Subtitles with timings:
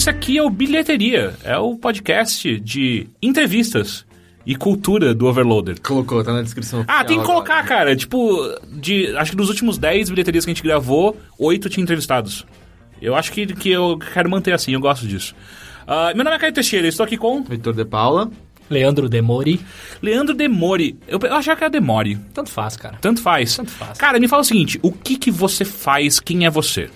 [0.00, 4.06] esse aqui é o Bilheteria, é o podcast de entrevistas
[4.46, 5.78] e cultura do Overloader.
[5.82, 6.86] Colocou, tá na descrição.
[6.88, 7.94] Ah, tem que colocar, cara.
[7.94, 8.34] Tipo,
[8.72, 12.46] de, acho que dos últimos 10 bilheterias que a gente gravou, 8 tinha entrevistados.
[13.02, 15.34] Eu acho que, que eu quero manter assim, eu gosto disso.
[15.86, 17.50] Ah, meu nome é Caio Teixeira, estou aqui com agora.
[17.50, 18.30] Vitor de Paula.
[18.70, 19.60] Leandro Demori.
[20.00, 20.98] Leandro Demori.
[21.06, 22.16] Eu, eu achava que era Demori.
[22.32, 22.96] Tanto faz, cara.
[23.02, 23.54] Tanto faz.
[23.54, 23.98] Tanto faz.
[23.98, 26.88] Cara, me fala o seguinte, o que que você faz, quem é você?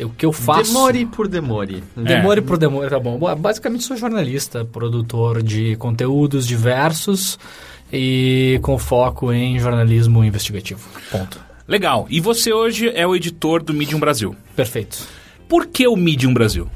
[0.00, 0.72] O que eu faço...
[0.72, 1.84] Demore por demore.
[1.96, 3.18] Demore por demore, tá bom.
[3.36, 7.38] Basicamente sou jornalista, produtor de conteúdos diversos
[7.92, 10.80] e com foco em jornalismo investigativo.
[11.10, 11.40] Ponto.
[11.66, 12.06] Legal.
[12.10, 14.34] E você hoje é o editor do Medium Brasil.
[14.56, 14.98] Perfeito.
[15.48, 16.68] Por que o Medium Brasil?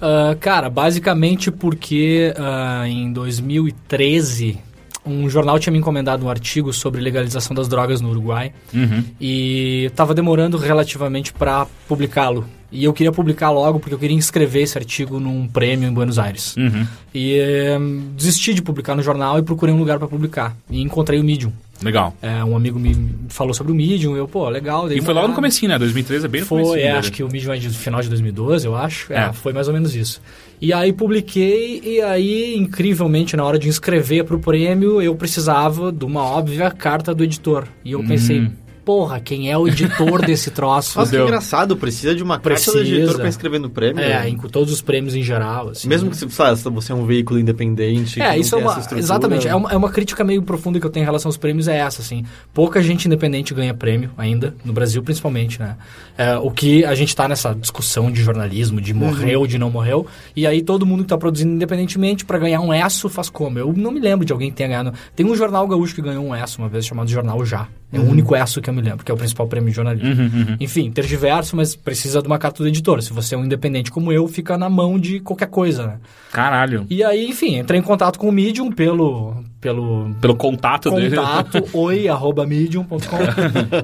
[0.00, 4.58] Ah, cara, basicamente porque ah, em 2013
[5.06, 9.04] um jornal tinha me encomendado um artigo sobre legalização das drogas no Uruguai Uhum.
[9.20, 12.46] e estava demorando relativamente para publicá-lo.
[12.72, 16.18] E eu queria publicar logo porque eu queria inscrever esse artigo num prêmio em Buenos
[16.18, 16.56] Aires.
[16.56, 16.84] Uhum.
[17.14, 17.78] E eh,
[18.16, 20.56] desisti de publicar no jornal e procurei um lugar para publicar.
[20.68, 21.52] E encontrei o Medium.
[21.84, 22.14] Legal.
[22.22, 22.96] É, um amigo me
[23.28, 24.90] falou sobre o Medium, eu, pô, legal.
[24.90, 25.78] E foi logo no comecinho, né?
[25.78, 26.98] 2013 é bem no Foi, comecinho é, dele.
[26.98, 29.12] acho que o Medium é de final de 2012, eu acho.
[29.12, 29.32] É, É.
[29.32, 30.20] foi mais ou menos isso.
[30.60, 36.04] E aí publiquei, e aí, incrivelmente, na hora de inscrever pro prêmio, eu precisava de
[36.04, 37.64] uma óbvia carta do editor.
[37.84, 38.50] E eu pensei, Hum.
[38.84, 40.98] Porra, quem é o editor desse troço?
[40.98, 41.76] Nossa, que engraçado.
[41.76, 42.96] Precisa de uma carta do Precisa.
[42.96, 44.02] editor pra inscrever no prêmio.
[44.02, 45.88] É, em todos os prêmios em geral, assim.
[45.88, 48.14] Mesmo que, sei lá, se você é um veículo independente.
[48.14, 48.82] que É, não isso é uma.
[48.96, 49.48] Exatamente.
[49.48, 51.78] É uma, é uma crítica meio profunda que eu tenho em relação aos prêmios, é
[51.78, 52.24] essa, assim.
[52.52, 55.76] Pouca gente independente ganha prêmio ainda, no Brasil principalmente, né?
[56.16, 60.06] É, o que a gente tá nessa discussão de jornalismo, de morreu, de não morreu,
[60.34, 63.58] e aí todo mundo que tá produzindo independentemente pra ganhar um ESSO faz como?
[63.58, 64.92] Eu não me lembro de alguém que tenha ganhado.
[65.14, 67.68] Tem um jornal gaúcho que ganhou um ESSO uma vez, chamado Jornal Já.
[67.92, 70.22] É o único ESSO que eu me lembro, que é o principal prêmio de jornalismo.
[70.22, 73.02] Uhum, Enfim, tergiverso, mas precisa de uma carta do editor.
[73.02, 75.96] Se você é um independente como eu, fica na mão de qualquer coisa, né?
[76.32, 76.86] Caralho.
[76.90, 81.14] E aí, enfim, entrei em contato com o Medium pelo, pelo Pelo contato, dele.
[81.16, 83.16] contato oi, arroba medium.com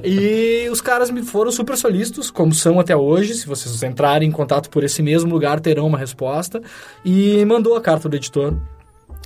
[0.03, 3.33] e os caras me foram super solícitos, como são até hoje.
[3.35, 6.61] Se vocês entrarem em contato por esse mesmo lugar, terão uma resposta.
[7.05, 8.53] E mandou a carta do editor.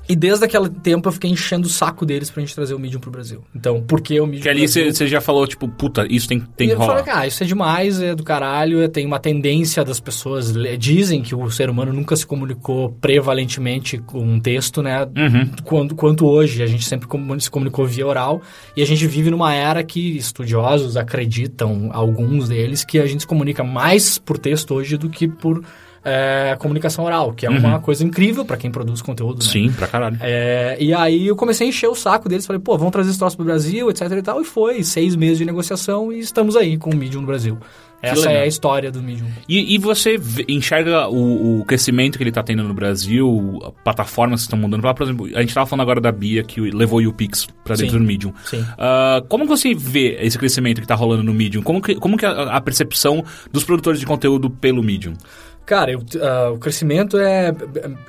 [0.07, 2.99] E desde aquele tempo eu fiquei enchendo o saco deles pra gente trazer o Medium
[2.99, 3.43] pro Brasil.
[3.55, 6.67] Então, por que o Medium Que ali você já falou, tipo, puta, isso tem, tem
[6.67, 7.03] E que eu falei, rolar.
[7.03, 10.53] cara, isso é demais, é do caralho, é- tem uma tendência das pessoas.
[10.77, 15.03] Dizem que o ser humano nunca se comunicou prevalentemente com um texto, né?
[15.05, 15.49] Uhum.
[15.63, 16.61] Quanto, quanto hoje.
[16.61, 17.07] A gente sempre
[17.39, 18.41] se comunicou via oral.
[18.77, 23.27] E a gente vive numa era que estudiosos acreditam, alguns deles, que a gente se
[23.27, 25.63] comunica mais por texto hoje do que por
[26.05, 29.43] é, comunicação oral, que é uma coisa incrível para quem produz conteúdo.
[29.43, 29.49] né?
[29.49, 30.17] Sim, pra caralho.
[30.21, 33.17] É, e aí eu comecei a encher o saco deles, falei, pô, vamos trazer esse
[33.17, 36.77] troço pro Brasil, etc e tal, e foi, seis meses de negociação e estamos aí
[36.77, 37.57] com o Medium no Brasil.
[38.01, 39.27] Essa é a história do Medium.
[39.49, 44.45] E, e você enxerga o, o crescimento que ele tá tendo no Brasil, plataformas que
[44.45, 44.81] estão mudando.
[44.93, 47.93] Por exemplo, a gente tava falando agora da Bia, que levou o Pix pra dentro
[47.93, 47.99] Sim.
[47.99, 48.33] do Medium.
[48.45, 48.63] Sim.
[48.77, 51.63] Ah, como você vê esse crescimento que tá rolando no Medium?
[51.63, 55.13] Como que, como que é a, a percepção dos produtores de conteúdo pelo Medium?
[55.65, 57.51] Cara, eu- ah, o crescimento é,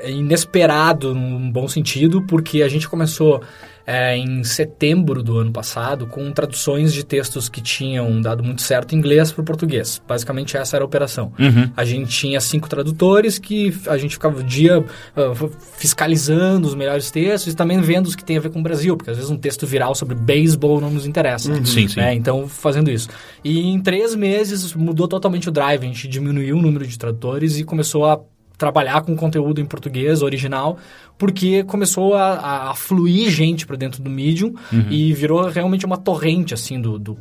[0.01, 3.43] é inesperado num bom sentido, porque a gente começou
[3.87, 8.95] é, em setembro do ano passado com traduções de textos que tinham dado muito certo
[8.95, 10.03] em inglês para o português.
[10.07, 11.33] Basicamente essa era a operação.
[11.77, 14.85] A gente tinha cinco tradutores que a gente ficava o dia
[15.17, 15.33] ah,
[15.77, 18.97] fiscalizando os melhores textos e também vendo os que tem a ver com o Brasil,
[18.97, 21.55] porque às vezes um texto viral sobre beisebol não nos interessa.
[21.65, 22.01] Sim, sim.
[22.01, 22.15] né?
[22.15, 23.09] Então, fazendo isso.
[23.45, 25.85] E em três meses mudou totalmente o drive.
[25.85, 28.21] A gente diminuiu o número de tradutores e começou a
[28.59, 30.79] trabalhar com conteúdo em português original,
[31.19, 34.55] porque começou a, a- fluir gente para dentro do Medium
[34.91, 36.99] e virou realmente uma torrente, assim, do...
[36.99, 37.19] do-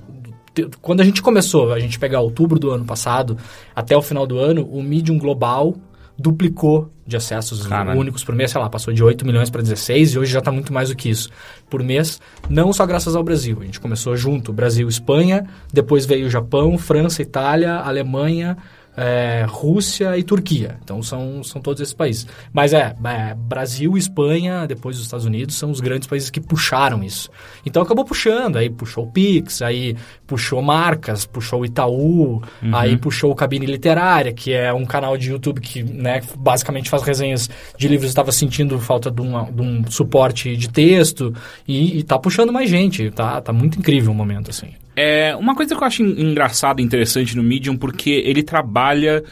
[0.81, 3.37] quando a gente começou, a gente pegar outubro do ano passado
[3.75, 5.75] até o final do ano, o Medium global
[6.17, 7.99] duplicou de acessos Caralho.
[7.99, 10.51] únicos por mês, sei lá, passou de 8 milhões para 16 e hoje já está
[10.53, 11.29] muito mais do que isso
[11.69, 13.57] por mês, não só graças ao Brasil.
[13.61, 18.57] A gente começou junto, Brasil, Espanha, depois veio Japão, França, Itália, Alemanha,
[18.97, 20.77] é, Rússia e Turquia.
[20.83, 22.27] Então são, são todos esses países.
[22.53, 27.03] Mas é, é, Brasil, Espanha, depois os Estados Unidos são os grandes países que puxaram
[27.03, 27.29] isso.
[27.65, 29.95] Então acabou puxando, aí puxou o Pix, aí
[30.25, 32.41] puxou marcas, puxou o Itaú,
[32.73, 37.03] aí puxou o Cabine Literária, que é um canal de YouTube que né, basicamente faz
[37.03, 41.33] resenhas de livros estava sentindo falta de, uma- de um suporte de texto
[41.67, 43.11] e, e tá puxando mais gente.
[43.11, 44.69] Tá, tá muito incrível o momento, assim.
[44.95, 49.23] É uma coisa que eu acho en- engraçada e interessante no Medium, porque ele trabalha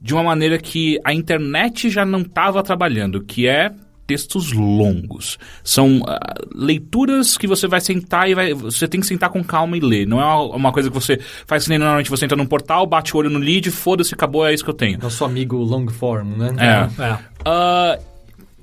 [0.00, 3.72] de uma maneira que a internet já não estava trabalhando, que é
[4.06, 5.38] textos longos.
[5.62, 6.18] São ah,
[6.54, 8.54] leituras que você vai sentar e vai.
[8.54, 10.06] Você tem que sentar com calma e ler.
[10.06, 12.86] Não é uma- uma coisa que você faz que nem normalmente você entra num portal,
[12.86, 14.98] bate o olho no lead, foda-se, acabou, é isso que eu tenho.
[14.98, 16.54] Nosso amigo long form, né?
[16.58, 17.02] É.
[17.02, 17.18] É.
[17.44, 17.98] Ah,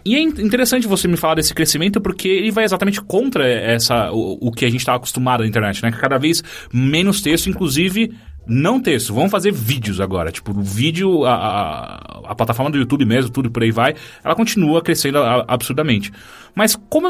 [0.05, 4.11] e é in- interessante você me falar desse crescimento porque ele vai exatamente contra essa,
[4.11, 5.91] o, o que a gente estava acostumado na internet, né?
[5.91, 8.13] Que cada vez menos texto, inclusive
[8.47, 9.13] não texto.
[9.13, 10.31] Vamos fazer vídeos agora.
[10.31, 14.35] Tipo, o vídeo, a, a, a plataforma do YouTube mesmo, tudo por aí vai, ela
[14.35, 16.11] continua crescendo absurdamente.
[16.53, 17.09] Mas como.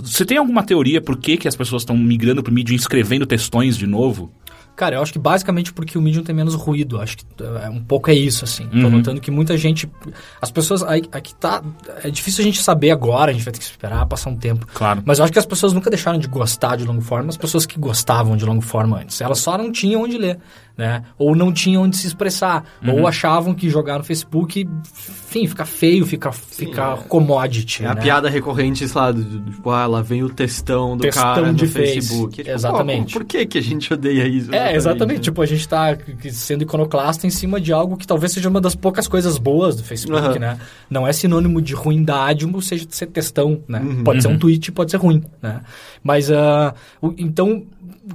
[0.00, 3.26] Você tem alguma teoria por que, que as pessoas estão migrando pro mídia e escrevendo
[3.26, 4.32] textões de novo?
[4.80, 6.98] Cara, eu acho que basicamente porque o Medium tem menos ruído.
[6.98, 7.24] Acho que
[7.62, 8.66] é, um pouco é isso, assim.
[8.68, 8.88] Tô Uhum.
[8.90, 9.86] notando que muita gente.
[10.40, 10.82] As pessoas.
[10.82, 11.62] Aqui tá.
[12.02, 14.66] É difícil a gente saber agora, a gente vai ter que esperar passar um tempo.
[14.72, 15.02] Claro.
[15.04, 17.66] Mas eu acho que as pessoas nunca deixaram de gostar de long form, as pessoas
[17.66, 19.20] que gostavam de long form antes.
[19.20, 20.38] Elas só não tinham onde ler,
[20.80, 21.02] né?
[21.18, 22.64] Ou não tinham onde se expressar.
[22.82, 23.00] Uhum.
[23.00, 27.84] Ou achavam que jogar no Facebook, enfim, fica feio, fica, fica commodity.
[27.84, 28.00] É a né?
[28.00, 31.70] piada recorrente, sei lá, tipo, ah, lá vem o textão do Textão cara de no
[31.70, 31.92] Face.
[31.92, 32.40] Facebook.
[32.40, 33.12] É, tipo, Exatamente.
[33.12, 34.54] pô, por que, que a gente odeia isso?
[34.54, 35.18] É, exatamente.
[35.18, 35.22] né?
[35.24, 35.96] Tipo, a gente tá
[36.32, 39.84] sendo iconoclasta em cima de algo que talvez seja uma das poucas coisas boas do
[39.84, 40.38] Facebook, Aham.
[40.38, 40.58] né?
[40.88, 43.80] Não é sinônimo de ruindade, ou seja, de ser textão, né?
[43.80, 44.02] Uhum.
[44.02, 44.38] Pode ser um Uhum.
[44.38, 45.60] tweet, pode ser ruim, né?
[46.02, 47.62] Mas, o- então,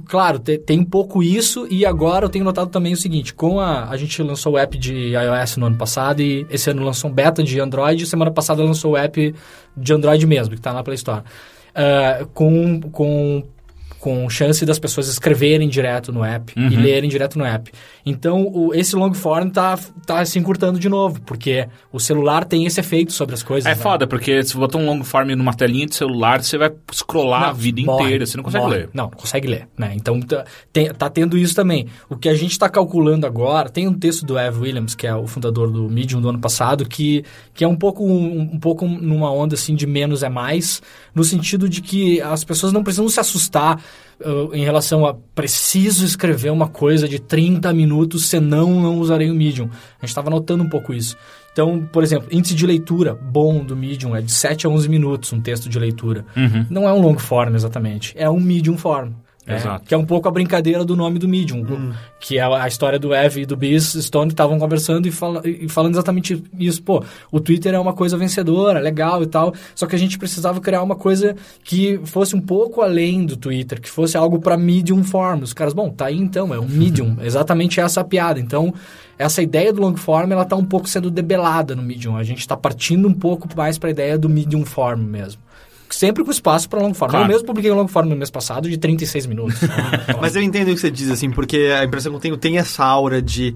[0.06, 3.60] claro, te- tem um pouco isso e agora eu tenho notado também o seguinte, com
[3.60, 3.88] a...
[3.88, 7.12] A gente lançou o app de iOS no ano passado e esse ano lançou um
[7.12, 9.34] beta de Android e semana passada lançou o app
[9.76, 11.22] de Android mesmo, que tá na Play Store.
[11.74, 12.80] Ah, com...
[12.90, 13.44] com
[14.06, 16.80] com chance das pessoas escreverem direto no app e Uhum.
[16.80, 17.72] lerem direto no app.
[18.04, 19.76] Então, o- esse long form tá,
[20.06, 23.66] tá se encurtando de novo, porque o celular tem esse efeito sobre as coisas.
[23.66, 23.74] É né?
[23.74, 27.48] foda, porque se você botar um long form numa telinha de celular, você vai scrollar
[27.48, 28.76] a vida morre, inteira, você não consegue morre.
[28.78, 28.90] ler.
[28.94, 29.92] Não, não consegue ler, né?
[29.96, 31.88] Então, tá, tem- tá tendo isso também.
[32.08, 35.14] O que a gente está calculando agora, tem um texto do Ev Williams, que é
[35.16, 38.86] o fundador do Medium do ano passado, que, que é um pouco, um, um pouco
[38.86, 40.80] numa onda, assim, de menos é mais,
[41.16, 43.80] no sentido de que as pessoas não precisam se assustar
[44.20, 49.34] uh, em relação a preciso escrever uma coisa de 30 minutos, senão não usarei o
[49.34, 49.64] Medium.
[49.64, 51.16] A gente estava notando um pouco isso.
[51.50, 55.32] Então, por exemplo, índice de leitura bom do Medium é de 7 a 11 minutos,
[55.32, 56.26] um texto de leitura.
[56.36, 56.66] Uhum.
[56.68, 59.12] Não é um long form exatamente, é um medium form.
[59.46, 59.56] Né?
[59.56, 59.84] Exato.
[59.86, 61.64] Que é um pouco a brincadeira do nome do medium,
[62.18, 65.68] que é a história do Ev e do Biz Stone estavam conversando e, fala- e
[65.68, 66.82] falando exatamente isso.
[66.82, 70.60] Pô, o Twitter é uma coisa vencedora, legal e tal, só que a gente precisava
[70.60, 75.04] criar uma coisa que fosse um pouco além do Twitter, que fosse algo para medium
[75.04, 75.42] form.
[75.42, 78.40] Os caras, bom, tá aí então, é um medium, exatamente essa piada.
[78.40, 78.74] Então,
[79.18, 82.16] essa ideia do long form, ela tá um pouco sendo debelada no medium.
[82.16, 85.40] A gente está partindo um pouco mais para a ideia do medium form mesmo.
[85.96, 87.10] Sempre com espaço para long form.
[87.10, 87.24] Claro.
[87.24, 89.58] Eu mesmo publiquei um long form no mês passado de 36 minutos.
[90.20, 92.58] Mas eu entendo o que você diz, assim, porque a impressão que eu tenho tem
[92.58, 93.54] essa aura de.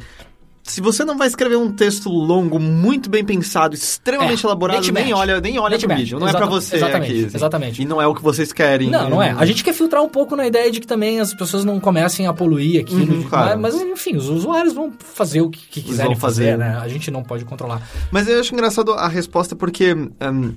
[0.62, 5.12] Se você não vai escrever um texto longo, muito bem pensado, extremamente É, elaborado, nem
[5.12, 6.18] olha, nem olha Net pro vídeo.
[6.18, 7.24] Não é pra Exata- você exatamente, aqui.
[7.26, 7.36] assim.
[7.36, 7.82] exatamente.
[7.82, 8.88] E não é o que vocês querem.
[8.88, 9.34] Não, não é.
[9.36, 12.26] A gente quer filtrar um pouco na ideia de que também as pessoas não comecem
[12.26, 13.16] a poluir aquilo.
[13.16, 13.60] Uhum, claro.
[13.60, 16.52] mas, enfim, os usuários vão fazer o que, que quiserem fazer.
[16.52, 16.78] fazer, né?
[16.80, 17.82] A gente não pode controlar.
[18.10, 19.92] Mas eu acho engraçado a resposta porque.
[19.94, 20.54] hum,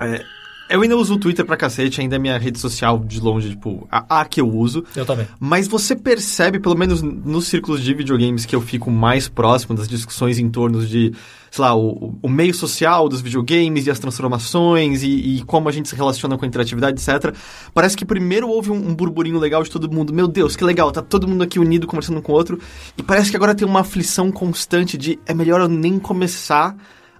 [0.00, 0.22] é,
[0.68, 3.86] eu ainda uso o Twitter pra cacete, ainda é minha rede social de longe, tipo,
[3.90, 4.84] a, a que eu uso.
[4.96, 5.26] Eu também.
[5.38, 9.86] Mas você percebe, pelo menos nos círculos de videogames que eu fico mais próximo das
[9.86, 11.12] discussões em torno de,
[11.50, 15.72] sei lá, o, o meio social dos videogames e as transformações e, e como a
[15.72, 17.34] gente se relaciona com a interatividade, etc.
[17.74, 20.14] Parece que primeiro houve um, um burburinho legal de todo mundo.
[20.14, 22.58] Meu Deus, que legal, tá todo mundo aqui unido conversando um com o outro.
[22.96, 26.74] E parece que agora tem uma aflição constante de é melhor eu nem começar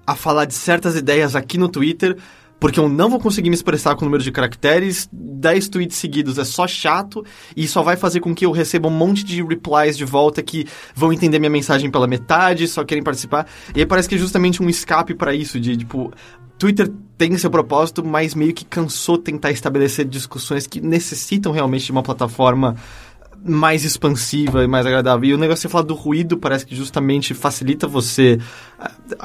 [0.07, 2.17] a falar de certas ideias aqui no Twitter
[2.65, 6.39] porque eu não vou conseguir me expressar com o número de caracteres, 10 tweets seguidos
[6.39, 7.23] é só chato
[7.55, 10.67] e só vai fazer com que eu receba um monte de replies de volta que
[10.95, 13.47] vão entender minha mensagem pela metade, só querem participar.
[13.77, 16.11] E aí parece que é justamente um escape para isso, de tipo.
[16.59, 21.93] Twitter tem seu propósito, mas meio que cansou tentar estabelecer discussões que necessitam realmente de
[21.93, 22.77] uma plataforma
[23.45, 25.29] mais expansiva e mais agradável.
[25.29, 28.39] E o negócio de falar do ruído parece que justamente facilita você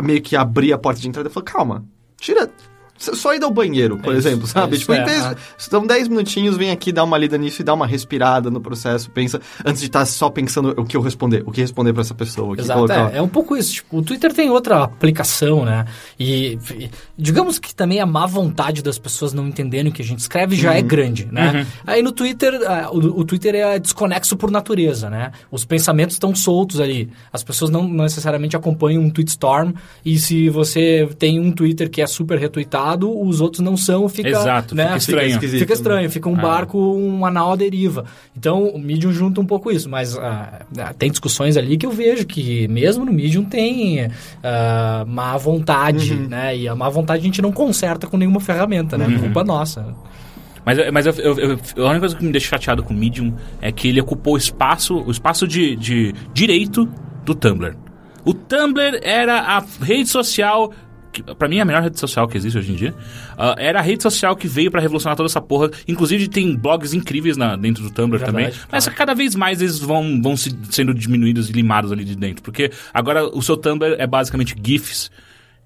[0.03, 1.85] meio que abrir a porta de entrada e falar, calma,
[2.19, 2.51] tira.
[2.99, 4.73] Só ir ao banheiro, por É isso, exemplo, sabe?
[4.73, 5.35] é isso, tipo, é, ah.
[5.57, 9.09] São 10 minutinhos, vem aqui, dá uma lida nisso e dá uma respirada no processo,
[9.09, 12.13] pensa, antes de estar só pensando o que eu responder, o que responder pra essa
[12.13, 13.13] pessoa, o que Exato, colocar.
[13.13, 13.73] é, é um pouco isso.
[13.75, 15.85] Tipo, o Twitter tem outra aplicação, né?
[16.19, 20.05] E, e digamos que também a má vontade das pessoas não entenderem o que a
[20.05, 20.77] gente escreve já Uhum.
[20.77, 21.65] é grande, né?
[21.87, 22.53] Aí no Twitter,
[22.91, 25.31] o, o Twitter é desconexo por natureza, né?
[25.49, 27.09] Os pensamentos estão soltos ali.
[27.31, 29.71] As pessoas não necessariamente acompanham um tweetstorm
[30.03, 34.07] e se você tem um Twitter que é super retweetado, lado, os outros não são,
[34.09, 34.29] fica...
[34.29, 35.29] Exato, né, fica estranho.
[35.29, 36.41] esquisito, Fica estranho, fica um Ah.
[36.41, 38.05] barco, uma nau à deriva.
[38.37, 41.91] Então, o Medium junta um pouco isso, mas ah, ah, tem discussões ali que eu
[41.91, 44.09] vejo que mesmo no Medium tem
[44.43, 46.55] ah, má vontade, né?
[46.57, 49.05] E a má vontade a gente não conserta com nenhuma ferramenta, né?
[49.19, 49.93] Culpa nossa.
[50.65, 51.39] Mas, mas eu- eu-
[51.75, 54.33] eu- a única coisa que me deixa chateado com o Medium é que ele ocupou
[54.35, 56.87] o espaço, o espaço de, de direito
[57.25, 57.75] do Tumblr.
[58.25, 60.71] O Tumblr era a rede social.
[61.37, 62.93] Pra mim é a melhor rede social que existe hoje em dia.
[63.37, 65.69] Ah, era a rede social que veio pra revolucionar toda essa porra.
[65.87, 68.59] Inclusive tem blogs incríveis na- dentro do Tumblr Verdade, também.
[68.71, 72.43] Mas cada vez mais eles vão, vão se- sendo diminuídos e limados ali de dentro.
[72.43, 75.09] Porque agora o seu Tumblr é basicamente GIFs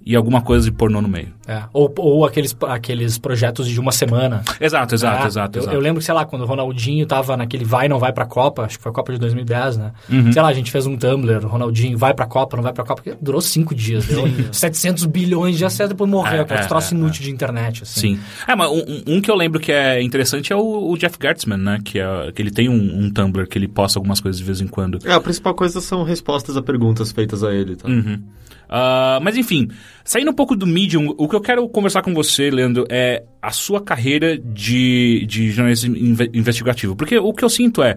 [0.06, 1.30] e alguma coisa de pornô no meio.
[1.48, 1.64] É.
[1.74, 4.44] Ou, ou aqueles, aqueles projetos de uma semana.
[4.60, 5.58] Exato, exato, É, exato.
[5.58, 5.76] eu, exato.
[5.76, 8.64] eu lembro que, sei lá, quando o Ronaldinho tava naquele vai não vai pra Copa,
[8.64, 9.92] acho que foi a Copa de 2010, né?
[10.10, 10.32] Uhum.
[10.32, 13.02] Sei lá, a gente fez um Tumblr, Ronaldinho vai pra Copa, não vai pra Copa,
[13.02, 16.92] que durou cinco dias, deu 700 bilhões de acessos, depois morreu, É, aqueles é, troços
[16.92, 18.16] é, inúteis de internet, assim.
[18.16, 18.20] Sim.
[18.48, 21.58] É, mas um, um que eu lembro que é interessante é o, o Jeff Gertzman,
[21.58, 21.80] né?
[21.84, 24.60] Que, é, que ele tem um, um Tumblr que ele posta algumas coisas de vez
[24.62, 25.00] em quando.
[25.06, 27.76] É, a principal coisa são respostas a perguntas feitas a ele.
[27.76, 27.88] Tá?
[27.88, 28.22] Uhum.
[28.70, 29.70] Ah, mas enfim,
[30.04, 33.52] saindo um pouco do Medium, o que eu quero conversar com você, Leandro, é a
[33.52, 36.96] sua carreira de, de jornalista inve- investigativo.
[36.96, 37.96] Porque o que eu sinto é.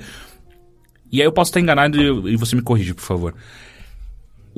[1.11, 3.35] E aí eu posso estar enganado e você me corrige, por favor.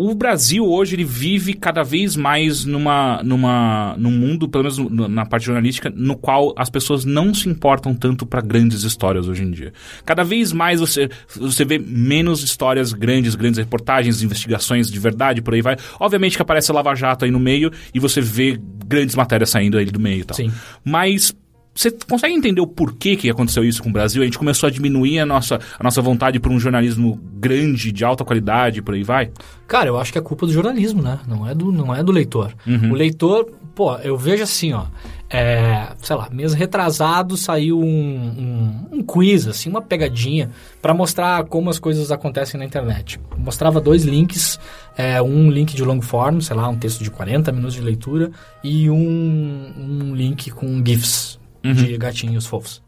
[0.01, 5.09] O Brasil hoje ele vive cada vez mais numa, numa, num mundo, pelo menos no-
[5.09, 9.43] na parte jornalística, no qual as pessoas não se importam tanto para grandes histórias hoje
[9.43, 9.73] em dia.
[10.05, 15.53] Cada vez mais você, você vê menos histórias grandes, grandes reportagens, investigações de verdade, por
[15.53, 15.77] aí vai.
[15.99, 19.79] Obviamente que aparece a Lava Jato aí no meio e você vê grandes matérias saindo
[19.79, 20.37] aí do meio e tal.
[20.37, 20.53] Sim.
[20.85, 21.35] Mas
[21.79, 24.21] você consegue entender o porquê que aconteceu isso com o Brasil?
[24.21, 28.05] A gente começou a diminuir a nossa, a nossa vontade por um jornalismo grande, de
[28.05, 29.31] alta qualidade, por aí vai?
[29.69, 31.21] Cara, eu acho que é culpa do jornalismo, né?
[31.29, 32.53] Não é do, não é do leitor.
[32.67, 32.91] Uhum.
[32.91, 34.87] O leitor, pô, eu vejo assim, ó.
[35.31, 40.51] É, sei lá, mês retrasado saiu um, um, um quiz, assim, uma pegadinha
[40.83, 43.21] para mostrar como as coisas acontecem na internet.
[43.37, 44.59] Mostrava dois links,
[44.97, 48.33] é, um link de long form, sei lá, um texto de 40 minutos de leitura,
[48.65, 52.83] e um, um link com GIFs de gatinhos fofos.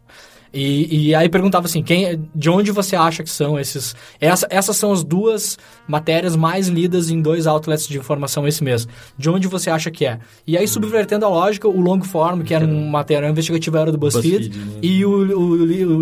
[0.53, 3.95] E, e aí perguntava assim, quem, de onde você acha que são esses...
[4.21, 8.89] Essa, essas são as duas matérias mais lidas em dois outlets de informação esse mês.
[9.17, 10.19] De onde você acha que é?
[10.45, 13.99] E aí, subvertendo a lógica, o long form, que era uma matéria investigativa, era do
[13.99, 14.79] BuzzFeed, BuzzFead, né?
[14.83, 15.53] e o, o,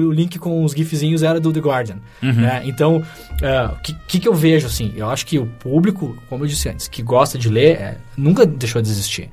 [0.06, 1.98] o- link com os gifzinhos era do The Guardian.
[2.22, 2.62] né?
[2.64, 3.04] Então,
[3.42, 4.94] é, o que, que, que eu vejo, assim?
[4.96, 8.44] Eu acho que o público, como eu disse antes, que gosta de ler, é, nunca
[8.44, 9.30] deixou de existir.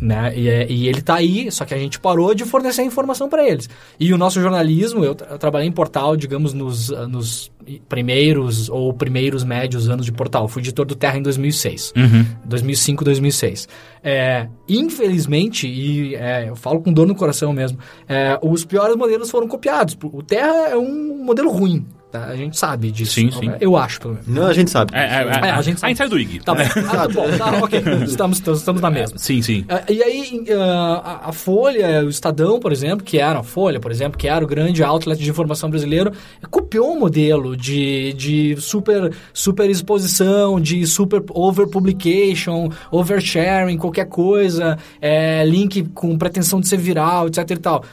[0.00, 0.32] Né?
[0.36, 3.46] E, é- e ele tá aí, só que a gente parou de fornecer informação para
[3.46, 3.68] eles.
[3.98, 7.50] E o nosso jornalismo, eu, eu trabalhei em portal, digamos, nos, nos
[7.88, 10.48] primeiros ou primeiros médios anos de portal.
[10.48, 11.92] Fui editor do Terra em 2006.
[12.44, 13.68] 2005, 2006.
[14.02, 17.78] É, infelizmente, e é, eu falo com dor no coração mesmo,
[18.08, 19.96] é, os piores modelos foram copiados.
[20.02, 22.24] O Terra é um modelo ruim, tá?
[22.26, 23.12] A gente sabe disso.
[23.14, 23.50] Sim, sim.
[23.60, 24.28] Eu acho, pelo menos.
[24.28, 24.92] Não, a gente sabe.
[24.94, 25.94] É, é, é, É, a gente sabe.
[25.94, 26.40] sai do IG.
[26.40, 27.78] Tá bom, ah, bom, tá, ok.
[28.06, 29.18] Estamos, estamos, estamos na mesma.
[29.18, 29.64] Sim, sim.
[29.68, 33.80] Ah, E aí, ah, a, a Folha, o Estadão, por exemplo, que era a Folha,
[33.80, 36.12] por exemplo, que era o grande outlet de informação brasileiro,
[36.50, 45.44] copiou um modelo de, de super, super exposição, de super overpublication, oversharing, qualquer coisa, é,
[45.44, 47.84] link com pretensão de ser viral, etc e tal.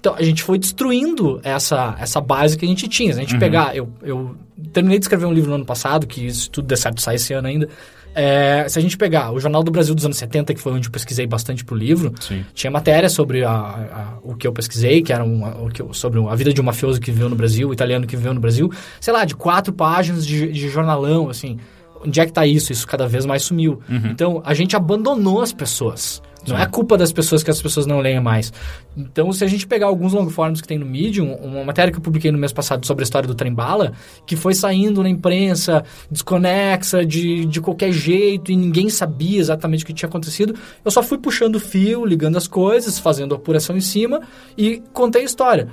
[0.00, 3.12] Então, a gente foi destruindo essa, essa base que a gente tinha.
[3.12, 3.76] Se a gente pegar...
[3.76, 4.36] Eu, eu
[4.72, 7.32] terminei de escrever um livro no ano passado, que se tudo der certo sai esse
[7.32, 7.68] ano ainda.
[8.14, 10.88] É, se a gente pegar o Jornal do Brasil dos anos 70, que foi onde
[10.88, 12.44] eu pesquisei bastante pro livro, Sim.
[12.54, 15.92] tinha matéria sobre a, a- o que eu pesquisei, que era um, o que eu-
[15.92, 18.40] sobre a vida de um mafioso que viveu no Brasil, o italiano que viveu no
[18.40, 18.72] Brasil.
[19.00, 21.58] Sei lá, de quatro páginas de, de jornalão, assim.
[22.04, 22.72] Onde é que tá isso?
[22.72, 23.80] Isso cada vez mais sumiu.
[23.88, 26.22] Então, a gente abandonou as pessoas.
[26.48, 28.52] Não é culpa das pessoas que as pessoas não leem mais.
[28.96, 31.98] Então, se a gente pegar alguns long forms que tem no Medium, uma matéria que
[31.98, 33.92] eu publiquei no mês passado sobre a história do trem-bala,
[34.26, 39.86] que foi saindo na imprensa desconexa, de, de qualquer jeito, e ninguém sabia exatamente o
[39.86, 43.80] que tinha acontecido, eu só fui puxando o fio, ligando as coisas, fazendo apuração em
[43.80, 44.20] cima
[44.56, 45.68] e contei a história.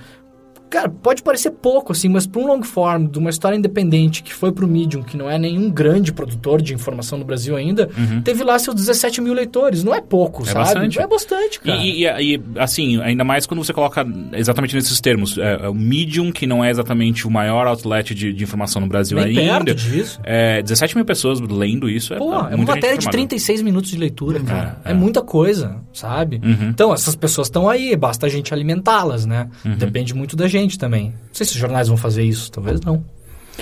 [0.75, 4.34] Cara, pode parecer pouco, assim, mas para um long form de uma história independente que
[4.34, 7.89] foi pro Medium, que não é nenhum grande produtor de informação no Brasil ainda,
[8.25, 9.84] teve lá seus 17 mil leitores.
[9.86, 10.60] Não é pouco, É sabe?
[10.65, 11.00] bastante.
[11.00, 11.77] É bastante, cara.
[11.77, 15.38] E, e- e, assim, ainda mais quando você coloca exatamente nesses termos.
[15.38, 18.88] É, é o Medium, que não é exatamente o maior outlet de, de informação no
[18.88, 19.63] Brasil Nem ainda.
[19.63, 20.20] perto disso.
[20.25, 23.12] É, 17 mil pessoas lendo isso é, Pô, é uma muita gente matéria de formada.
[23.17, 24.77] 36 minutos de leitura, cara.
[24.84, 24.94] É, É, é.
[24.94, 26.41] muita coisa, sabe?
[26.44, 26.67] Uhum.
[26.70, 29.48] Então, essas pessoas estão aí, basta a gente alimentá-las, né?
[29.63, 29.75] Uhum.
[29.77, 31.10] Depende muito da gente também.
[31.10, 33.04] Não sei se os jornais vão fazer isso, talvez não.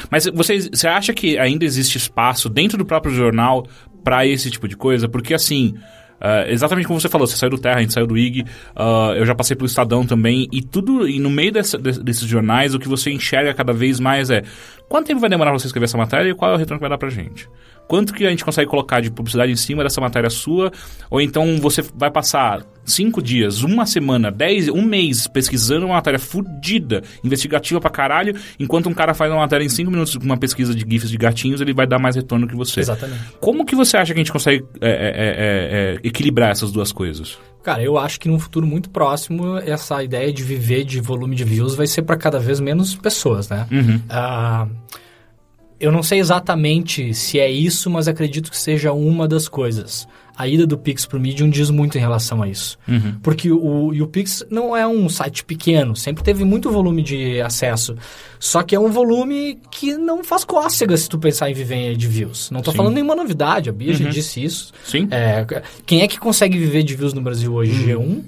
[0.10, 3.66] Mas você, você acha que ainda existe espaço dentro do próprio jornal
[4.04, 5.08] para esse tipo de coisa?
[5.08, 5.76] Porque assim,
[6.24, 9.14] Uh, exatamente como você falou, você saiu do Terra, a gente saiu do IG, uh,
[9.14, 12.80] eu já passei pelo Estadão também, e tudo, e no meio dessa, desses jornais, o
[12.80, 14.42] que você enxerga cada vez mais é
[14.88, 16.90] quanto tempo vai demorar você escrever essa matéria e qual é o retorno que vai
[16.90, 17.50] dar pra gente?
[17.90, 20.72] Quanto que a gente consegue colocar de publicidade em cima dessa matéria sua?
[21.10, 26.20] Ou então você vai passar cinco dias, uma semana, dez, um mês pesquisando uma matéria
[26.20, 30.38] fodida, investigativa pra caralho, enquanto um cara faz uma matéria em cinco minutos com uma
[30.38, 32.82] pesquisa de GIFs de gatinhos, ele vai dar mais retorno que você.
[32.82, 33.22] Exatamente.
[33.40, 36.92] Como que você acha que a gente consegue é, é, é, é equilibrar essas duas
[36.92, 37.38] coisas?
[37.64, 41.46] Cara, eu acho que num futuro muito próximo, essa ideia de viver de volume de
[41.46, 43.66] views vai ser para cada vez menos pessoas, né?
[43.72, 43.96] Uhum.
[43.96, 44.70] Uh,
[45.80, 50.08] eu não sei exatamente se é isso, mas acredito que seja uma das coisas.
[50.36, 52.78] A ida do Pix para o Medium diz muito em relação a isso.
[52.88, 53.16] Uhum.
[53.22, 57.96] Porque o, o Pix não é um site pequeno, sempre teve muito volume de acesso.
[58.40, 62.08] Só que é um volume que não faz cócega se tu pensar em viver de
[62.08, 62.50] views.
[62.52, 63.98] Não estou falando nenhuma novidade, a Bia uhum.
[63.98, 64.74] já disse isso.
[64.84, 65.08] Sim.
[65.12, 65.46] É,
[65.86, 67.94] quem é que consegue viver de views no Brasil hoje?
[67.94, 68.22] Uhum.
[68.22, 68.24] G1?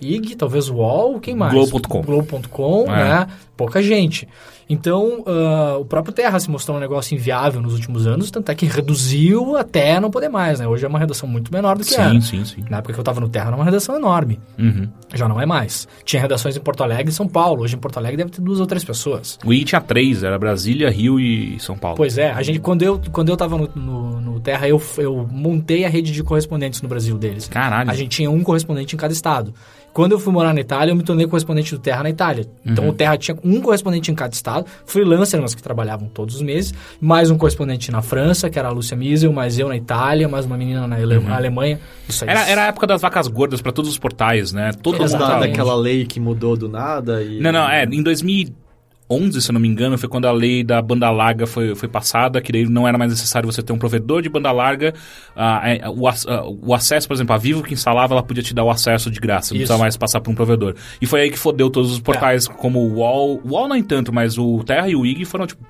[0.00, 1.52] IG, talvez o UOL, quem mais?
[1.52, 2.02] Globo.com.
[2.02, 3.04] Globo.com, é.
[3.04, 3.26] né?
[3.56, 4.26] Pouca gente.
[4.68, 8.54] Então, uh, o próprio Terra se mostrou um negócio inviável nos últimos anos, tanto é
[8.54, 10.66] que reduziu até não poder mais, né?
[10.66, 12.20] Hoje é uma redação muito menor do que sim, era.
[12.20, 14.40] Sim, sim, Na época que eu estava no Terra era uma redação enorme.
[14.58, 14.88] Uhum.
[15.12, 15.86] Já não é mais.
[16.04, 17.62] Tinha redações em Porto Alegre e São Paulo.
[17.62, 19.38] Hoje em Porto Alegre deve ter duas ou três pessoas.
[19.44, 21.96] O I tinha três, era Brasília, Rio e São Paulo.
[21.96, 25.28] Pois é, a gente, quando eu, quando eu tava no, no, no Terra, eu, eu
[25.30, 27.48] montei a rede de correspondentes no Brasil deles.
[27.48, 27.90] Caralho.
[27.90, 29.54] A gente tinha um correspondente em cada estado.
[29.94, 32.44] Quando eu fui morar na Itália, eu me tornei correspondente do Terra na Itália.
[32.66, 32.90] Então, uhum.
[32.90, 36.72] o Terra tinha um correspondente em cada estado, freelancer, mas que trabalhavam todos os meses,
[37.00, 40.46] mais um correspondente na França, que era a Lúcia Miesel, mais eu na Itália, mais
[40.46, 41.32] uma menina na uhum.
[41.32, 41.78] Alemanha.
[42.08, 42.30] Isso aí.
[42.30, 44.72] Era, era a época das vacas gordas para todos os portais, né?
[44.82, 47.40] Todo mundo daquela lei que mudou do nada e...
[47.40, 48.63] Não, não, é, em 2000
[49.08, 51.88] 11, se eu não me engano, foi quando a lei da banda larga foi, foi
[51.88, 54.94] passada, que daí não era mais necessário você ter um provedor de banda larga.
[55.36, 58.64] Uh, o, uh, o, acesso, por exemplo, a Vivo que instalava, ela podia te dar
[58.64, 60.74] o acesso de graça, não precisava mais passar por um provedor.
[61.00, 62.52] E foi aí que fodeu todos os portais, é.
[62.52, 65.62] como o UOL, o UOL não tanto, mas o Terra e o IG foram tipo...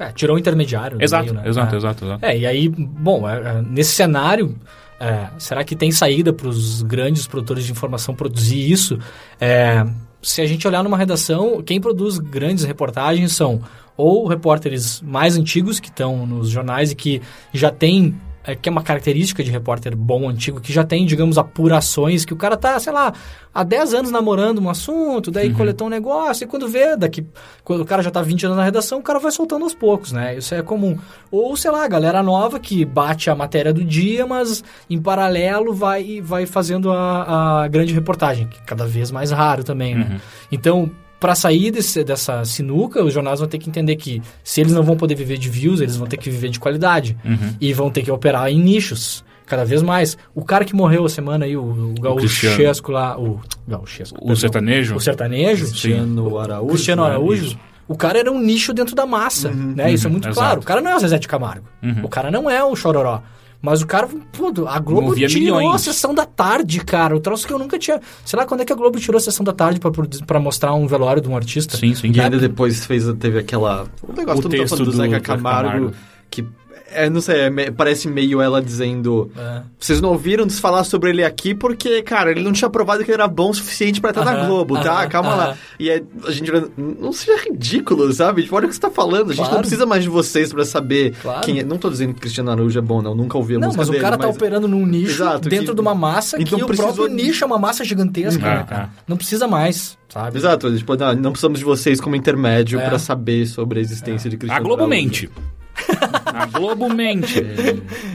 [0.00, 0.96] É, tirou o intermediário.
[1.00, 1.48] Exato, meio, né?
[1.48, 1.78] exato, é.
[1.78, 2.26] exato, exato.
[2.26, 4.56] É, e aí, bom, é, é, nesse cenário...
[5.02, 8.98] É, será que tem saída para os grandes produtores de informação produzir isso?
[9.40, 9.82] É,
[10.22, 13.62] se a gente olhar numa redação, quem produz grandes reportagens são
[13.96, 17.20] ou repórteres mais antigos que estão nos jornais e que
[17.52, 21.36] já têm é, que é uma característica de repórter bom, antigo, que já tem, digamos,
[21.36, 23.12] apurações, que o cara tá, sei lá,
[23.54, 25.54] há 10 anos namorando um assunto, daí uhum.
[25.54, 27.26] coletou um negócio, e quando vê, daqui,
[27.62, 30.12] quando o cara já tá 20 anos na redação, o cara vai soltando aos poucos,
[30.12, 30.36] né?
[30.36, 30.98] Isso é comum.
[31.30, 35.74] Ou, sei lá, a galera nova que bate a matéria do dia, mas em paralelo
[35.74, 40.08] vai, vai fazendo a, a grande reportagem, que é cada vez mais raro também, né?
[40.10, 40.18] Uhum.
[40.50, 44.72] Então, para sair desse, dessa sinuca, os jornais vão ter que entender que se eles
[44.72, 47.14] não vão poder viver de views, eles vão ter que viver de qualidade.
[47.22, 47.54] Uhum.
[47.60, 49.22] E vão ter que operar em nichos.
[49.44, 50.16] Cada vez mais.
[50.32, 53.18] O cara que morreu a semana aí, o, o Gauchesco lá.
[53.18, 54.18] O Gauchesco.
[54.22, 54.94] O sertanejo?
[54.94, 55.66] O sertanejo.
[55.66, 56.68] Cristiano Araújo.
[56.68, 57.58] Cristiano Araújo.
[57.86, 59.92] O cara era um nicho dentro da massa, uhum, né?
[59.92, 60.60] Isso é muito claro.
[60.60, 61.66] O cara não é o Zezé de Camargo.
[61.82, 62.04] Uhum.
[62.04, 63.20] O cara não é o Chororó.
[63.62, 65.74] Mas o cara, pô, a Globo Movia tirou milhões.
[65.74, 67.14] a sessão da tarde, cara.
[67.14, 68.00] O troço que eu nunca tinha.
[68.24, 69.90] Sei lá quando é que a Globo tirou a sessão da tarde pra,
[70.26, 71.76] pra mostrar um velório de um artista.
[71.76, 72.10] Sim, sim.
[72.14, 73.86] E ainda depois fez, teve aquela.
[74.02, 75.92] O negócio o todo texto do, do Zeca Camargo, Camargo.
[76.30, 76.46] que
[76.92, 79.62] é, não sei, é, parece meio ela dizendo: É.
[79.78, 83.14] Vocês não ouviram falar sobre ele aqui porque, cara, ele não tinha provado que ele
[83.20, 84.92] era bom o suficiente pra estar na Aham, Globo, tá?
[85.00, 85.44] aham, Calma lá.
[85.48, 85.56] aham.
[85.78, 88.42] E aí, a gente não seja ridículo, sabe?
[88.42, 89.26] Tipo, olha o que você tá falando.
[89.30, 89.54] A gente Claro.
[89.54, 91.40] não precisa mais de vocês pra saber Claro.
[91.42, 91.64] quem é.
[91.64, 93.14] Não tô dizendo que Cristiano Araújo é bom, não.
[93.14, 95.48] Nunca ouvi a Não, música mas o dele, cara tá mas- operando num nicho Exato,
[95.48, 97.84] dentro que- de uma massa Então que o precisou próprio de- nicho é uma massa
[97.84, 98.82] gigantesca, né, cara?
[98.82, 98.88] É, é.
[99.06, 100.36] Não precisa mais, sabe?
[100.38, 102.88] Exato, tipo, não, não precisamos de vocês como intermédio É.
[102.88, 104.90] pra saber sobre a existência de A Cristiano Globo Araújo.
[105.04, 105.30] mente.
[106.26, 107.42] A Globo mente.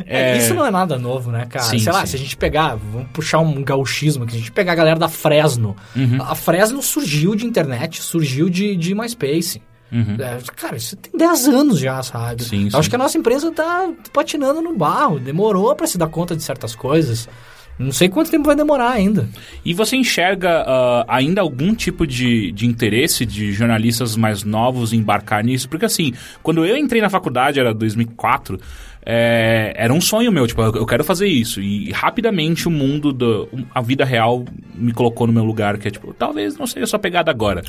[0.06, 1.66] É, Isso não é nada novo, né, cara?
[1.66, 2.08] Sim, Sei lá, sim.
[2.08, 5.00] se a gente pegar, vamos puxar um gauchismo aqui, se a gente pegar a galera
[5.00, 5.76] da Fresno.
[5.96, 6.22] Uhum.
[6.22, 9.62] A Fresno surgiu de internet, surgiu de, de MySpace.
[9.92, 10.18] Uhum.
[10.20, 12.44] É, cara, isso tem 10 anos já, sabe?
[12.44, 16.36] Sim, acho que a nossa empresa tá patinando no barro, demorou pra se dar conta
[16.36, 17.30] de certas coisas.
[17.78, 19.28] Não sei quanto tempo vai demorar ainda.
[19.64, 24.98] E você enxerga ah, ainda algum tipo de, de interesse de jornalistas mais novos em
[24.98, 25.68] embarcar nisso?
[25.68, 28.60] Porque assim, quando eu entrei na faculdade, era 2004,
[29.06, 31.62] é, era um sonho meu, tipo, eu quero fazer isso.
[31.62, 35.92] E rapidamente o mundo, do, a vida real me colocou no meu lugar, que é
[35.92, 37.62] tipo, talvez não seja só pegada agora.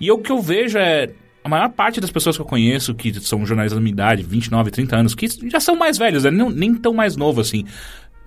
[0.00, 1.10] E o que eu vejo é.
[1.44, 4.70] A maior parte das pessoas que eu conheço, que são jornalistas da minha idade, 29,
[4.70, 6.30] 30 anos, que já são mais velhos, né?
[6.30, 7.64] nem, nem tão mais novo assim.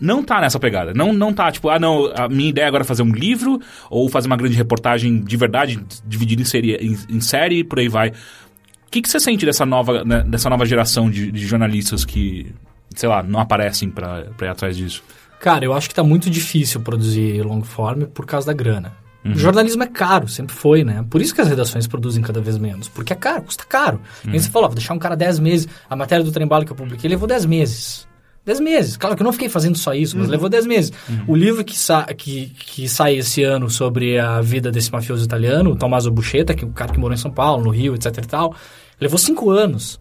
[0.02, 0.94] Não tá nessa pegada.
[0.96, 4.10] Não, não tá, tipo, ah, não, a minha ideia agora é fazer um livro ou
[4.10, 7.88] fazer uma grande reportagem de verdade, dividida em série, em, em série e por aí
[7.88, 8.10] vai.
[8.10, 8.14] O
[8.90, 12.52] que, que você sente dessa nova, né, dessa nova geração de, de jornalistas que,
[12.96, 15.04] sei lá, não aparecem pra, pra ir atrás disso?
[15.40, 18.94] Cara, eu acho que tá muito difícil produzir long form por causa da grana.
[19.24, 19.34] Uhum.
[19.34, 21.06] O jornalismo é caro, sempre foi, né?
[21.10, 22.88] Por isso que as redações produzem cada vez menos.
[22.88, 24.02] Porque é caro, custa caro.
[24.26, 24.34] Uhum.
[24.34, 25.68] E você falou, vou deixar um cara 10 meses.
[25.90, 28.08] A matéria do Trembalo que eu publiquei levou 10 meses.
[28.46, 28.98] 10 meses.
[28.98, 30.32] Claro que eu não fiquei fazendo só isso, mas uhum.
[30.32, 30.92] levou 10 meses.
[31.08, 31.26] Uhum.
[31.28, 35.72] O livro que, sa que, que sai esse ano sobre a vida desse mafioso italiano,
[35.72, 38.18] o Tommaso Buscetta, que é o cara que morou em São Paulo, no Rio, etc
[38.18, 38.56] e tal,
[39.00, 40.00] levou 5 anos.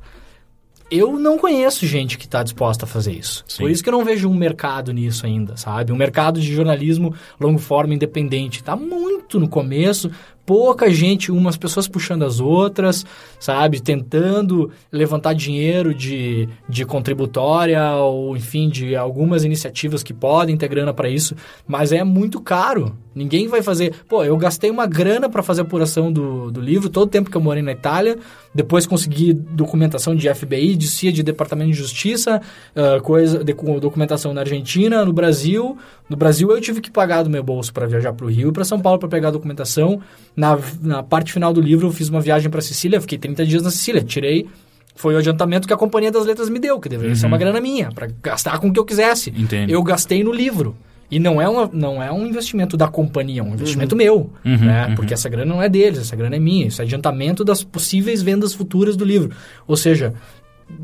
[0.90, 3.44] Eu não conheço gente que está disposta a fazer isso.
[3.46, 3.62] Sim.
[3.62, 5.92] Por isso que eu não vejo um mercado nisso ainda, sabe?
[5.92, 8.58] Um mercado de jornalismo longo forma independente.
[8.58, 10.10] Está muito no começo,
[10.50, 13.06] pouca gente, umas pessoas puxando as outras,
[13.38, 13.78] sabe?
[13.80, 20.92] Tentando levantar dinheiro de, de contributória ou, enfim, de algumas iniciativas que podem ter grana
[20.92, 21.36] para isso,
[21.68, 22.98] mas é muito caro.
[23.14, 23.92] Ninguém vai fazer.
[24.08, 27.28] Pô, eu gastei uma grana para fazer a apuração do, do livro, todo o tempo
[27.28, 28.16] que eu morei na Itália,
[28.54, 32.40] depois consegui documentação de FBI, de CIA, de Departamento de Justiça,
[32.76, 35.76] uh, coisa, de, documentação na Argentina, no Brasil.
[36.08, 38.52] No Brasil eu tive que pagar do meu bolso para viajar para o Rio e
[38.52, 40.00] para São Paulo para pegar a documentação.
[40.36, 43.62] Na, na parte final do livro, eu fiz uma viagem para Sicília, fiquei 30 dias
[43.62, 44.02] na Sicília.
[44.02, 44.46] Tirei.
[44.94, 47.16] Foi o adiantamento que a Companhia das Letras me deu, que deveria uhum.
[47.16, 49.32] ser uma grana minha, para gastar com o que eu quisesse.
[49.34, 49.70] Entendo.
[49.70, 50.76] Eu gastei no livro.
[51.10, 53.98] E não é, uma, não é um investimento da companhia, é um investimento uhum.
[53.98, 54.32] meu.
[54.44, 54.86] Uhum, né?
[54.86, 54.94] Uhum.
[54.94, 56.68] Porque essa grana não é deles, essa grana é minha.
[56.68, 59.34] Isso é adiantamento das possíveis vendas futuras do livro.
[59.66, 60.14] Ou seja,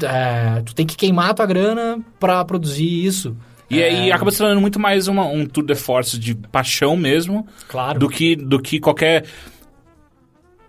[0.03, 3.37] é, tu tem que queimar a tua grana para produzir isso.
[3.71, 4.13] E aí é...
[4.13, 7.47] acaba se tornando muito mais uma, um tour de force de paixão mesmo.
[7.69, 7.99] Claro.
[7.99, 9.25] Do que, do que qualquer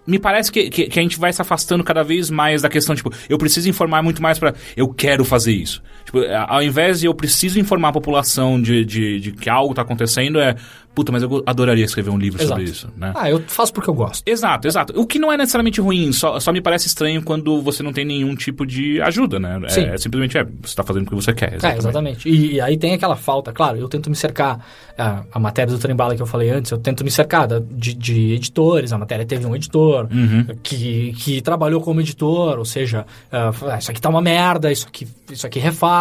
[0.08, 2.96] me parece que, que, que, a gente vai se afastando cada vez mais da questão,
[2.96, 5.84] tipo, eu preciso informar muito mais para eu quero fazer isso.
[6.08, 9.82] Tipo, ao invés de eu preciso informar a população de, de, de que algo está
[9.82, 10.56] acontecendo, é
[10.98, 12.60] puta, mas eu adoraria escrever um livro exato.
[12.60, 13.14] sobre isso, né?
[13.16, 14.24] Ah, eu faço porque eu gosto.
[14.26, 15.00] Exato, exato.
[15.00, 18.04] O que não é necessariamente ruim, só, só me parece estranho quando você não tem
[18.04, 19.60] nenhum tipo de ajuda, né?
[19.66, 19.82] É, Sim.
[19.82, 21.54] É, simplesmente é, você está fazendo porque você quer.
[21.54, 21.76] Exatamente.
[21.76, 22.30] É, exatamente.
[22.30, 24.60] E, e, aí tem aquela falta, claro, eu tento me cercar,
[24.98, 28.34] a, a matéria do Trembala que eu falei antes, eu tento me cercar de, de
[28.34, 30.48] editores, a matéria teve um editor uhum.
[30.64, 35.08] que, que trabalhou como editor, ou seja, uh, isso aqui tá uma merda, isso aqui,
[35.32, 35.97] isso aqui refaz,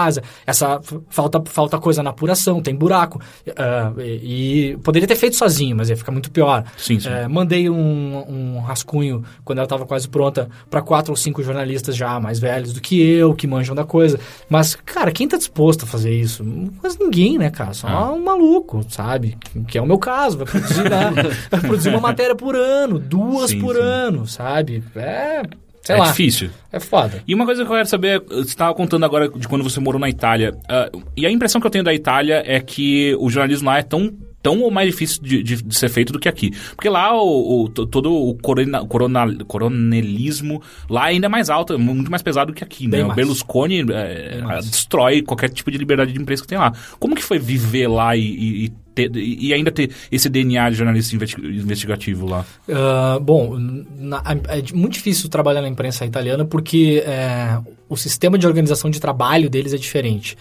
[0.47, 3.21] essa falta, falta coisa na apuração, tem buraco.
[3.47, 6.65] Uh, e, e Poderia ter feito sozinho, mas ia ficar muito pior.
[6.77, 7.09] Sim, sim.
[7.09, 11.97] É, mandei um, um rascunho, quando ela estava quase pronta, para quatro ou cinco jornalistas
[11.97, 14.19] já mais velhos do que eu, que manjam da coisa.
[14.49, 16.45] Mas, cara, quem está disposto a fazer isso?
[16.81, 17.73] Quase ninguém, né, cara?
[17.73, 18.13] Só ah.
[18.13, 19.37] um maluco, sabe?
[19.69, 20.39] Que é o meu caso.
[20.39, 21.13] Vai produzir, né?
[21.51, 24.83] vai produzir uma matéria por ano, duas sim, por ano, sabe?
[24.95, 25.43] É
[25.87, 26.07] Sei é lá.
[26.07, 26.51] difícil.
[26.73, 27.23] É foda.
[27.29, 30.01] E uma coisa que eu quero saber, você estava contando agora de quando você morou
[30.01, 30.53] na Itália.
[30.65, 33.83] Uh, e a impressão que eu tenho da Itália é que o jornalismo lá é
[33.85, 34.13] tão
[34.47, 36.53] tão ou mais difícil de, de, de, ser feito do que aqui.
[36.77, 41.77] Porque lá o, o todo o corona, corona, coronelismo lá ainda é mais alto, é
[41.77, 43.05] muito mais pesado do que aqui, né?
[43.05, 46.73] O Berlusconi é, destrói qualquer tipo de liberdade de imprensa que tem lá.
[47.01, 51.17] Como que foi viver lá e, e, ter, e ainda ter esse DNA de jornalista
[51.17, 52.45] investigativo lá?
[52.69, 58.47] Uh, bom, na, é muito difícil trabalhar na imprensa italiana porque é, o sistema de
[58.47, 60.37] organização de trabalho deles é diferente.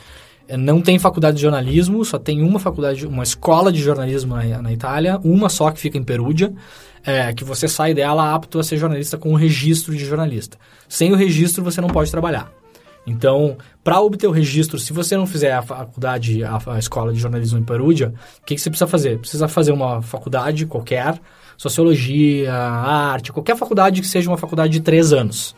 [0.49, 4.71] Não tem faculdade de jornalismo, só tem uma faculdade, uma escola de jornalismo na, na
[4.71, 6.53] Itália, uma só que fica em Perugia,
[7.03, 10.58] é, que você sai dela apto a ser jornalista com o registro de jornalista.
[10.88, 12.51] Sem o registro você não pode trabalhar.
[13.08, 17.19] Então, para obter o registro, se você não fizer a faculdade, a, a escola de
[17.19, 19.19] jornalismo em Perugia, o que, que você precisa fazer?
[19.19, 21.19] Precisa fazer uma faculdade qualquer,
[21.55, 25.55] sociologia, arte, qualquer faculdade que seja uma faculdade de três anos.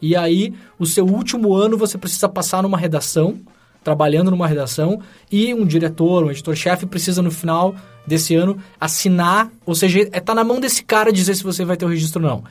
[0.00, 3.40] E aí, o seu último ano você precisa passar numa redação
[3.86, 7.72] trabalhando numa redação e um diretor, um editor-chefe precisa no final
[8.04, 11.76] desse ano assinar, ou seja, é tá na mão desse cara dizer se você vai
[11.76, 12.44] ter o registro ou não.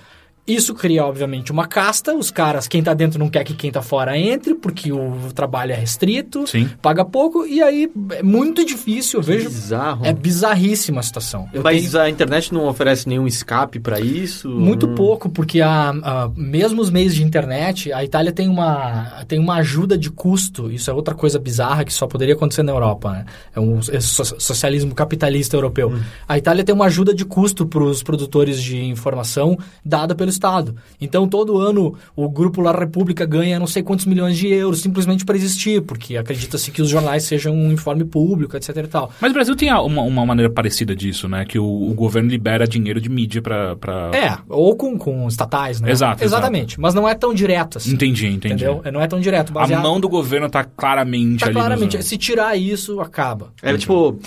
[0.47, 2.13] Isso cria, obviamente, uma casta.
[2.13, 5.71] Os caras, quem tá dentro não quer que quem tá fora entre, porque o trabalho
[5.71, 6.69] é restrito, Sim.
[6.81, 9.19] paga pouco, e aí é muito difícil.
[9.19, 9.49] Eu vejo.
[9.49, 10.05] Bizarro.
[10.05, 11.49] É bizarríssima a situação.
[11.51, 12.03] Eu Mas tenho...
[12.03, 14.47] a internet não oferece nenhum escape para isso?
[14.49, 19.39] Muito pouco, porque a, a, mesmo os meios de internet, a Itália tem uma, tem
[19.39, 20.71] uma ajuda de custo.
[20.71, 23.12] Isso é outra coisa bizarra que só poderia acontecer na Europa.
[23.12, 23.25] Né?
[23.55, 25.89] É um é socialismo capitalista europeu.
[25.89, 26.01] Hum.
[26.27, 30.75] A Itália tem uma ajuda de custo para os produtores de informação dada pelo Estado.
[30.99, 35.25] Então, todo ano, o grupo La República ganha não sei quantos milhões de euros simplesmente
[35.25, 39.11] para existir, porque acredita-se que os jornais sejam um informe público, etc e tal.
[39.19, 41.45] Mas o Brasil tem uma, uma maneira parecida disso, né?
[41.45, 43.75] Que o, o governo libera dinheiro de mídia para...
[43.75, 44.11] Pra...
[44.13, 45.91] É, ou com, com estatais, né?
[45.91, 46.73] Exato, Exatamente.
[46.73, 46.81] Exato.
[46.81, 47.93] Mas não é tão direto assim.
[47.93, 48.65] Entendi, entendi.
[48.65, 48.81] Entendeu?
[48.91, 49.51] Não é tão direto.
[49.51, 49.79] Baseado...
[49.79, 51.55] A mão do governo tá claramente tá ali.
[51.55, 52.03] claramente.
[52.03, 53.53] Se tirar isso, acaba.
[53.61, 54.19] É tipo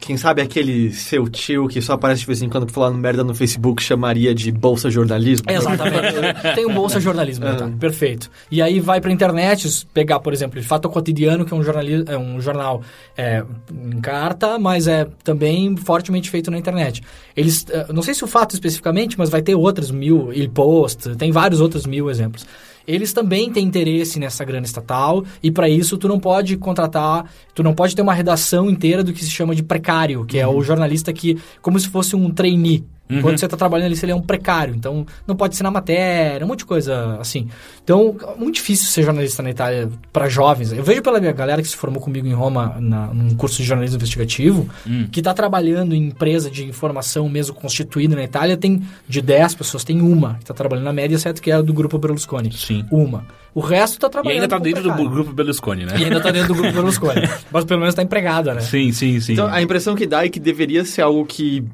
[0.00, 3.22] Quem sabe aquele seu tio que só aparece de vez em quando pra falar merda
[3.22, 5.44] no Facebook chamaria de bolsa jornalismo?
[5.50, 6.14] Exatamente.
[6.56, 7.54] Tem um bolsa jornalismo, Ah.
[7.54, 7.70] tá?
[7.78, 8.30] perfeito.
[8.50, 12.16] E aí vai pra internet, pegar, por exemplo, Fato Cotidiano, que é um, jornali é
[12.16, 12.82] um jornal
[13.16, 17.02] é, em carta, mas é também fortemente feito na internet.
[17.36, 21.14] Eles, eh, não sei se o Fato especificamente, mas vai ter outros mil, Il Post,
[21.16, 22.46] tem vários outros mil exemplos.
[22.90, 27.62] Eles também têm interesse nessa grana estatal e para isso tu não pode contratar, tu
[27.62, 30.60] não pode ter uma redação inteira do que se chama de precário, que é o
[30.62, 32.84] jornalista que como se fosse um trainee.
[33.20, 34.74] Quando você está trabalhando ali, você é um precário.
[34.74, 37.48] Então, não pode ser na matéria, um monte de coisa assim.
[37.82, 40.72] Então, é muito difícil ser jornalista na Itália para jovens.
[40.72, 43.64] Eu vejo pela minha galera que se formou comigo em Roma na, num curso de
[43.64, 44.68] jornalismo investigativo,
[45.10, 49.82] que está trabalhando em empresa de informação mesmo constituída na Itália, tem de 10 pessoas,
[49.84, 51.40] tem uma que está trabalhando na média, certo?
[51.42, 52.52] Que é a do grupo Berlusconi.
[52.52, 52.84] Sim.
[52.90, 53.24] Uma.
[53.54, 54.42] O resto está E trabalhando.
[54.42, 55.10] ainda tá com dentro do precário.
[55.10, 55.94] grupo Berlusconi, né?
[55.98, 57.22] E ainda está dentro do grupo Berlusconi.
[57.50, 58.60] Mas pelo menos está empregada, né?
[58.60, 59.32] Sim, sim, sim.
[59.32, 61.64] Então, a impressão que dá é que deveria ser algo que,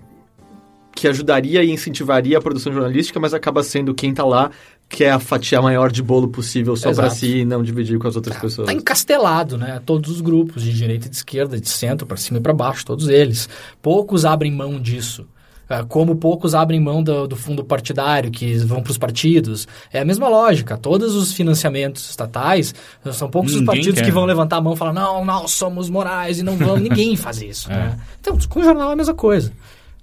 [0.97, 4.51] que ajudaria e incentivaria a produção jornalística, mas acaba sendo quem tá lá
[4.89, 7.15] quer a fatia maior de bolo possível só Exato.
[7.17, 8.67] si e não dividir com as outras pessoas.
[8.67, 9.81] Tá encastelado, né?
[9.85, 12.87] Todos os grupos, de direita e de esquerda, de centro, para cima e para baixo,
[12.87, 13.49] todos eles.
[13.83, 15.27] Poucos abrem mão disso.
[15.69, 19.67] Ah, Como poucos abrem mão do, do fundo partidário, que vão para os partidos.
[19.93, 20.79] É a mesma lógica.
[20.79, 22.73] Todos os financiamentos estatais,
[23.13, 24.05] são poucos os Ninguém partidos quer.
[24.07, 26.81] que vão levantar a mão e falar: não, nós somos morais e não vamos.
[26.89, 27.69] Ninguém faz isso.
[27.69, 27.99] né?
[28.21, 29.53] Então, com o jornal é a mesma coisa.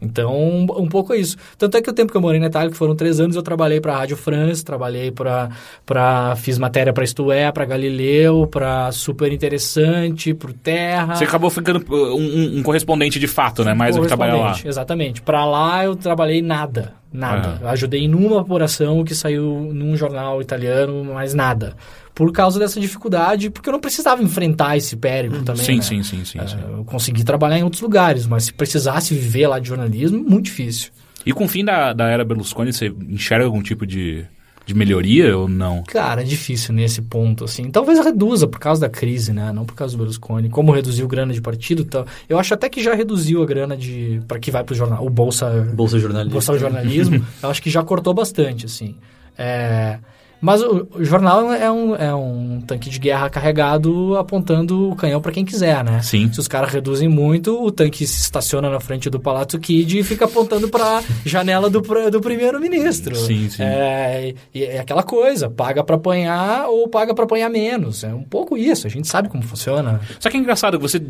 [0.02, 1.38] Então, um, pouco é isso.
[1.58, 3.42] Tanto é que o tempo que eu morei na Itália, que foram três anos, eu
[3.42, 6.36] trabalhei para a Rádio France, trabalhei para...
[6.36, 11.16] fiz matéria para Isto É, para Galileu, para Super Interessante, para Terra...
[11.16, 13.74] Você acabou ficando uh, um, um- correspondente de fato, né?
[13.74, 14.56] Mais do que trabalhar lá.
[14.64, 15.22] Exatamente.
[15.22, 16.94] Para lá eu trabalhei nada.
[17.12, 17.60] Nada.
[17.62, 17.66] Ah.
[17.66, 21.76] Eu ajudei numa apuração que saiu num jornal italiano, mas nada.
[22.16, 25.64] Por causa dessa dificuldade, porque eu não precisava enfrentar esse périplo também.
[25.66, 25.82] Sim, né?
[25.82, 26.58] sim, sim, sim, É, sim.
[26.72, 30.92] Eu consegui trabalhar em outros lugares, mas se precisasse viver lá de jornalismo, muito difícil.
[31.26, 34.26] E com o fim da, da era Berlusconi, você enxerga algum tipo de,
[34.66, 35.82] de melhoria ou não?
[35.84, 37.72] Cara, é difícil nesse ponto, assim.
[37.72, 39.52] Talvez reduza por causa da crise, né?
[39.52, 40.50] Não por causa do Berlusconi.
[40.50, 42.06] Como reduziu grana de partido, tal.
[42.30, 45.10] eu acho até que já reduziu a grana de para que vai pro jornal, o
[45.10, 46.32] bolsa, Bolsa jornalista.
[46.34, 47.26] bolsa jornalismo.
[47.42, 48.96] eu acho que já cortou bastante, assim.
[49.38, 49.98] É,
[50.44, 55.22] mas o, o jornal é um, é um tanque de guerra carregado apontando o canhão
[55.22, 56.02] para quem quiser, né?
[56.02, 56.30] Sim.
[56.34, 60.04] Se os caras reduzem muito, o tanque se estaciona na frente do Palazzo Kid e
[60.04, 63.16] fica apontando para janela do, do primeiro-ministro.
[63.16, 63.64] Sim, sim.
[63.64, 68.04] É, é aquela coisa, paga para apanhar ou paga para apanhar menos.
[68.04, 70.02] É um pouco isso, a gente sabe como funciona.
[70.20, 71.02] Só que é engraçado, você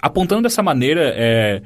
[0.00, 1.60] apontando dessa maneira é,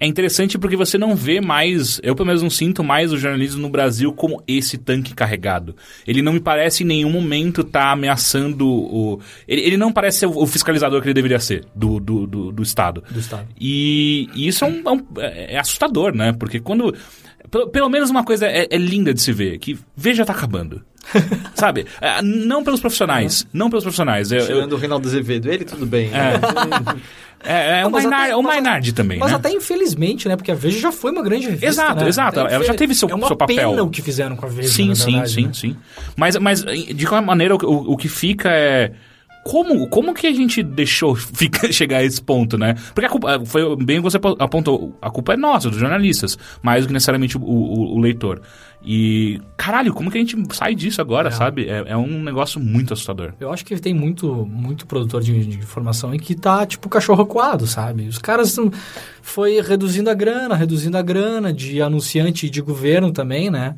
[0.00, 3.60] é interessante porque você não vê mais, eu pelo menos não sinto mais o jornalismo
[3.60, 5.76] no Brasil como esse tanque carregado.
[6.06, 9.20] Ele não me parece em nenhum momento estar ameaçando o.
[9.46, 12.62] Ele, ele não parece ser o, fiscalizador que ele deveria ser do, do, do, do
[12.62, 13.04] Estado.
[13.10, 13.46] Do Estado.
[13.60, 16.32] E, e isso é, um- é um- é- assustador, né?
[16.32, 16.94] Porque quando.
[17.50, 20.82] Pelo, pelo menos uma coisa é, é linda de se ver, que veja tá acabando.
[21.54, 21.84] Sabe?
[22.00, 23.46] É, não pelos profissionais.
[23.52, 24.30] Não pelos profissionais.
[24.30, 26.10] Eu- eu- Tirando o Reinaldo Azevedo, ele tudo bem.
[26.14, 26.38] é,
[27.42, 29.36] é, o Mas até- Maynard, o Maynard também, Mas né?
[29.36, 30.36] até infelizmente, né?
[30.36, 31.66] Porque a Veja já foi uma grande revista.
[31.66, 32.08] Exato, né?
[32.08, 32.40] exato.
[32.40, 33.70] Até Ela já teve seu- é uma seu papel.
[33.70, 34.68] pena o que fizeram com a Veja.
[34.68, 35.52] Sim, sim, verdade, sim, né?
[35.54, 35.76] sim.
[36.16, 38.92] Mas, mas, de qualquer maneira, o, o, o que fica é...
[39.42, 42.74] Como, como que a gente deixou ficar, chegar a esse ponto, né?
[42.94, 46.36] Porque a culpa, foi bem o que você apontou, a culpa é nossa, dos jornalistas,
[46.62, 48.42] mais do que necessariamente o, o- o leitor.
[48.82, 51.30] E, caralho, como que a gente sai disso agora, É.
[51.32, 51.68] sabe?
[51.68, 53.34] É, é um negócio muito assustador.
[53.38, 57.26] Eu acho que tem muito, muito produtor de, de informação aí que tá, tipo, cachorro
[57.26, 58.08] coado, sabe?
[58.08, 58.70] Os caras tão-
[59.22, 63.74] foi reduzindo a grana, reduzindo a grana de anunciante e de governo também, né?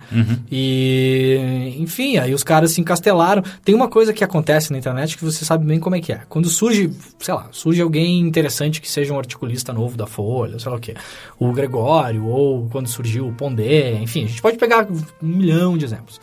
[0.51, 3.43] E, enfim, aí os caras se encastelaram.
[3.65, 6.23] Tem uma coisa que acontece na internet que você sabe bem como é que é.
[6.29, 10.71] Quando surge, sei lá, surge alguém interessante que seja um articulista novo da Folha, sei
[10.71, 10.95] lá o quê.
[11.39, 14.87] O Gregório, ou quando surgiu o Pondé, enfim, a gente pode pegar
[15.23, 16.21] um milhão de exemplos.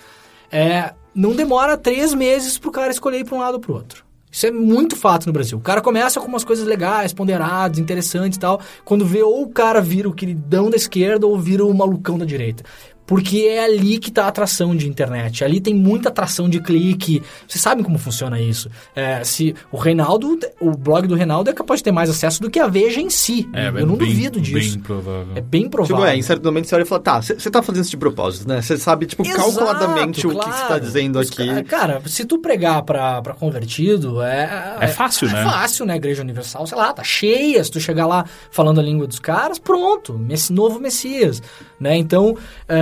[0.52, 4.09] É, não demora três meses pro cara escolher ir pra um lado ou pro outro.
[4.32, 5.58] Isso é muito fato no Brasil.
[5.58, 8.62] O cara começa com umas coisas legais, ponderadas, interessantes e tal.
[8.86, 12.26] Quando vê ou o cara vira o queridão da esquerda ou vira o malucão da
[12.26, 12.64] direita.
[13.10, 15.44] Porque é ali que tá a atração de internet.
[15.44, 17.24] Ali tem muita atração de clique.
[17.48, 18.70] Vocês sabem como funciona isso.
[18.96, 22.52] É, se o Reinaldo, o blog do Reinaldo é capaz de ter mais acesso do
[22.52, 23.50] que a Veja em si.
[23.52, 24.76] É, Eu é não bem- duvido disso.
[24.76, 25.34] Bem provável.
[25.36, 25.96] É bem provável.
[25.98, 27.98] Tipo, é, em certo momento você olha e fala, tá, você tá fazendo isso de
[27.98, 28.62] propósito, né?
[28.62, 30.82] Você sabe, tipo, Exato, calculadamente o que você tá claro.
[30.84, 31.48] dizendo Os aqui.
[31.48, 34.78] ca- Cara, se tu pregar pra, pra convertido, é...
[34.82, 35.44] É fácil, é né?
[35.46, 35.96] fácil, né?
[35.96, 37.64] Igreja Universal, sei lá, tá cheia.
[37.64, 40.14] Se tu chegar lá falando a língua dos caras, pronto.
[40.18, 41.42] Messi, novo Messias,
[41.80, 41.96] né?
[41.98, 42.36] Então,
[42.68, 42.82] é,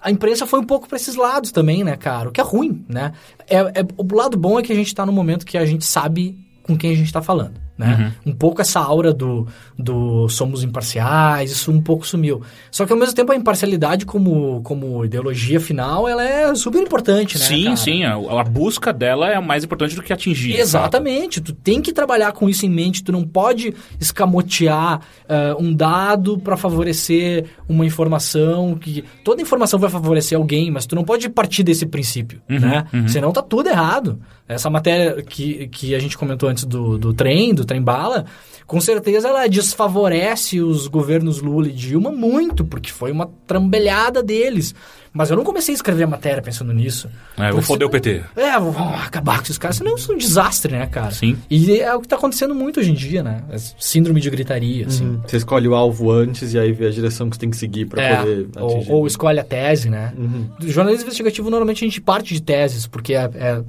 [0.00, 2.28] a imprensa foi um pouco pra esses lados também, né, cara?
[2.28, 3.12] O que é ruim, né?
[3.48, 5.84] É, é- o lado bom é que a gente tá num momento que a gente
[5.84, 7.61] sabe com quem a gente tá falando.
[7.76, 8.12] Né?
[8.24, 8.32] Uhum.
[8.32, 9.46] Um pouco essa aura do,
[9.78, 12.42] do somos imparciais, isso um pouco sumiu.
[12.70, 17.38] Só que ao mesmo tempo a imparcialidade como, como ideologia final, ela é super importante,
[17.38, 17.44] né?
[17.44, 17.76] Sim, cara?
[17.76, 18.04] sim.
[18.04, 20.54] A, a, busca dela é mais importante do que atingir.
[20.58, 21.40] Exatamente.
[21.40, 23.02] Tu tem que trabalhar com isso em mente.
[23.02, 29.88] Tu não pode escamotear uh, um dado para favorecer uma informação que toda informação vai
[29.88, 32.84] favorecer alguém, mas tu não pode partir desse princípio, uhum, né?
[32.92, 33.08] Uhum.
[33.08, 34.20] Senão tá tudo errado.
[34.52, 38.26] Essa matéria que, que a gente comentou antes do, do trem, do trem-bala,
[38.66, 44.74] com certeza ela desfavorece os governos Lula e Dilma muito, porque foi uma trambelhada deles.
[45.12, 47.08] Mas eu não comecei a escrever a matéria pensando nisso.
[47.36, 48.22] É, vou foder o PT.
[48.34, 51.10] É, vou, vou acabar com esses caras, senão isso é um desastre, né, cara?
[51.10, 51.36] Sim.
[51.50, 53.44] E é o que está acontecendo muito hoje em dia, né?
[53.50, 55.04] É síndrome de gritaria, assim.
[55.04, 55.20] Uhum.
[55.26, 57.84] Você escolhe o alvo antes e aí vê a direção que você tem que seguir
[57.84, 58.90] para é, poder atingir.
[58.90, 60.14] Ou, ou, escolhe a tese, né?
[60.16, 60.48] Uhum.
[60.60, 63.62] jornalismo investigativo, normalmente a gente parte de teses, porque é, é,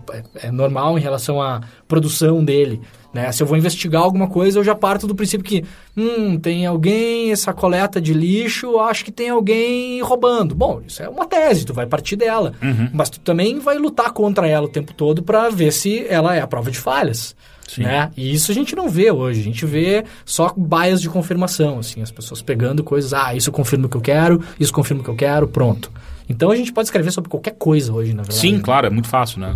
[0.47, 2.79] é normal em relação à produção dele.
[3.13, 3.31] Né?
[3.31, 5.63] Se eu vou investigar alguma coisa, eu já parto do princípio que,
[5.95, 10.55] hum, tem alguém, essa coleta de lixo, acho que tem alguém roubando.
[10.55, 12.53] Bom, isso é uma tese, tu vai partir dela.
[12.61, 12.89] Uhum.
[12.91, 16.41] Mas tu também vai lutar contra ela o tempo todo para ver se ela é
[16.41, 17.35] a prova de falhas.
[17.77, 18.11] Né?
[18.15, 22.01] E isso a gente não vê hoje, a gente vê só baias de confirmação, assim,
[22.01, 25.09] as pessoas pegando coisas, ah, isso confirma o que eu quero, isso confirma o que
[25.09, 25.91] eu quero, pronto.
[26.29, 28.39] Então a gente pode escrever sobre qualquer coisa hoje, na verdade.
[28.39, 29.53] Sim, claro, é muito fácil, né?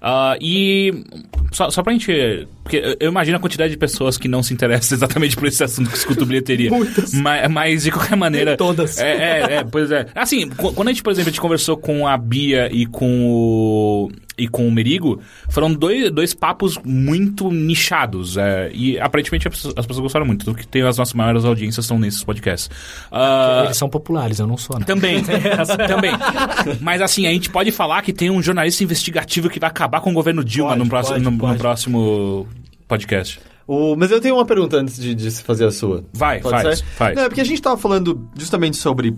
[0.00, 1.04] Uh, e
[1.52, 2.46] só, só pra gente.
[2.66, 5.88] Porque eu imagino a quantidade de pessoas que não se interessam exatamente por esse assunto
[5.88, 6.68] que escuta bilheteria.
[6.70, 7.14] Muitas.
[7.14, 8.56] Mas, mas, de qualquer maneira.
[8.56, 8.98] todas.
[8.98, 10.06] É, é, é, pois é.
[10.14, 14.10] Assim, quando a gente, por exemplo, a gente conversou com a Bia e com o
[14.38, 18.36] e com o Merigo, foram dois, dois papos muito nichados.
[18.36, 21.84] É, e aparentemente as pessoas, as pessoas, gostaram muito, porque tem as nossas maiores audiências
[21.84, 22.68] estão nesses podcasts.
[23.10, 24.78] Uh, Eles são populares, eu não sou.
[24.78, 24.84] Né?
[24.84, 25.22] Também,
[25.88, 26.12] também.
[26.80, 30.10] Mas assim, a gente pode falar que tem um jornalista investigativo que vai acabar com
[30.10, 31.52] o governo Dilma pode, no, próximo, pode, no, pode.
[31.52, 32.46] no próximo
[32.86, 33.40] podcast.
[33.66, 36.04] O, mas eu tenho uma pergunta antes de, de fazer a sua.
[36.12, 36.84] Vai, Pode faz, ser?
[36.84, 37.16] faz.
[37.16, 39.14] Não, é porque a gente estava falando justamente sobre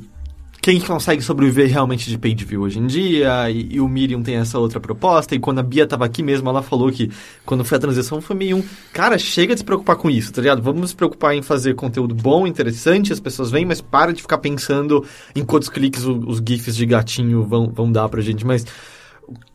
[0.61, 4.37] quem consegue sobreviver realmente de page view hoje em dia, e, e, o Miriam tem
[4.37, 7.11] essa outra proposta, e quando a Bia tava aqui mesmo, ela falou que
[7.47, 10.43] quando foi a transição foi meio um, cara, chega de se preocupar com isso, tá
[10.43, 10.61] ligado?
[10.61, 14.39] Vamos nos preocupar em fazer conteúdo bom, interessante, as pessoas vêm, mas para de ficar
[14.39, 15.05] pensando
[15.35, 18.67] em quantos cliques os, os GIFs de gatinho vão, vão dar pra gente, mas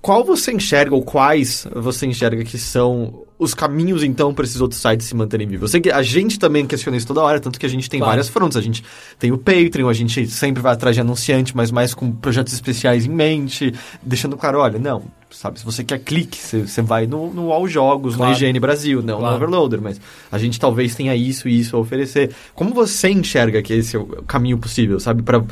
[0.03, 4.81] qual você enxerga, ou quais você enxerga que são os caminhos, então, para esses outros
[4.81, 5.61] sites se manterem vivos?
[5.61, 8.01] Eu sei que a gente também questiona isso toda hora, tanto que a gente tem
[8.01, 8.11] claro.
[8.11, 8.57] várias frontes.
[8.57, 8.83] A gente
[9.17, 13.05] tem o Patreon, a gente sempre vai atrás de anunciante, mas mais com projetos especiais
[13.05, 15.59] em mente, deixando claro, olha, não, sabe?
[15.59, 18.31] Se você quer clique, você vai no, no All Jogos, claro.
[18.31, 19.31] no IGN Brasil, não claro.
[19.31, 19.99] no Overloader, mas
[20.31, 22.31] a gente talvez tenha isso e isso a oferecer.
[22.53, 25.23] Como você enxerga que esse é o caminho possível, sabe?
[25.23, 25.45] Pra, uh,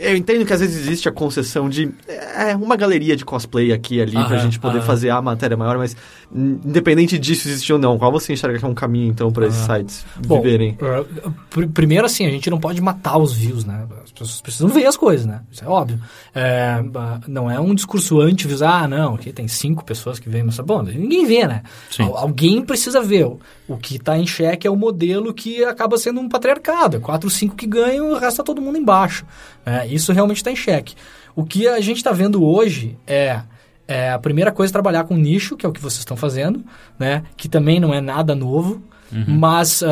[0.00, 3.96] eu entendo que às vezes existe a concessão de é, uma galeria de cosplay aqui
[3.96, 5.96] e ali aham, pra gente poder fazer a matéria maior, mas
[6.34, 9.64] independente disso existir ou não, qual você enxerga que é um caminho, então, para esses
[9.64, 10.76] sites Bom, viverem?
[10.80, 13.86] Uh, pr primeiro, assim, a gente não pode matar os views, né?
[14.04, 15.40] As pessoas precisam ver as coisas, né?
[15.50, 16.00] Isso é óbvio.
[16.34, 16.82] É,
[17.26, 20.82] não é um discurso anti ah, não, aqui tem cinco pessoas que veem, mas, bom,
[20.82, 21.62] ninguém vê, né?
[21.90, 22.04] Sim.
[22.14, 23.26] Alguém precisa ver.
[23.68, 26.96] O que está em xeque é o modelo que acaba sendo um patriarcado.
[26.96, 29.26] É quatro, cinco que ganham, o resto está todo mundo embaixo.
[29.64, 30.94] É, isso realmente está em xeque.
[31.38, 33.42] O que a gente está vendo hoje é
[33.86, 36.64] é, a primeira coisa é trabalhar com nicho, que é o que vocês estão fazendo,
[36.98, 37.22] né?
[37.36, 39.38] Que também não é nada novo, uhum.
[39.38, 39.86] mas uh,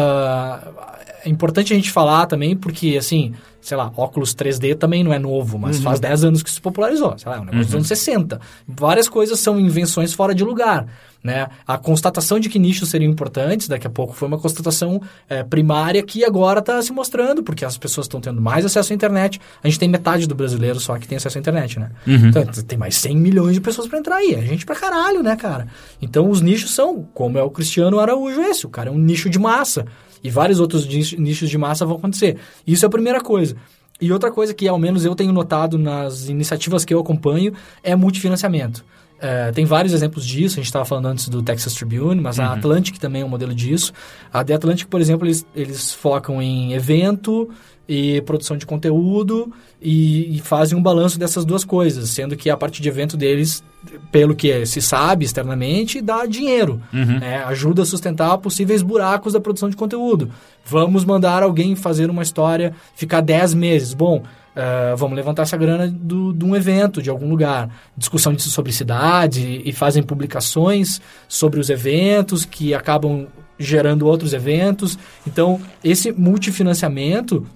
[1.25, 5.19] é importante a gente falar também porque, assim, sei lá, óculos 3D também não é
[5.19, 5.83] novo, mas uhum.
[5.83, 7.67] faz 10 anos que se popularizou, sei lá, é um negócio uhum.
[7.67, 8.41] dos anos 60.
[8.67, 10.87] Várias coisas são invenções fora de lugar.
[11.25, 11.49] Né?
[11.67, 16.01] A constatação de que nichos seriam importantes, daqui a pouco, foi uma constatação é, primária
[16.01, 19.41] que agora está se mostrando, porque as pessoas estão tendo mais acesso à internet.
[19.61, 21.91] A gente tem metade do brasileiro só que tem acesso à internet, né?
[22.07, 22.29] Uhum.
[22.29, 24.35] Então, tem mais 100 milhões de pessoas para entrar aí.
[24.35, 25.67] É gente pra caralho, né, cara?
[26.01, 29.29] Então, os nichos são, como é o Cristiano Araújo esse, o cara é um nicho
[29.29, 29.85] de massa.
[30.23, 32.39] E vários outros nichos de massa vão acontecer.
[32.67, 33.57] Isso é a primeira coisa.
[34.01, 37.53] E outra coisa que, ao menos, eu tenho notado nas iniciativas que eu acompanho
[37.83, 38.85] é multifinanciamento.
[39.19, 42.45] É, tem vários exemplos disso, a gente estava falando antes do Texas Tribune, mas uhum.
[42.45, 43.93] a Atlantic também é um modelo disso.
[44.31, 47.49] A The Atlantic, por exemplo, eles, eles focam em evento
[47.89, 52.57] e produção de conteúdo e, e, fazem um balanço dessas duas coisas, sendo que a
[52.57, 53.63] parte de evento deles,
[54.11, 57.21] pelo que se sabe externamente, dá dinheiro, uhum.
[57.21, 57.45] né?
[57.45, 60.31] ajuda a sustentar possíveis buracos da produção de conteúdo.
[60.65, 63.95] Vamos mandar alguém fazer uma história, ficar 10 meses.
[63.95, 64.23] Bom,
[64.57, 67.69] Uh, vamos levantar essa grana do, de um evento, de algum lugar.
[67.95, 73.27] Discussão sobre cidade e fazem publicações sobre os eventos que acabam
[73.59, 74.99] gerando outros eventos.
[75.27, 77.47] Então, esse multifinanciamento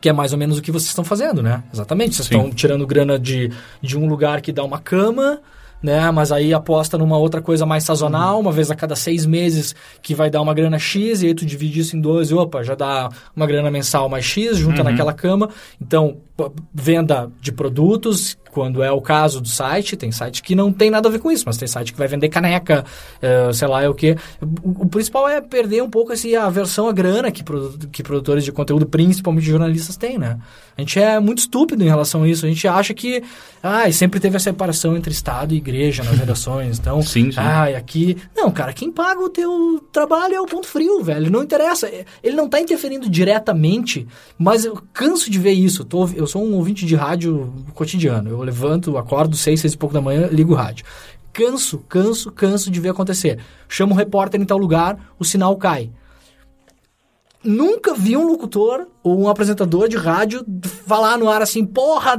[0.00, 1.62] que é mais ou menos o que vocês estão fazendo, né?
[1.72, 2.16] Exatamente.
[2.16, 2.36] Vocês Sim.
[2.36, 5.40] estão tirando grana de, de um lugar que dá uma cama
[5.82, 6.10] né?
[6.10, 10.14] Mas aí aposta numa outra coisa mais sazonal, uma vez a cada seis meses, que
[10.14, 13.08] vai dar uma grana X, e aí tu divide isso em 12, opa, já dá
[13.34, 15.50] uma grana mensal mais X, junta naquela cama.
[15.80, 16.18] Então,
[16.74, 21.08] venda de produtos, quando é o caso do site, tem site que não tem nada
[21.08, 22.84] a ver com isso, mas tem site que vai vender caneca,
[23.20, 24.16] eh, sei lá, é o quê.
[24.62, 27.42] O, principal é perder um pouco esse, a versão, a grana que,
[27.92, 30.38] que produtores de conteúdo, principalmente jornalistas, têm, né?
[30.76, 32.44] A gente é muito estúpido em relação a isso.
[32.46, 33.22] A gente acha que,
[33.62, 37.38] ah, sempre teve a separação entre Estado e igreja nas redações, então, Sim, sim.
[37.38, 38.16] ah, e aqui...
[38.34, 41.30] Não, cara, quem paga o teu trabalho é o ponto frio, velho.
[41.30, 41.90] Não interessa.
[42.22, 44.06] Ele não tá interferindo diretamente,
[44.38, 45.82] mas eu canso de ver isso.
[45.82, 48.30] Eu, tô- eu sou um ouvinte de rádio cotidiano.
[48.30, 50.84] Eu levanto, acordo seis, seis e pouco da manhã, ligo o rádio.
[51.32, 53.38] Canso, canso, canso de ver acontecer.
[53.68, 55.90] Chamo um repórter em tal lugar, o sinal cai.
[57.44, 60.44] Nunca vi um locutor ou um apresentador de rádio
[60.86, 62.16] falar no ar assim, porra,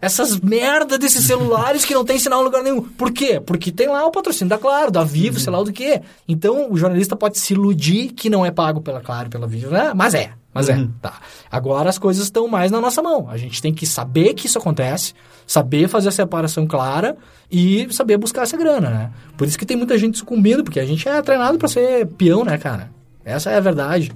[0.00, 2.82] essas merda desses celulares que não tem sinal em lugar nenhum.
[2.82, 3.40] Por quê?
[3.40, 6.02] Porque tem lá o patrocínio da Claro, da Vivo, sei lá o do quê.
[6.28, 9.92] Então o jornalista pode se iludir que não é pago pela Claro, pela Vivo, né?
[9.94, 10.88] Mas é, mas é.
[11.02, 11.14] Tá.
[11.50, 13.28] Agora as coisas estão mais na nossa mão.
[13.28, 15.12] A gente tem que saber que isso acontece,
[15.46, 17.16] saber fazer a separação clara
[17.50, 19.10] e saber buscar essa grana, né?
[19.36, 22.44] Por isso que tem muita gente sucumbindo, porque a gente é treinado para ser peão,
[22.44, 22.90] né, cara?
[23.24, 24.12] Essa é a verdade.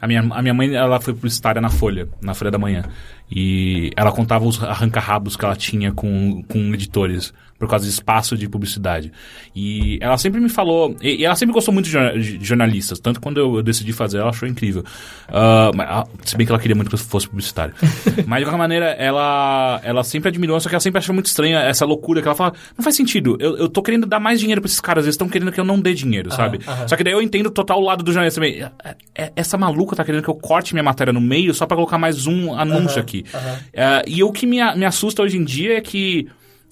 [0.00, 2.84] A minha, a minha mãe, ela foi publicitária na Folha, na Folha da Manhã.
[3.30, 8.36] E ela contava os arranca-rabos que ela tinha com, com editores, por causa de espaço
[8.38, 9.12] de publicidade.
[9.54, 10.96] E ela sempre me falou...
[11.02, 14.30] E, ela sempre gostou muito de, jorna- de jornalistas, tanto quando eu, decidi fazer, ela
[14.30, 14.82] achou incrível.
[15.28, 17.74] Ah, mas, ah, se bem que ela queria muito que eu fosse publicitário.
[18.26, 21.58] mas, de qualquer maneira, ela, ela sempre admirou, só que ela sempre achou muito estranha
[21.60, 24.60] essa loucura que ela fala, não faz sentido, eu, eu tô querendo dar mais dinheiro
[24.62, 26.60] pra esses caras, eles estão querendo que eu não dê dinheiro, sabe?
[26.88, 28.62] Só que daí eu entendo total o lado do jornalista também.
[28.84, 31.76] É- é- Essa maluca tá querendo que eu corte minha matéria no meio só pra
[31.76, 33.19] colocar mais um anúncio aqui.
[33.34, 33.58] Aham.
[33.72, 36.26] É, e o que me, me assusta hoje em dia é que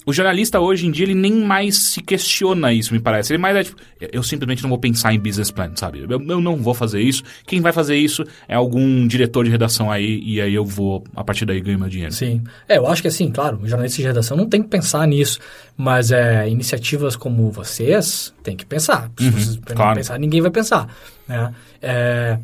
[0.05, 3.31] o jornalista hoje em dia ele nem mais se questiona isso, me parece.
[3.33, 3.77] Ele mais é tipo,
[4.11, 5.99] eu- simplesmente não vou pensar em business plan, sabe?
[5.99, 7.21] Eu, eu não vou fazer isso.
[7.45, 11.23] Quem vai fazer isso é algum diretor de redação aí e aí eu vou, a
[11.23, 12.11] partir daí, ganhar meu dinheiro.
[12.13, 12.41] Sim.
[12.67, 15.37] É, eu acho que assim, claro, o jornalista de redação não tem que pensar nisso,
[15.77, 19.11] mas é, iniciativas como vocês tem que pensar.
[19.19, 19.95] Se vocês não Uhum, claro.
[19.97, 20.87] pensar, ninguém vai pensar.
[21.27, 21.53] Né?
[21.83, 22.39] É,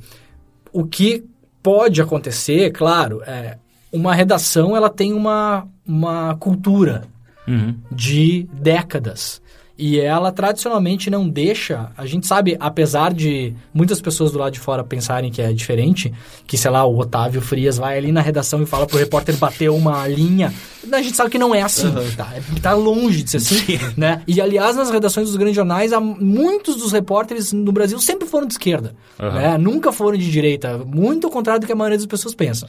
[0.72, 1.24] o que
[1.64, 3.58] pode acontecer, claro, é
[3.96, 7.04] uma redação ela tem uma, uma cultura
[7.48, 7.76] Uhum.
[7.91, 9.39] de décadas.
[9.78, 11.89] E ela tradicionalmente não deixa.
[11.97, 16.13] A gente sabe, apesar de muitas pessoas do lado de fora pensarem que é diferente,
[16.47, 19.69] que, sei lá, o Otávio Frias vai ali na redação e fala pro repórter bater
[19.69, 20.53] uma linha.
[20.89, 22.32] A gente sabe que não é assim, tá?
[22.36, 24.21] É- Tá longe de ser assim, né?
[24.26, 28.53] E, aliás, nas redações dos grandes jornais, muitos dos repórteres no Brasil sempre foram de
[28.53, 29.34] esquerda, Aham.
[29.36, 29.57] né?
[29.57, 30.78] Nunca foram de direita.
[30.78, 32.67] Muito ao contrário do que a maioria das pessoas pensa.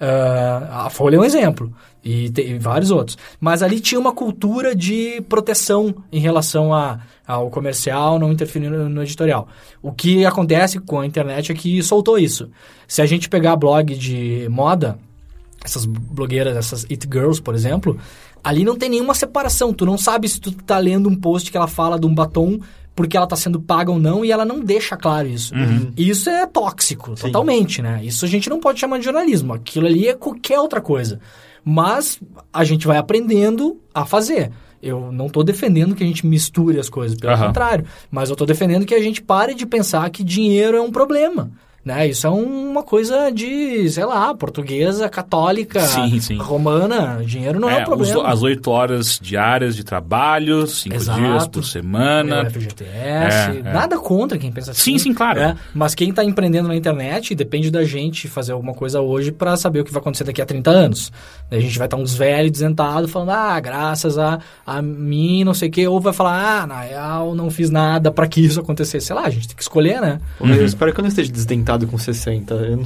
[0.00, 1.72] Ah, a Folha é um exemplo.
[2.08, 3.18] E tem vários outros.
[3.38, 8.88] Mas ali tinha uma cultura de proteção em relação a, ao comercial, não interferir no,
[8.88, 9.46] no editorial.
[9.82, 12.48] O que acontece com a internet é que soltou isso.
[12.86, 14.98] Se a gente pegar blog de moda,
[15.62, 17.98] essas blogueiras, essas it girls, por exemplo,
[18.42, 19.74] ali não tem nenhuma separação.
[19.74, 22.58] Tu não sabe se tu tá lendo um post que ela fala de um batom
[22.94, 25.54] porque ela tá sendo paga ou não e ela não deixa claro isso.
[25.94, 28.00] E isso é tóxico, totalmente, né?
[28.02, 29.52] Isso a gente não pode chamar de jornalismo.
[29.52, 31.20] Aquilo ali é qualquer outra coisa.
[31.70, 32.18] Mas
[32.50, 34.50] a gente vai aprendendo a fazer.
[34.82, 37.48] Eu não estou defendendo que a gente misture as coisas, pelo Aham.
[37.48, 37.84] contrário.
[38.10, 41.50] Mas eu estou defendendo que a gente pare de pensar que dinheiro é um problema.
[41.88, 42.08] Né?
[42.08, 46.36] Isso é uma coisa de, sei lá, portuguesa, católica, Sim, sim.
[46.36, 47.22] romana.
[47.24, 48.28] Dinheiro não é, um os- problema.
[48.28, 51.18] as oito horas diárias de trabalho, cinco Exato.
[51.18, 52.42] dias por É, semana.
[52.42, 52.86] o FGTS,
[53.56, 53.72] É, é.
[53.72, 54.92] nada contra quem pensa assim.
[54.92, 55.40] Sim, sim, claro.
[55.40, 55.56] né?
[55.74, 59.80] Mas quem está empreendendo na internet, depende da gente fazer alguma coisa hoje para saber
[59.80, 61.10] o que vai acontecer daqui a 30 anos.
[61.50, 65.54] Daí A gente vai estar uns velhos desentados falando, ah, graças a, a mim, não
[65.54, 65.86] sei o quê.
[65.88, 69.06] Ou vai falar, ah, na real, não fiz nada para que isso acontecesse.
[69.06, 70.20] Sei lá, a gente tem que escolher, né?
[70.38, 72.54] Eu espero que eu não esteja desdentado com 60.
[72.54, 72.84] Eu não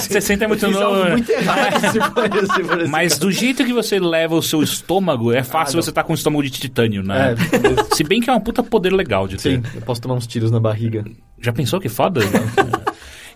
[0.00, 1.10] 60 é muito algo novo.
[1.10, 4.62] muito errado se for, se for esse Mas do jeito que você leva o seu
[4.62, 5.82] estômago, é fácil não.
[5.82, 7.34] você estar com o estômago de titânio, né?
[7.34, 9.56] É, Se bem que é um puta poder legal de ter.
[9.58, 11.04] sim, eu posso tomar uns tiros na barriga.
[11.40, 12.20] Já pensou que foda?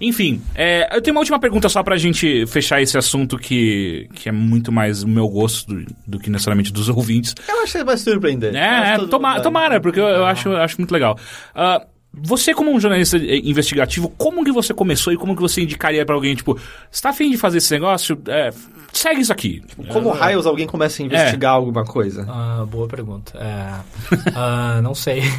[0.00, 4.28] Enfim, é, eu tenho uma última pergunta só pra gente fechar esse assunto que, que
[4.28, 7.36] é muito mais o meu gosto do, do que necessariamente dos ouvintes.
[7.48, 8.53] Eu acho que vai se surpreender.
[8.57, 11.16] É, é, toma- tomara, porque eu, eu acho, eu acho muito legal.
[11.55, 11.80] Ah,
[12.14, 16.04] você, como um jornalista eh, investigativo, como que você começou e como que você indicaria
[16.04, 16.58] pra alguém, tipo,
[16.90, 18.20] você tá afim de fazer esse negócio?
[18.26, 18.50] É,
[18.92, 19.62] segue isso aqui.
[19.90, 22.26] Como raios alguém começa a investigar alguma coisa?
[22.28, 23.32] Ah, boa pergunta.
[23.38, 23.80] É,
[24.36, 25.22] ah, não sei.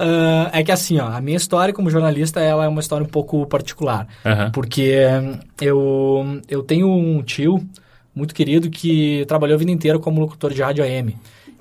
[0.00, 3.08] Ah, é que assim, ó, a minha história como jornalista ela é uma história um
[3.08, 4.06] pouco particular.
[4.24, 4.50] Aham.
[4.50, 7.64] Porque hum, eu, eu tenho um tio
[8.14, 11.16] muito querido que trabalhou a vida inteira como locutor de rádio AM.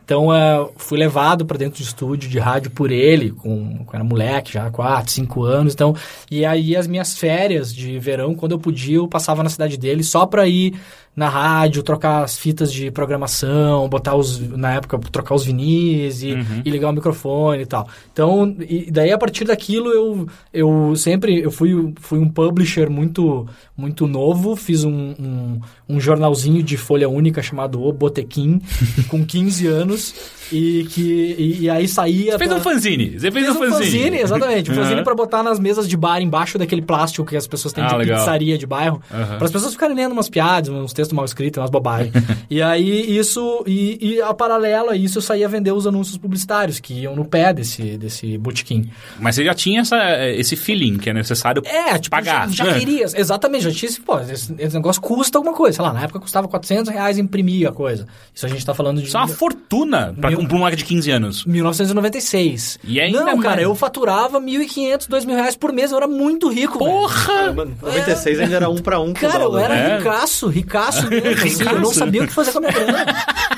[0.08, 4.06] Então, uh, fui levado para dentro do estúdio de rádio por ele, com, com era
[4.06, 5.74] moleque já, 4, 5 anos.
[5.74, 5.94] Então,
[6.32, 10.04] e aí as minhas férias de verão, quando eu podia, eu passava na cidade dele
[10.04, 10.80] só para ir
[11.18, 16.34] na rádio, trocar as fitas de programação, botar os, na época, trocar os vinis e,
[16.34, 16.62] uhum.
[16.64, 17.90] e ligar o microfone e tal.
[18.14, 23.48] Então, e daí a partir daquilo eu, eu sempre, eu fui, fui um publisher muito,
[23.76, 25.60] muito novo, fiz um, um,
[25.90, 28.62] um jornalzinho de folha única chamado O Botequim,
[29.10, 30.14] com 15 anos,
[30.52, 32.34] e que e, e aí saía...
[32.34, 32.60] Você fez pra...
[32.60, 33.92] um fanzine, você fez, fez um fanzine.
[34.00, 35.04] fanzine exatamente, um fanzine uhum.
[35.04, 37.96] para botar nas mesas de bar embaixo daquele plástico que as pessoas têm ah, de
[37.96, 38.20] legal.
[38.20, 39.38] pizzaria de bairro, uhum.
[39.38, 42.14] para as pessoas ficarem lendo umas piadas, uns textos texto mal escrito, umas bobagens.
[42.50, 46.80] e aí isso, e, e a paralelo a isso eu saía vender os anúncios publicitários
[46.80, 48.90] que iam no pé desse, desse botequim.
[49.20, 52.50] Mas você já tinha essa, esse feeling que é necessário é, tipo, pagar.
[52.50, 55.78] Já, já queria, exatamente, já tinha esse, pô, esse, esse, negócio custa alguma coisa.
[55.78, 58.08] Sei lá, na época custava 400 reais imprimir a coisa.
[58.34, 59.08] Isso a gente tá falando de...
[59.08, 61.46] Isso é uma fortuna pra um moleque de 15 anos.
[61.46, 62.80] 1996.
[62.84, 66.80] E ainda, Não, cara, eu faturava 1.500, 2.000 reais por mês, eu era muito rico,
[66.80, 67.52] Porra!
[67.52, 67.76] Velho.
[67.82, 68.44] 96 é.
[68.44, 69.14] ainda era um pra um.
[69.14, 69.98] Cara, eu era é.
[69.98, 71.30] ricaço, ricaço mesmo.
[71.48, 73.06] Assim, eu não sabia o que fazer com a minha grana.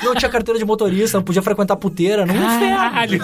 [0.02, 3.20] Não tinha carteira de motorista, não podia frequentar puteira, não Caralho.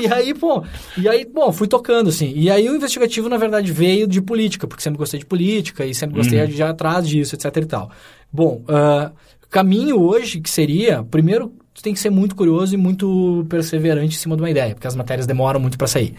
[0.00, 0.64] E aí, pô,
[0.96, 2.32] e aí, bom, fui tocando, assim.
[2.34, 5.94] E aí o investigativo, na verdade, veio de política, porque sempre gostei de política e
[5.94, 6.46] sempre gostei uhum.
[6.46, 7.90] de ir atrás disso, etc e tal.
[8.32, 9.10] Bom, uh,
[9.50, 14.18] caminho hoje que seria, primeiro, tu tem que ser muito curioso e muito perseverante em
[14.18, 16.14] cima de uma ideia, porque as matérias demoram muito para sair.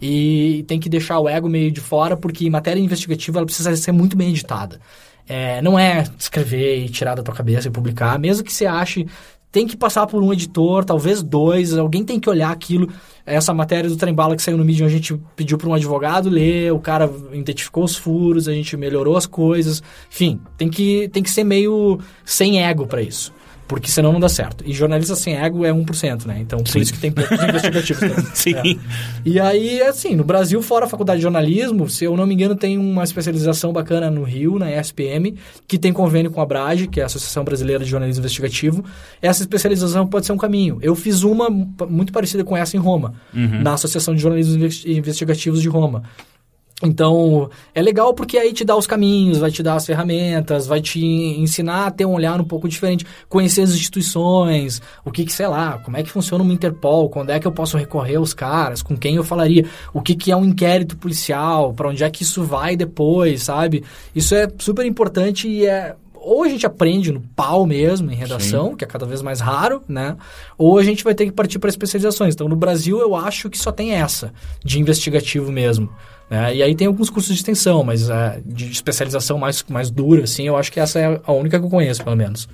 [0.00, 3.90] E tem que deixar o ego meio de fora, porque matéria investigativa ela precisa ser
[3.90, 4.80] muito bem editada.
[5.28, 9.06] É, não é escrever e tirar da tua cabeça e publicar, mesmo que você ache
[9.52, 12.88] tem que passar por um editor, talvez dois, alguém tem que olhar aquilo.
[13.26, 16.72] Essa matéria do Trembala que saiu no Medium, a gente pediu para um advogado ler,
[16.72, 19.82] o cara identificou os furos, a gente melhorou as coisas.
[20.08, 23.32] Enfim, tem que, tem que ser meio sem ego para isso.
[23.70, 24.64] Porque senão não dá certo.
[24.66, 26.38] E jornalista sem ego é 1%, né?
[26.40, 26.80] Então, por Sim.
[26.80, 28.02] isso que tem poucos investigativos.
[28.02, 28.16] Né?
[28.34, 28.54] Sim.
[28.56, 28.76] É.
[29.24, 32.56] E aí, assim, no Brasil, fora a faculdade de jornalismo, se eu não me engano,
[32.56, 35.36] tem uma especialização bacana no Rio, na ESPM,
[35.68, 38.84] que tem convênio com a Brage, que é a Associação Brasileira de Jornalismo Investigativo.
[39.22, 40.80] Essa especialização pode ser um caminho.
[40.82, 43.62] Eu fiz uma muito parecida com essa em Roma, uhum.
[43.62, 46.02] na Associação de Jornalismo Investigativos de Roma.
[46.82, 50.80] Então, é legal porque aí te dá os caminhos, vai te dar as ferramentas, vai
[50.80, 55.32] te ensinar a ter um olhar um pouco diferente, conhecer as instituições, o que que,
[55.32, 58.32] sei lá, como é que funciona uma Interpol, quando é que eu posso recorrer aos
[58.32, 62.10] caras, com quem eu falaria, o que que é um inquérito policial, para onde é
[62.10, 63.84] que isso vai depois, sabe?
[64.14, 68.70] Isso é super importante e é ou a gente aprende no pau mesmo, em redação,
[68.70, 68.76] Sim.
[68.76, 70.16] que é cada vez mais raro, né?
[70.58, 72.34] Ou a gente vai ter que partir para especializações.
[72.34, 75.90] Então, no Brasil, eu acho que só tem essa, de investigativo mesmo.
[76.28, 76.56] Né?
[76.56, 80.46] E aí tem alguns cursos de extensão, mas uh, de especialização mais, mais dura, assim,
[80.46, 82.48] eu acho que essa é a única que eu conheço, pelo menos.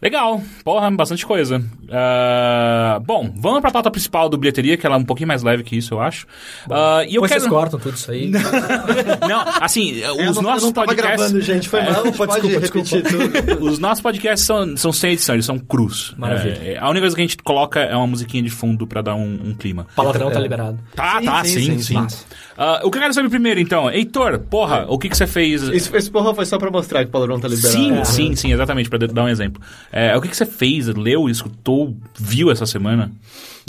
[0.00, 1.58] Legal, porra, bastante coisa.
[1.58, 5.64] Uh, bom, vamos pra pauta principal do bilheteria, que ela é um pouquinho mais leve
[5.64, 6.24] que isso, eu acho.
[6.66, 7.40] Uh, e eu quero...
[7.40, 8.28] vocês cortam tudo isso aí.
[8.28, 11.16] não, assim, os não, nossos podcasts.
[11.16, 12.02] Gravando, gente, foi é, mal.
[12.18, 13.64] Pode, pode repetir tudo.
[13.64, 16.14] Os nossos podcasts são, são sem edição, eles são crus.
[16.16, 16.58] Maravilha.
[16.62, 19.14] É, a única coisa que a gente coloca é uma musiquinha de fundo pra dar
[19.14, 19.86] um, um clima.
[19.96, 20.32] Palavrão é.
[20.32, 20.78] tá liberado.
[20.94, 21.78] Tá, sim, tá, sim, sim.
[21.78, 22.24] sim, sim.
[22.58, 25.62] Uh, o que eu quero saber primeiro, então, Heitor, porra, o que, que você fez?
[25.68, 27.72] Esse, esse porra foi só pra mostrar que o palavrão tá liberado.
[27.72, 29.62] Sim, sim, sim, exatamente, pra dar um exemplo.
[29.90, 30.86] É, o que, que você fez?
[30.88, 33.10] leu, escutou, viu essa semana?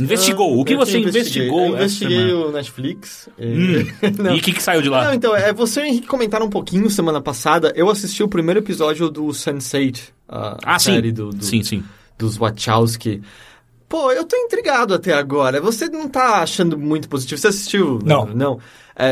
[0.02, 0.60] Investigou.
[0.60, 1.68] O que você investigou?
[1.68, 3.30] Eu investiguei o Netflix.
[3.40, 3.86] Hum.
[4.36, 5.06] e o que, que saiu de lá?
[5.06, 7.74] Não, então, é, você e o Henrique comentaram um pouquinho semana passada.
[7.76, 11.14] Eu assisti o primeiro episódio do Sense8, a ah, série sim.
[11.14, 11.84] Do, do, sim, sim.
[12.18, 13.22] dos Wachowski.
[13.90, 15.60] Pô, eu tô intrigado até agora.
[15.60, 17.42] Você não tá achando muito positivo?
[17.42, 18.00] Você assistiu?
[18.06, 18.28] Não.
[18.28, 18.60] Não.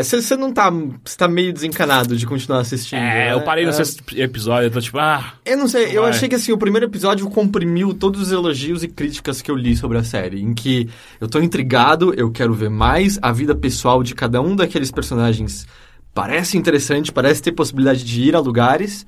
[0.04, 0.70] Você é, não tá.
[0.70, 3.00] Você tá meio desencanado de continuar assistindo.
[3.00, 3.34] É, né?
[3.34, 3.74] eu parei no é...
[3.74, 5.34] sexto episódio, eu tô tipo, ah.
[5.46, 8.88] Eu não sei, eu achei que assim, o primeiro episódio comprimiu todos os elogios e
[8.90, 10.42] críticas que eu li sobre a série.
[10.42, 10.90] Em que
[11.22, 15.66] eu tô intrigado, eu quero ver mais a vida pessoal de cada um daqueles personagens.
[16.14, 19.06] Parece interessante, parece ter possibilidade de ir a lugares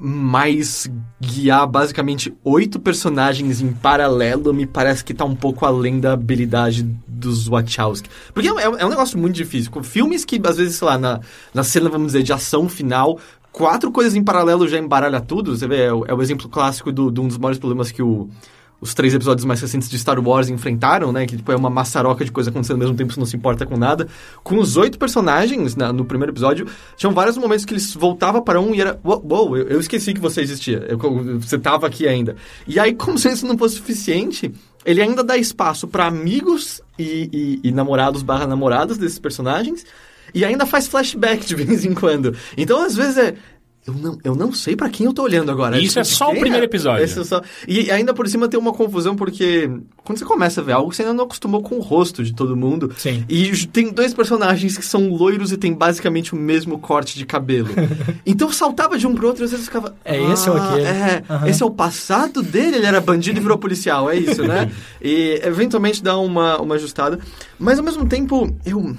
[0.00, 0.88] mas
[1.20, 6.84] guiar basicamente oito personagens em paralelo me parece que tá um pouco além da habilidade
[7.06, 8.08] dos Wachowski.
[8.32, 9.72] Porque é, é, é um negócio muito difícil.
[9.72, 11.20] Com filmes que, às vezes, sei lá, na,
[11.52, 13.18] na cena, vamos dizer, de ação final,
[13.50, 15.56] quatro coisas em paralelo já embaralha tudo.
[15.56, 18.02] Você vê, é, o, é o exemplo clássico do, de um dos maiores problemas que
[18.02, 18.28] o
[18.80, 21.26] os três episódios mais recentes de Star Wars enfrentaram, né?
[21.26, 23.66] Que tipo, é uma maçaroca de coisa acontecendo ao mesmo tempo, você não se importa
[23.66, 24.06] com nada.
[24.44, 26.66] Com os oito personagens na, no primeiro episódio,
[26.96, 28.98] tinham vários momentos que eles voltavam para um e era.
[29.02, 30.86] Uou, wow, eu, eu, esqueci que você existia.
[30.88, 30.98] Eu,
[31.40, 32.36] você tava aqui ainda.
[32.66, 34.52] E aí, como se isso não fosse suficiente,
[34.84, 39.84] ele ainda dá espaço para amigos e, e, e namorados barra namoradas desses personagens.
[40.32, 42.36] E ainda faz flashback de vez em quando.
[42.56, 43.34] Então, às vezes, é
[43.88, 45.80] eu não, eu não sei pra quem eu tô olhando agora.
[45.80, 47.02] Isso é só o primeiro episódio.
[47.02, 49.70] Esse é só- E ainda por cima tem uma confusão, porque
[50.04, 52.54] quando você começa a ver algo, você ainda não acostumou com o rosto de todo
[52.54, 52.92] mundo.
[52.98, 53.24] Sim.
[53.28, 57.68] E tem dois personagens que são loiros e tem basicamente o mesmo corte de cabelo.
[58.26, 59.96] então saltava de um pro outro e às vezes ficava.
[60.04, 61.48] É, esse ou "Ah, aquele?" É, Aham.
[61.48, 64.70] esse é o passado dele, ele era bandido e virou policial, é isso, né?
[65.02, 67.18] e eventualmente dá uma, uma ajustada.
[67.58, 68.94] Mas ao mesmo tempo, eu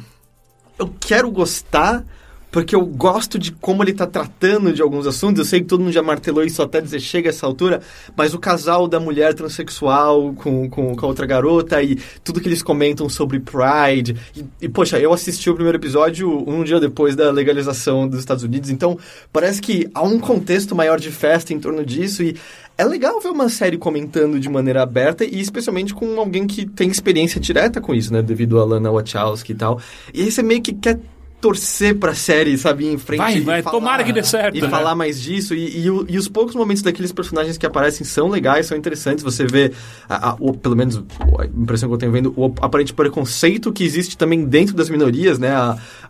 [0.79, 2.03] eu quero gostar
[2.52, 5.39] porque eu gosto de como ele tá tratando de alguns assuntos.
[5.39, 7.82] Eu sei que todo mundo já martelou isso até dizer chega a essa altura,
[8.16, 12.47] mas o casal da mulher transexual com, com, com a outra garota e tudo que
[12.47, 14.16] eles comentam sobre Pride.
[14.36, 18.43] E, e, poxa, eu assisti o primeiro episódio um dia depois da legalização dos Estados
[18.43, 18.97] Unidos, então
[19.32, 22.36] parece que há um contexto maior de festa em torno disso e
[22.78, 26.89] é legal ver uma série comentando de maneira aberta e especialmente com alguém que tem
[26.89, 28.22] experiência direta com isso, né?
[28.22, 29.82] Devido a Lana Wachowski e tal.
[30.14, 30.97] E aí você meio que quer
[31.41, 34.57] torcer pra série, sabe, ir em frente Vai, e vai, falar- tomara que dê certo,
[34.57, 34.69] E né?
[34.69, 35.53] falar mais disso.
[35.55, 39.23] E, e, e os poucos momentos daqueles personagens que aparecem são legais, são interessantes.
[39.23, 39.71] Você vê,
[40.09, 41.01] a- a- o- pelo menos
[41.39, 45.39] a impressão que eu tenho vendo, o aparente preconceito que existe também dentro das minorias,
[45.39, 45.51] né?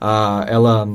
[0.02, 0.88] A- ela...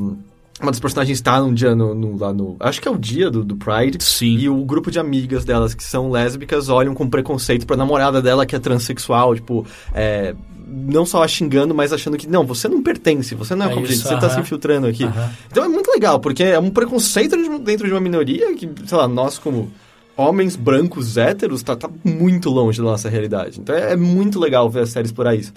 [0.60, 2.56] Uma das personagens está num dia no, no- lá no.
[2.60, 3.98] Acho que é o dia do, do Pride.
[4.02, 4.36] Sim.
[4.38, 8.46] E o grupo de amigas delas que são lésbicas olham com preconceito pra namorada dela
[8.46, 10.32] que é transexual, tipo, é,
[10.66, 13.74] não só a xingando, mas achando que, não, você não pertence, você não é, É
[13.74, 14.34] como gente, isso, você tá aham.
[14.36, 15.04] se infiltrando aqui.
[15.04, 15.30] Aham.
[15.50, 18.96] Então é muito legal, porque é um preconceito de- dentro de uma minoria que, sei
[18.96, 19.72] lá, nós como
[20.16, 23.58] homens brancos héteros, tá, tá muito longe da nossa realidade.
[23.60, 25.52] Então é, é muito legal ver a série explorar isso.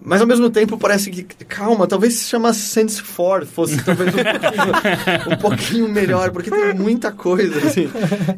[0.00, 4.16] Mas ao mesmo tempo parece que, calma, talvez se chamasse Sense 4 fosse talvez um
[4.16, 7.90] pouquinho, um pouquinho melhor, porque tem muita coisa, assim.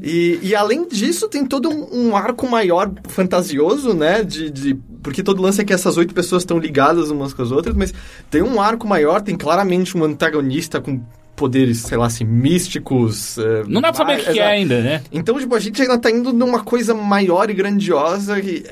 [0.02, 4.24] E, e além disso, tem todo um, um arco maior fantasioso, né?
[4.24, 7.50] De, de, porque todo lance é que essas oito pessoas estão ligadas umas com as
[7.52, 7.92] outras, mas
[8.30, 11.00] tem um arco maior, tem claramente um antagonista com
[11.36, 13.38] poderes, sei lá, assim, místicos.
[13.38, 15.02] eh, Não dá pra saber o que, que é ainda, né?
[15.12, 18.64] Então, tipo, a gente ainda tá indo numa coisa maior e grandiosa que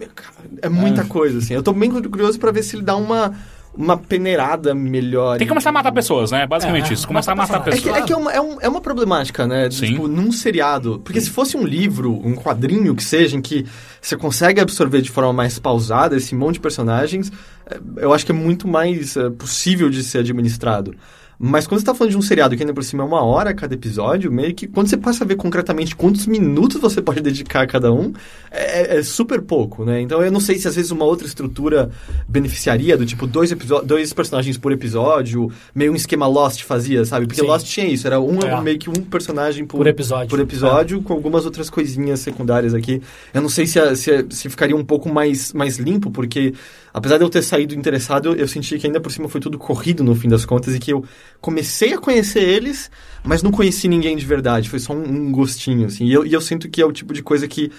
[0.00, 1.54] é, é muita coisa, assim.
[1.54, 3.32] Eu tô bem curioso pra ver se ele dá uma,
[3.74, 5.38] uma peneirada melhor.
[5.38, 6.46] Tem que começar a matar pessoas, né?
[6.46, 7.06] Basicamente É, isso.
[7.06, 7.94] Começar a matar matar É pessoas.
[7.94, 9.70] que, é, que é, uma, é, um- é uma problemática, né?
[9.70, 9.86] Sim.
[9.92, 11.00] Tipo, num seriado.
[11.04, 13.64] Porque se fosse um livro, um quadrinho que seja, em que
[14.00, 17.30] você consegue absorver de forma mais pausada esse monte de personagens,
[17.66, 20.94] é, eu acho que é muito mais é, possível de ser administrado.
[21.42, 23.54] Mas quando você tá falando de um seriado que ainda por cima é uma hora
[23.54, 27.62] cada episódio, meio que quando você passa a ver concretamente quantos minutos você pode dedicar
[27.62, 28.12] a cada um,
[28.50, 30.02] é, é super pouco, né?
[30.02, 31.90] Então eu não sei se às vezes uma outra estrutura
[32.28, 33.50] beneficiaria, do tipo dois,
[33.84, 37.26] dois personagens por episódio, meio um esquema Lost fazia, sabe?
[37.26, 37.46] Porque Sim.
[37.46, 38.60] Lost tinha isso, era um É.
[38.60, 40.28] meio que um personagem por, Por episódio.
[40.28, 43.00] por episódio, com algumas outras coisinhas secundárias aqui.
[43.32, 46.52] Eu não sei se, a- se, a- se ficaria um pouco mais, mais limpo, porque
[46.92, 49.58] apesar de eu ter saído interessado, eu, eu senti que ainda por cima foi tudo
[49.58, 51.04] corrido no fim das contas e que eu
[51.40, 52.90] comecei a conhecer eles,
[53.24, 54.68] mas não conheci ninguém de verdade.
[54.70, 56.04] Foi só um, um gostinho, assim.
[56.06, 57.70] E eu, e eu sinto que é o tipo de coisa que.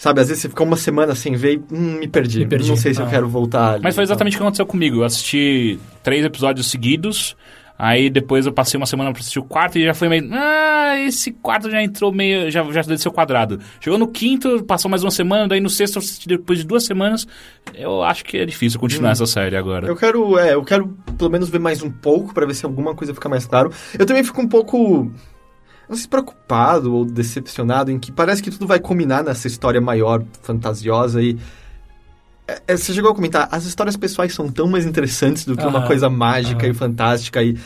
[0.00, 2.38] Sabe, às vezes você fica uma semana sem ver e hum, me perdi.
[2.38, 2.68] Me perdi.
[2.68, 3.10] Não sei se eu Ah.
[3.10, 3.72] quero voltar.
[3.74, 3.82] ali.
[3.82, 4.98] Mas foi exatamente o que aconteceu comigo.
[4.98, 7.36] Eu assisti três episódios seguidos.
[7.76, 10.28] Aí depois eu passei uma semana pra assistir o quarto e já foi meio.
[10.32, 12.50] Ah, esse quarto já entrou meio.
[12.50, 13.58] Já, já desceu quadrado.
[13.80, 17.26] Chegou no quinto, passou mais uma semana, daí no sexto depois de duas semanas.
[17.74, 19.86] Eu acho que é difícil continuar essa série agora.
[19.86, 22.94] Eu quero, é, eu quero pelo menos ver mais um pouco pra ver se alguma
[22.94, 23.72] coisa fica mais claro.
[23.98, 25.10] Eu também fico um pouco
[25.88, 29.80] não sei se preocupado ou decepcionado em que parece que tudo vai culminar nessa história
[29.80, 31.38] maior, fantasiosa e
[32.48, 35.66] é, é, você chegou a comentar, as histórias pessoais são tão mais interessantes do que
[35.66, 37.58] uma coisa mágica e fantástica e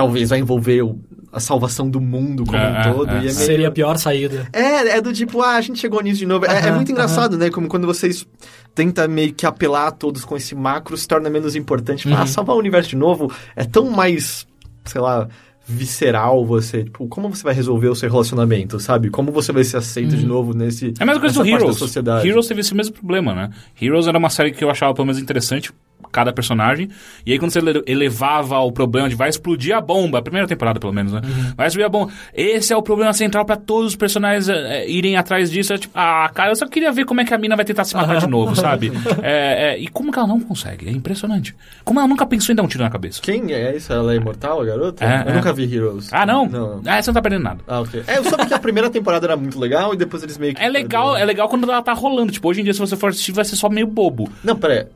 [0.00, 0.98] talvez vai envolver o-
[1.32, 3.10] a salvação do mundo como É, um todo.
[3.10, 4.48] é, e é meio- Seria a pior saída.
[4.52, 6.44] é, é do tipo, ah, a gente chegou nisso de novo.
[6.46, 7.50] É, é muito engraçado, né?
[7.50, 8.26] Como quando vocês
[8.74, 12.02] tentam meio que apelar a todos com esse macro, se torna menos importante.
[12.02, 12.20] Tipo, Uhum.
[12.22, 14.46] Ah, salvar o universo de novo é tão mais,
[14.84, 15.28] sei lá,
[15.68, 16.84] visceral você.
[16.84, 19.08] Tipo, como você vai resolver o seu relacionamento, sabe?
[19.08, 20.92] Como você vai ser aceito de novo nesse.
[20.98, 21.76] É a mesma coisa do Heroes.
[21.76, 22.26] sociedade.
[22.28, 23.50] Heroes teve esse mesmo problema, né?
[23.80, 25.70] Heroes era uma série que eu achava pelo menos interessante,
[26.10, 26.88] cada personagem.
[27.24, 30.46] E aí quando você ele- elevava o problema de vai explodir a bomba, a primeira
[30.46, 31.20] temporada pelo menos, né?
[31.24, 31.52] Uhum.
[31.56, 32.12] Vai explodir a bomba.
[32.34, 35.72] Esse é o problema central pra todos os personagens é, irem atrás disso.
[35.72, 37.84] É tipo, ah, cara, eu só queria ver como é que a mina vai tentar
[37.84, 38.90] se matar de novo, sabe?
[39.22, 40.88] É, é, e como que ela não consegue?
[40.88, 41.54] É impressionante.
[41.84, 43.20] Como ela nunca pensou em dar um tiro na cabeça.
[43.20, 43.92] Quem é isso?
[43.92, 45.04] Ela é imortal, a garota?
[45.04, 45.34] É, eu é.
[45.34, 46.08] nunca vi Heroes.
[46.12, 46.46] Ah, não?
[46.46, 46.80] Não.
[46.86, 47.60] Ah, você não tá perdendo nada.
[47.66, 48.02] Ah, ok.
[48.06, 50.62] É, eu soube que a primeira temporada era muito legal e depois eles meio que.
[50.62, 52.32] É legal, é legal quando ela tá rolando.
[52.32, 54.30] Tipo, hoje em dia, se você for assistir, vai ser só meio bobo.
[54.42, 54.86] Não, pera aí.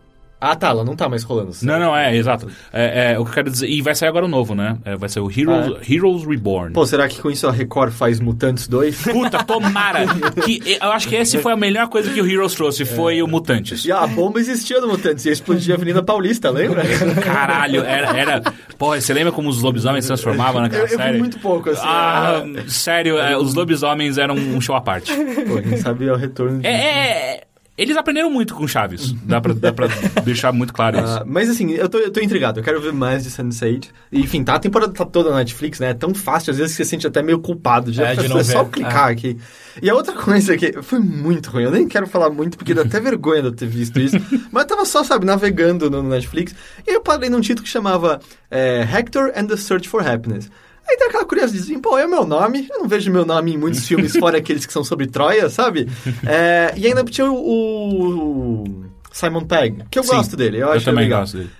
[0.44, 1.52] Ah, tá, ela não tá mais rolando.
[1.62, 2.46] Não, não, é, exato.
[2.70, 3.66] É, é, o que eu quero dizer.
[3.66, 4.76] E vai sair agora o novo, né?
[4.84, 6.74] É, vai ser o Heroes, Heroes Reborn.
[6.74, 9.04] Pô, será que com isso a Record faz Mutantes 2?
[9.10, 10.00] Puta, tomara!
[10.44, 13.26] que, eu acho que esse foi a melhor coisa que o Heroes trouxe, foi o
[13.26, 13.86] Mutantes.
[13.86, 16.82] E a bomba existia no Mutantes, ia explodir a Avenida Paulista, lembra?
[17.24, 18.42] Caralho, era, era.
[18.76, 21.12] Pô, você lembra como os lobisomens se transformavam naquela Eu, eu série?
[21.14, 21.82] vi muito pouco, assim.
[21.82, 25.10] Ah, sério, é, os lobisomens eram um show à parte.
[25.14, 26.66] Pô, quem sabe é o retorno de...
[26.66, 26.86] É, é,
[27.36, 27.44] é,
[27.76, 29.12] eles aprenderam muito com Chaves.
[29.24, 29.88] Dá pra, dá pra
[30.24, 31.18] deixar muito claro isso.
[31.18, 33.88] Ah, mas assim, eu tô, eu tô intrigado, eu quero ver mais de Sense8.
[34.12, 35.90] E, enfim, tá, a temporada tá toda na Netflix, né?
[35.90, 37.90] É tão fácil, às vezes que você se sente até meio culpado.
[37.90, 38.70] De, É, de é não só ver.
[38.70, 39.36] clicar aqui.
[39.82, 42.82] E a outra coisa que foi muito ruim, eu nem quero falar muito, porque dá
[42.82, 44.16] até vergonha de eu ter visto isso.
[44.52, 46.54] mas eu tava só, sabe, navegando no Netflix,
[46.86, 48.20] e eu parei num título que chamava
[48.50, 50.48] é, Hector and the Search for Happiness.
[50.88, 53.58] Aí tem aquela curiosidade, pô, é o meu nome, eu não vejo meu nome em
[53.58, 55.88] muitos filmes, fora aqueles que são sobre Troia, sabe?
[56.26, 60.72] É, e ainda tinha o, o Simon Pegg, que eu Sim, gosto dele, eu Eu
[60.72, 61.20] acho também legal.
[61.20, 61.50] gosto dele.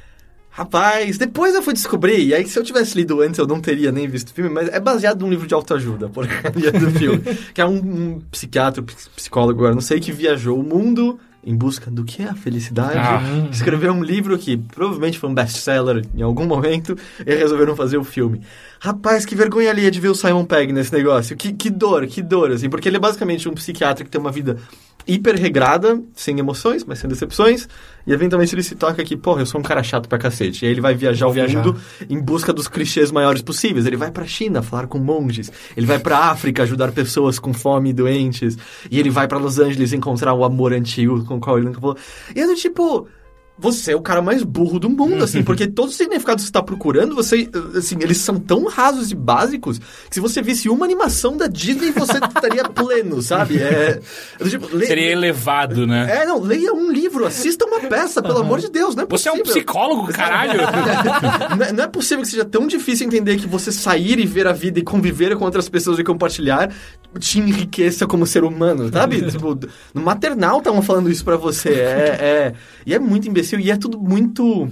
[0.51, 3.91] Rapaz, depois eu fui descobrir, e aí se eu tivesse lido antes eu não teria
[3.91, 7.23] nem visto o filme, mas é baseado num livro de autoajuda, porcaria do filme.
[7.53, 11.55] que é um, um psiquiatra, ps- psicólogo, agora não sei, que viajou o mundo em
[11.57, 12.97] busca do que é a felicidade.
[12.97, 13.21] Ah.
[13.51, 16.97] Escreveu um livro que provavelmente foi um best-seller em algum momento,
[17.27, 18.41] e resolveram fazer o filme.
[18.85, 21.35] Rapaz, que vergonha ali de ver o Simon Pegg nesse negócio.
[21.35, 24.31] Que, que dor, que dor, assim, porque ele é basicamente um psiquiatra que tem uma
[24.31, 24.59] vida
[25.07, 27.67] hiper regrada, sem emoções, mas sem decepções,
[28.07, 30.67] e eventualmente ele se toca que, porra, eu sou um cara chato pra cacete.
[30.67, 31.65] E aí ele vai viajar o Viajar.
[31.65, 31.81] mundo
[32.11, 33.87] em busca dos clichês maiores possíveis.
[33.87, 37.89] Ele vai pra China falar com monges, ele vai pra África ajudar pessoas com fome
[37.89, 38.59] e doentes,
[38.91, 41.81] e ele vai pra Los Angeles encontrar o amor antigo com o qual ele nunca
[41.81, 41.97] falou.
[42.37, 43.09] E é do tipo,
[43.57, 46.51] você é o cara mais burro do mundo, assim, porque todos os significados que você
[46.51, 50.85] está procurando, você, assim, eles são tão rasos e básicos que se você visse uma
[50.85, 53.59] animação da Disney, você estaria pleno, sabe?
[53.63, 54.01] É,
[54.49, 56.23] tipo, le- Seria elevado, né?
[56.23, 59.29] É, não, leia um livro, assista uma peça, pelo amor de Deus, não é Você
[59.29, 59.55] é um possível.
[59.63, 60.61] psicólogo, caralho!
[61.57, 64.47] não, é, não é possível que seja tão difícil entender que você sair e ver
[64.47, 66.73] a vida e conviver com outras pessoas e compartilhar
[67.19, 69.23] te enriqueça como ser humano, sabe?
[69.31, 69.59] tipo,
[69.93, 71.71] no maternal estavam falando isso pra você.
[71.71, 72.55] É, é,
[72.87, 74.69] e é muito imbecil e é tudo muito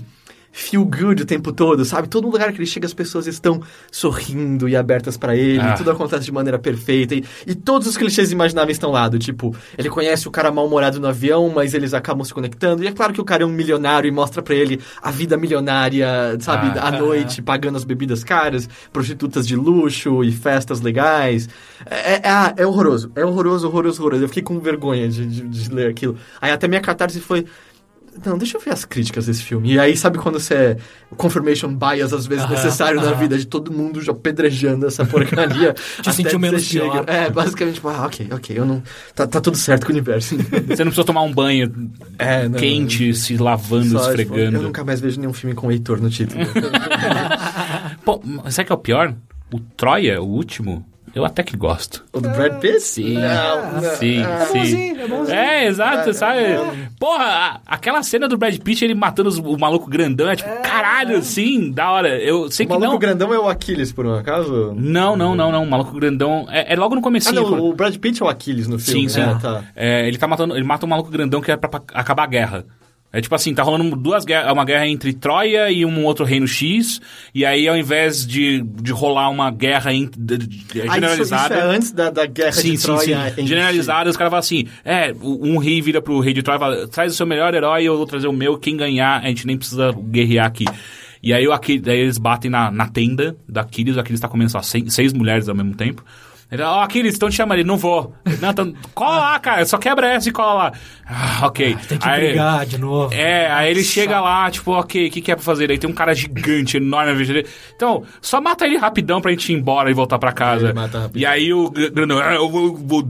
[0.55, 2.09] feel good o tempo todo, sabe?
[2.09, 5.73] Todo lugar que ele chega as pessoas estão sorrindo e abertas pra ele, Ah.
[5.73, 9.55] tudo acontece de maneira perfeita e, e todos os clichês imagináveis estão lá, do tipo,
[9.79, 13.13] ele conhece o cara mal-humorado no avião, mas eles acabam se conectando e é claro
[13.13, 16.89] que o cara é um milionário e mostra pra ele a vida milionária, sabe, Ah.
[16.89, 21.49] à noite, pagando as bebidas caras, prostitutas de luxo e festas legais.
[21.87, 24.25] É, é, ah, é horroroso, é horroroso, horroroso, horroroso.
[24.25, 26.17] Eu fiquei com vergonha de, de- de ler aquilo.
[26.41, 27.47] Aí até minha catarse foi.
[28.25, 29.73] Não, deixa eu ver as críticas desse filme.
[29.73, 30.77] E aí, sabe quando você é
[31.11, 35.75] o confirmation bias, às vezes, necessário na vida, de todo mundo já pedrejando essa porcaria.
[35.99, 37.05] até sentiu menos chega- pior.
[37.09, 38.83] É, basicamente, tipo, ah, ok, ok, eu não.
[39.15, 40.37] Tá, tá tudo certo com o universo.
[40.37, 42.59] Você não precisa tomar um banho É, não.
[42.59, 44.57] quente, se lavando, Só, tipo, esfregando.
[44.59, 46.45] eu nunca mais vejo nenhum filme com Heitor no título.
[48.05, 49.15] Pô, sabe o que é o pior?
[49.53, 50.85] O Troia, o último,
[51.15, 52.05] eu até que gosto.
[52.13, 52.81] o do Brad Pitt?
[52.81, 53.15] Sim.
[53.15, 53.91] Não, não.
[53.97, 54.59] Sim, Ah, sim.
[54.59, 55.37] bonzinho, é bonzinho.
[55.37, 56.41] É, exato, sabe?
[56.99, 60.49] Porra, a- aquela cena do Brad Pitt, ele matando os- o maluco grandão, é tipo,
[60.63, 62.19] caralho, sim, da hora.
[62.19, 62.99] Eu sei O que maluco não.
[62.99, 64.75] grandão é o Aquiles, por um acaso?
[64.77, 65.65] Não, não, não, não.
[65.65, 66.47] O maluco grandão.
[66.51, 67.35] É, é logo no Ah, comecinho.
[67.35, 69.09] não, quando- o Brad Pitt é o Aquiles no filme.
[69.09, 69.21] Sim, sim.
[69.21, 69.65] Ah, tá.
[69.77, 70.55] É, ele tá matando.
[70.57, 72.65] Ele mata um maluco grandão que é pra, pra acabar a guerra.
[73.13, 76.49] É tipo assim, tá rolando duas guerras, uma guerra entre Troia e um outro reino
[76.49, 76.99] X,
[77.35, 80.95] e aí ao invés de, de rolar uma guerra em- de- de- de- Ah, isso,
[80.95, 81.55] generalizada.
[81.55, 83.35] isso é antes da, da guerra Sim, de sim, Troia.
[83.35, 83.47] sim.
[83.47, 86.89] Generalizada, os caras falam assim: é, um rei vira pro rei de Troia e fala,
[86.89, 89.59] traz o seu melhor herói, eu vou trazer o meu, quem ganhar, a gente nem
[89.59, 90.65] precisa guerrear aqui.
[91.23, 94.27] E aí, o Aquiles, daí eles batem na, na tenda da Aquiles, o Aquiles tá
[94.29, 96.03] comendo só seis, seis mulheres ao mesmo tempo.
[96.53, 98.15] Ele fala, ó, Aquiles, então te chama ele, não vou.
[98.41, 100.73] Não, então, cola lá, cara, só quebra essa e cola lá.
[101.09, 101.77] Ah, ok.
[101.89, 103.13] Tem que Aí- brigar de novo.
[103.15, 105.71] é, aí ele chega lá, tipo, ok, o que, que é pra fazer?
[105.71, 107.49] Aí tem um cara gigante, enorme na frente dele.
[107.75, 110.75] Então, só mata ele rapidão pra gente ir embora e voltar pra casa.
[110.75, 111.21] Mata rapidão.
[111.23, 113.03] E aí o gr- grandão, "Ah, eu vou, vou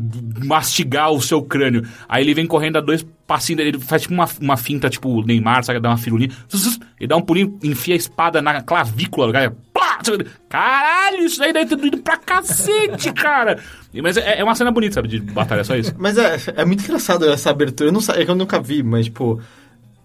[0.44, 1.82] mastigar o seu crânio.
[2.08, 5.08] Aí ele vem correndo a dois passinhos dele, ele faz tipo uma, uma finta, tipo
[5.08, 5.80] o Neymar, sabe?
[5.80, 6.30] Dá uma firulinha.
[6.98, 9.56] Ele dá um pulinho, enfia a espada na clavícula do cara.
[10.48, 13.58] Caralho, isso aí deve ter doído pra cacete, cara.
[14.02, 15.08] Mas é, é uma cena bonita, sabe?
[15.08, 15.94] De batalha, só isso.
[15.98, 17.88] Mas é, é muito engraçado essa abertura.
[17.88, 19.40] Eu não é que eu nunca vi, mas, tipo.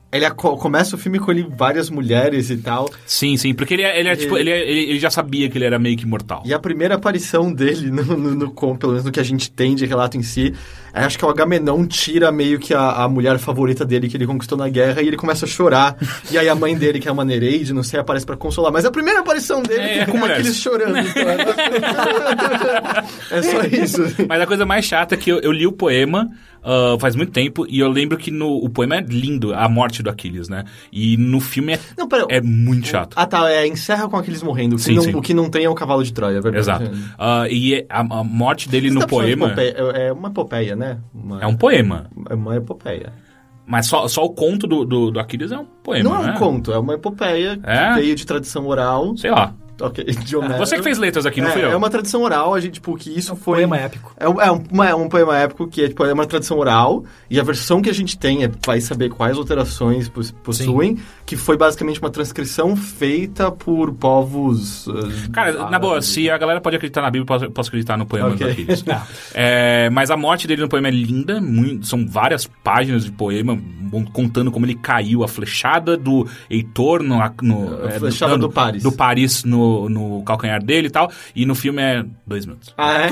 [0.09, 2.89] Ele começa o filme com ele várias mulheres e tal.
[3.05, 5.57] Sim, sim, porque ele é, ele é tipo, ele, é- ele, ele já sabia que
[5.57, 6.43] ele era meio que imortal.
[6.45, 9.51] E a primeira aparição dele, no, no, no com- pelo menos no que a gente
[9.51, 10.53] tem de relato em si,
[11.01, 14.27] é, acho que o Agamenon tira meio que a, a mulher favorita dele que ele
[14.27, 15.95] conquistou na guerra e ele começa a chorar.
[16.31, 18.71] e aí a mãe dele, que é uma Nereide, não sei, aparece pra consolar.
[18.71, 20.97] Mas a primeira aparição dele É, é, com aqueles chorando.
[21.07, 21.37] então é,
[23.31, 24.01] é só isso.
[24.27, 26.29] Mas a coisa mais chata é que eu, eu li o poema
[26.63, 30.01] ah, faz muito tempo e eu lembro que no, o poema é lindo, a morte
[30.03, 30.63] do Aquiles, né?
[30.91, 33.13] E no filme é, Não, pera, é muito chato.
[33.15, 33.49] Ah, tá.
[33.49, 34.73] É, encerra com aqueles morrendo.
[34.73, 35.15] O que, Sim, não, sim.
[35.15, 36.57] o que não tem é o cavalo de Troia, é verdade.
[36.59, 36.91] Exato.
[37.17, 40.13] Ah, e é- a, a morte dele Você no tá de poema epopeia- É é
[40.13, 40.86] uma epopeia, né?
[41.13, 42.09] Uma, é um poema.
[42.29, 43.13] é uma epopeia.
[43.65, 46.23] Mas só, só o conto do, do, do Aquiles é um poema, não é um
[46.27, 46.35] né?
[46.39, 47.89] conto, é uma epopeia É?
[47.89, 49.15] que veio de tradição oral.
[49.17, 49.53] Sei lá.
[49.79, 50.57] Ok, de Homero.
[50.57, 51.71] Você que fez letras aqui, não é, fui eu.
[51.71, 53.57] É uma tradição oral, a gente, tipo, que isso foi...
[53.57, 54.13] Poema épico.
[54.17, 57.03] É um, é um, uma- um poema épico que é, tipo, é uma tradição oral,
[57.29, 61.35] e a versão que a gente tem é, vai saber quais alterações pos- possuem, que
[61.35, 64.87] foi basicamente uma transcrição feita por povos...
[64.89, 67.97] ah, Cara, na boa, se a galera pode acreditar na Bíblia, eu posso, posso acreditar
[67.97, 68.45] no poema Ok.
[68.45, 68.83] do Aquiles.
[69.33, 73.57] É, mas a morte dele no poema é linda, muito- são várias páginas de poema
[74.11, 77.17] contando como ele caiu, a flechada do Heitor no...
[77.41, 78.83] no A é, flechada no- do Paris.
[78.83, 82.73] Do Paris no, no calcanhar dele e tal, e no filme é dois minutos.
[82.77, 83.09] Ah, é?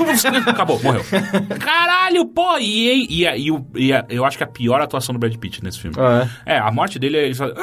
[0.50, 1.02] Acabou, morreu.
[1.60, 2.58] Caralho, pô!
[2.58, 3.50] E, e, e,
[3.88, 5.96] e eu acho que a pior atuação do Brad Pitt nesse filme.
[5.98, 6.54] Ah, é?
[6.54, 7.54] É, a morte dele, ele fala,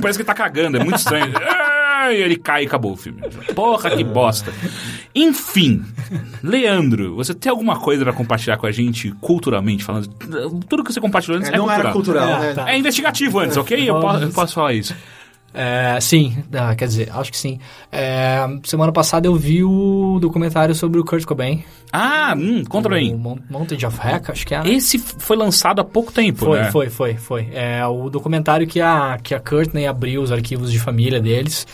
[0.00, 1.32] parece que ele tá cagando, é muito estranho.
[2.10, 3.20] E ele cai e acabou o filme.
[3.54, 4.50] Porra, que bosta.
[5.14, 5.84] Enfim,
[6.42, 10.08] Leandro, você tem alguma coisa pra compartilhar com a gente culturalmente, falando?
[10.68, 11.80] Tudo que você compartilhou antes é, não cultural.
[11.80, 12.54] era cultural, É, né?
[12.54, 12.70] tá.
[12.70, 13.90] É investigativo antes, ok?
[13.90, 14.94] Eu posso, eu posso falar isso.
[15.54, 17.58] É, sim, ah, quer dizer, acho que sim.
[17.90, 21.64] É, semana passada eu vi o documentário sobre o Kurt Cobain.
[21.92, 23.14] Ah, hum, conta pra O mim.
[23.14, 24.68] Mon- Mountain of Heck, acho que é.
[24.68, 26.70] Esse f- foi lançado há pouco tempo, Foi, né?
[26.70, 27.48] foi, foi, foi.
[27.52, 31.66] É o documentário que a, que a Courtney abriu os arquivos de família deles.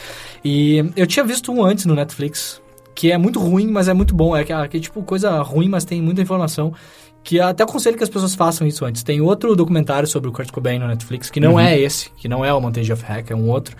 [0.44, 2.62] E eu tinha visto um antes no Netflix,
[2.94, 4.36] que é muito ruim, mas é muito bom.
[4.36, 6.72] É que, é que tipo coisa ruim, mas tem muita informação.
[7.24, 9.02] Que até aconselho que as pessoas façam isso antes.
[9.02, 12.44] Tem outro documentário sobre o Kurt Cobain no Netflix, que não é esse, que não
[12.44, 13.74] é o Montage of Heck, é um outro.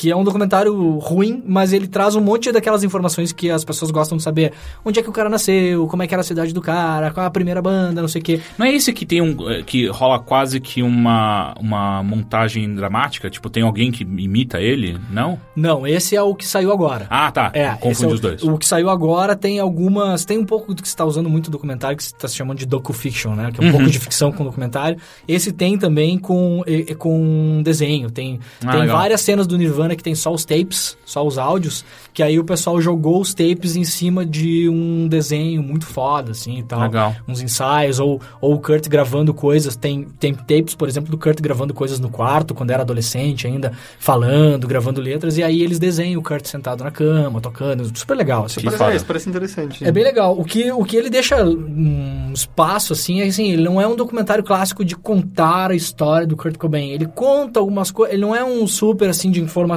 [0.00, 3.90] Que é um documentário ruim, mas ele traz um monte daquelas informações que as pessoas
[3.90, 4.52] gostam de saber.
[4.84, 7.24] Onde é que o cara nasceu, como é que era a cidade do cara, qual
[7.24, 8.40] é a primeira banda, não sei o quê.
[8.56, 9.34] Não é esse que tem um.
[9.50, 13.28] eh, que rola quase que uma, uma montagem dramática?
[13.28, 14.96] Tipo, tem alguém que imita ele?
[15.10, 15.36] Não?
[15.56, 17.08] Não, esse é o que saiu agora.
[17.10, 17.50] Ah, tá.
[17.52, 18.42] É, Confundi é os dois.
[18.44, 20.24] O que saiu agora tem algumas.
[20.24, 22.58] Tem um pouco do que você está usando muito documentário, que você está se chamando
[22.58, 23.50] de docu-fiction, né?
[23.52, 23.72] Que é um Uhum.
[23.72, 24.96] pouco de ficção com documentário.
[25.26, 26.62] Esse tem também com,
[26.98, 28.10] com desenho.
[28.12, 28.96] Tem, Ah, tem legal.
[28.96, 32.44] várias cenas do Nirvana que tem só os tapes, só os áudios, que aí o
[32.44, 36.80] pessoal jogou os tapes em cima de um desenho muito foda, assim e tal.
[36.80, 37.14] Legal.
[37.28, 39.76] Uns ensaios, ou, ou o Kurt gravando coisas.
[39.76, 43.72] Tem, tem tapes, por exemplo, do Kurt gravando coisas no quarto, quando era adolescente ainda,
[43.98, 47.96] falando, gravando letras, e aí eles desenham o Kurt sentado na cama, tocando.
[47.96, 48.46] Super legal.
[48.46, 49.84] Assim, Que Parece, é, isso parece interessante.
[49.84, 50.38] é bem legal.
[50.38, 53.94] O que, o que ele deixa um espaço, assim, é assim, ele não é um
[53.94, 56.90] documentário clássico de contar a história do Kurt Cobain.
[56.90, 59.67] Ele conta algumas coisas, ele não é um super, assim, de informação.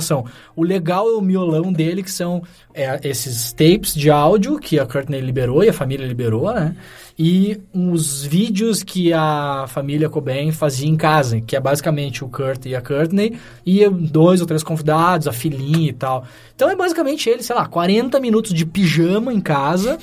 [0.56, 4.86] O legal é o miolão dele, que são é, esses tapes de áudio que a
[4.86, 6.76] Courtney liberou e a família liberou, né?
[7.24, 12.66] E os vídeos que a família Cobain fazia em casa, que é basicamente o Kurt
[12.66, 16.24] e a Courtney, e dois ou três convidados, a filhinha e tal.
[16.56, 20.00] Então é basicamente ele, sei lá, 40 minutos de pijama em casa,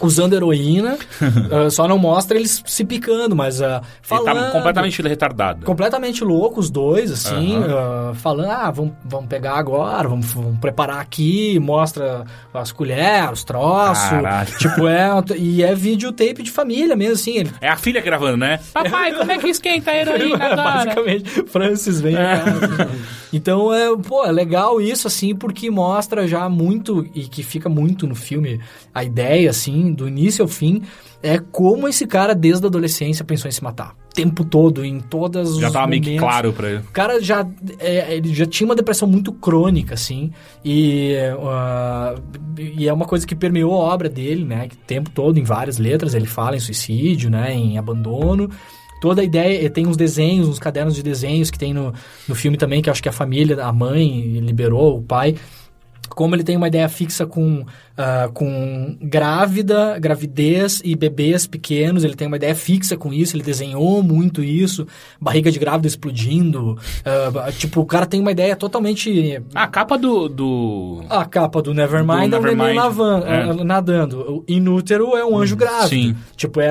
[0.00, 0.98] usando heroína,
[1.52, 4.46] ah, só não mostra eles se picando, mas ah, Ele falando...
[4.46, 5.64] tá completamente retardado.
[5.64, 8.10] Completamente louco, os dois, assim, Aham.
[8.10, 13.44] ah, falando, ah, vamos, vamos pegar agora, vamos, vamos preparar aqui, mostra as colheres, os
[13.44, 14.10] troços.
[14.10, 14.58] Caralho.
[14.58, 15.10] Tipo, é.
[15.36, 17.36] E é videotape de família mesmo, assim.
[17.38, 18.60] Ele, É a filha gravando, né?
[18.72, 20.84] Papai, como é que esquenta a heroína agora?
[20.84, 22.88] Basicamente, Francis vem casa.
[23.32, 28.06] Então, é, pô, é legal isso, assim, porque mostra já muito, e que fica muito
[28.06, 28.60] no filme,
[28.94, 30.82] a ideia, assim, do início ao fim,
[31.22, 33.94] é como esse cara, desde a adolescência, pensou em se matar.
[34.14, 36.28] Tempo todo, em todas os Já tava meio que momentos.
[36.28, 36.78] claro pra ele.
[36.78, 37.46] O cara já,
[37.78, 40.32] é, ele já tinha uma depressão muito crônica, assim,
[40.64, 42.16] e, ah,
[42.58, 44.66] e é uma coisa que permeou a obra dele, né?
[44.68, 47.54] que O tempo todo, em várias letras, ele fala em suicídio, né?
[47.54, 48.50] Em abandono.
[49.00, 51.94] Toda a ideia, tem uns desenhos, uns cadernos de desenhos que tem no,
[52.28, 55.36] no filme também, que acho que a família, a mãe liberou, o pai.
[56.10, 57.64] Como ele tem uma ideia fixa com,
[57.96, 63.42] ah, com grávida, gravidez e bebês pequenos, ele tem uma ideia fixa com isso, ele
[63.44, 64.86] desenhou muito isso,
[65.20, 66.76] barriga de grávida explodindo.
[67.04, 70.28] ah, tipo, o cara tem uma ideia totalmente Ah, a capa do.
[70.28, 71.04] do...
[71.08, 72.76] a capa do Nevermind Do é um Nevermind,
[73.26, 73.64] é.
[73.64, 74.18] nadando.
[74.20, 75.88] O inútero é um anjo grávido.
[75.88, 76.16] sim.
[76.36, 76.70] Tipo, é,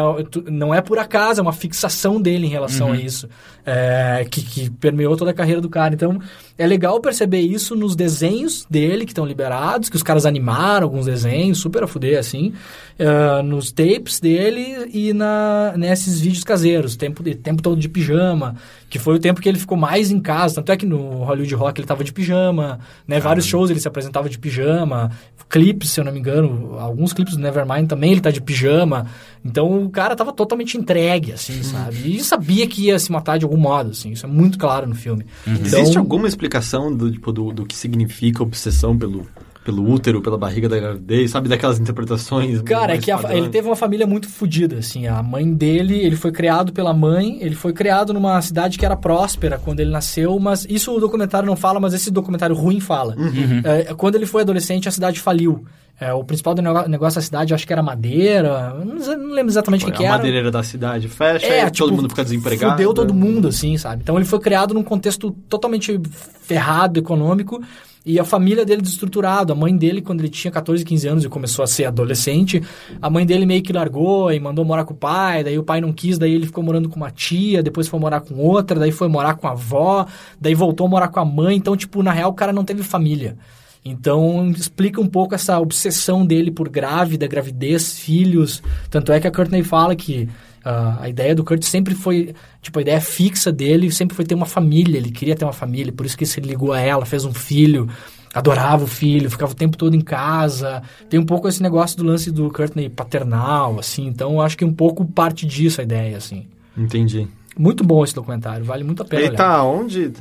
[0.52, 2.94] não é por acaso, é uma fixação dele em relação Uhum.
[2.94, 3.30] a isso.
[3.66, 5.94] é, que, que permeou toda a carreira do cara.
[5.94, 6.20] Então,
[6.58, 11.06] é legal perceber isso nos desenhos dele, que estão liberados, que os caras animaram alguns
[11.06, 12.54] desenhos, super a fuder, assim.
[12.98, 18.56] é, nos tapes dele e na, nesses vídeos caseiros, tempo, tempo todo de pijama.
[18.90, 20.56] Que foi o tempo que ele ficou mais em casa.
[20.56, 23.20] Tanto é que no Hollywood Rock ele tava de pijama, né?
[23.20, 25.12] Vários shows ele se apresentava de pijama.
[25.48, 29.08] Clipes, se eu não me engano, alguns clipes do Nevermind também ele tá de pijama.
[29.44, 32.16] Então o cara tava totalmente entregue, assim, sabe?
[32.16, 34.12] E sabia que ia se matar de algum modo, assim.
[34.12, 35.26] Isso é muito claro no filme.
[35.48, 39.26] Então, Existe alguma explicação do, tipo, do, do que significa obsessão pelo,
[39.70, 41.30] pelo útero, pela barriga da gravidez?
[41.32, 42.62] Sabe daquelas interpretações?
[42.66, 45.06] Cara, é que a- ele teve uma família muito fodida, assim.
[45.08, 48.96] A mãe dele, ele foi criado pela mãe, ele foi criado numa cidade que era
[48.96, 53.16] próspera quando ele nasceu, mas isso o documentário não fala, mas esse documentário ruim fala.
[53.64, 55.64] É, quando ele foi adolescente, a cidade faliu.
[56.02, 56.56] É, o principal
[56.88, 60.18] negócio da cidade, acho que era madeira, não, lembro exatamente o que, que a era.
[60.18, 62.72] madeireira da cidade fecha, É, e todo tipo, mundo fica desempregado.
[62.72, 64.02] Fudeu todo mundo, assim, sabe?
[64.02, 66.00] Então ele foi criado num contexto totalmente
[66.42, 67.62] ferrado, econômico,
[68.06, 69.54] e a família dele desestruturado.
[69.54, 72.62] A mãe dele, quando ele tinha 14, 15 anos e começou a ser adolescente,
[73.02, 75.82] a mãe dele meio que largou e mandou morar com o pai, daí o pai
[75.82, 78.92] não quis, daí ele ficou morando com uma tia, depois foi morar com outra, daí
[78.92, 80.06] foi morar com a avó,
[80.40, 81.56] daí voltou a morar com a mãe.
[81.56, 83.38] Então, tipo, na real, o cara não teve família.
[83.84, 88.62] Então, explica um pouco essa obsessão dele por grávida, gravidez, filhos.
[88.90, 90.28] Tanto é que a Courtney fala que
[90.64, 94.36] ah, a ideia do Kurt sempre foi, tipo, a ideia fixa dele sempre foi ter
[94.36, 94.98] uma família.
[94.98, 97.90] Ele queria ter uma família, por isso que se ligou a ela, fez um filho,
[98.34, 100.82] adorava o filho, ficava o tempo todo em casa.
[101.10, 104.06] Tem um pouco esse negócio do lance do Courtney paternal, assim.
[104.08, 106.46] Então, acho que um pouco parte disso a ideia, assim.
[106.78, 107.28] Entendi.
[107.60, 109.38] Muito bom esse documentário, vale muito a pena Ele olhar.
[109.38, 110.12] tá onde?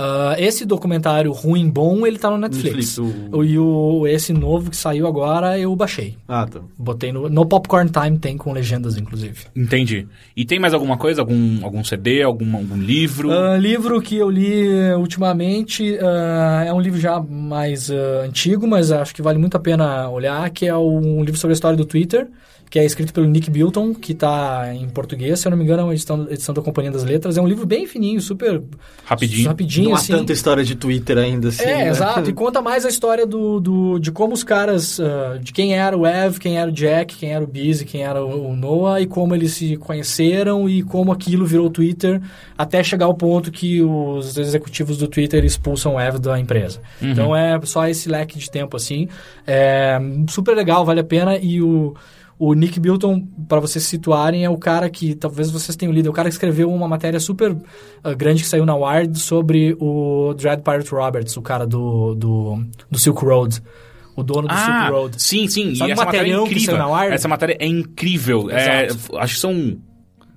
[0.00, 2.98] Ah, esse documentário ruim bom, ele tá no Netflix.
[2.98, 3.42] Netflix, O...
[3.42, 6.16] E o, esse novo que saiu agora, eu baixei.
[6.28, 6.60] Ah, tá.
[6.78, 9.46] Botei no, no Popcorn Time, tem com legendas, inclusive.
[9.56, 10.06] Entendi.
[10.36, 11.20] E tem mais alguma coisa?
[11.20, 12.22] Algum, algum CD?
[12.22, 13.32] Algum, algum livro?
[13.32, 18.92] Ah, livro que eu li eh, ultimamente ah, é um livro já mais antigo, mas
[18.92, 21.84] acho que vale muito a pena olhar, que é um livro sobre a história do
[21.84, 22.28] Twitter,
[22.70, 25.80] que é escrito pelo Nick Bilton, que está em português, se eu não me engano
[25.82, 27.36] é uma edição, edição da Companhia das Letras.
[27.36, 28.62] É um livro bem fininho, super
[29.04, 29.48] Rapidinho.
[29.48, 30.12] rapidinho Não há assim.
[30.12, 31.62] tanta história de Twitter ainda assim.
[31.62, 31.88] É, né?
[31.88, 32.28] exato.
[32.28, 35.00] E conta mais a história do, do, de como os caras.
[35.00, 38.02] ah, de quem era o Ev, quem era o Jack, quem era o Busy, quem
[38.02, 42.20] era o, o Noah, e como eles se conheceram e como aquilo virou Twitter,
[42.56, 46.80] até chegar ao ponto que os executivos do Twitter expulsam o Ev da empresa.
[47.00, 49.08] Então é só esse leque de tempo assim.
[49.46, 49.98] É
[50.28, 51.38] super legal, vale a pena.
[51.38, 51.94] E o.
[52.38, 56.06] O Nick Bilton, para vocês se situarem, é o cara que, talvez vocês tenham lido,
[56.06, 57.56] é o cara que escreveu uma matéria super
[58.04, 62.64] ah, grande que saiu na Wired sobre o Dread Pirate Roberts, o cara do, do,
[62.90, 63.60] do Silk Road.
[64.14, 65.20] O dono do Silk Ah, Road.
[65.22, 65.74] sim, sim.
[65.74, 66.96] Sabe e essa matéria é incrível.
[67.12, 68.50] Essa matéria é incrível.
[68.50, 69.76] É, acho que são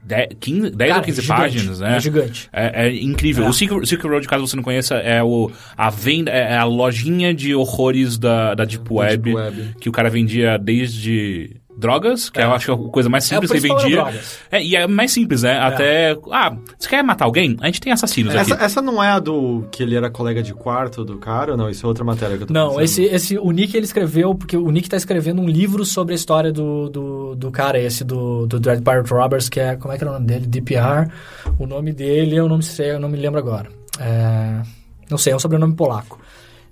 [0.04, 1.95] 10, 15, 10 Cara, ou 15 é gigante, páginas, né?
[1.95, 2.49] é gigante.
[2.52, 3.45] É, é incrível.
[3.45, 3.49] É.
[3.49, 7.34] O Silk, Silk Road, caso você não conheça, é o, a venda, é a lojinha
[7.34, 9.76] de horrores da, da Deep Web, Web.
[9.80, 13.51] que o cara vendia desde drogas, que eu acho que é a coisa mais simples
[13.51, 14.05] É, que vendia.
[14.51, 15.57] É, e é mais simples, né?
[15.59, 17.57] Até, ah, você quer matar alguém?
[17.59, 18.63] A gente tem assassinos Essa, aqui.
[18.63, 21.69] essa não é a do que ele era colega de quarto do cara ou não?
[21.69, 22.84] Isso é outra matéria que eu tô Não, pensando.
[22.84, 26.15] esse, esse, o Nick ele escreveu, porque o Nick tá escrevendo um livro sobre a
[26.15, 29.97] história do, do, do cara esse, do, do Dread Pirate Roberts, que é, como é
[29.97, 30.45] que era o nome dele?
[30.45, 31.09] DPR.
[31.57, 33.67] O nome dele eu não sei, eu não me lembro agora.
[33.99, 34.61] É,
[35.09, 36.19] não sei, é um sobrenome polaco.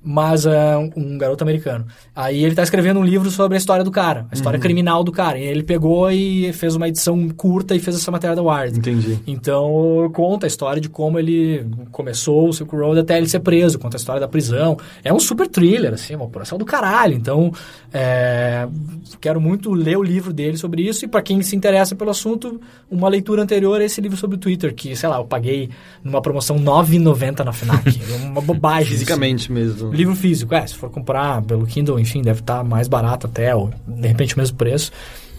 [0.01, 1.85] Mas é um- um garoto americano.
[2.15, 5.11] Aí ele tá escrevendo um livro sobre a história do cara, a história criminal do
[5.11, 5.37] cara.
[5.37, 8.77] E ele pegou e fez uma edição curta e fez essa matéria da Wired.
[8.79, 9.19] Entendi.
[9.27, 13.77] Então, conta a história de como ele começou o Silk Road até ele ser preso,
[13.77, 14.77] conta a história da prisão.
[15.03, 17.13] É um super thriller, assim, uma operação do caralho.
[17.13, 17.51] Então,
[17.93, 18.67] é,
[19.19, 21.03] quero muito ler o livro dele sobre isso.
[21.05, 24.39] E para quem se interessa pelo assunto, uma leitura anterior a esse livro sobre o
[24.39, 25.69] Twitter, que, sei lá, eu paguei
[26.03, 27.99] numa promoção R$ 9,90 na FNAC.
[27.99, 28.83] É uma bobagem.
[28.87, 28.91] assim.
[28.93, 29.51] Fisicamente
[29.89, 29.97] mesmo.
[29.97, 30.65] Livro físico, é.
[30.65, 34.39] Se for comprar pelo Kindle, enfim, deve estar mais barato até, ou de repente o
[34.39, 34.91] mesmo preço.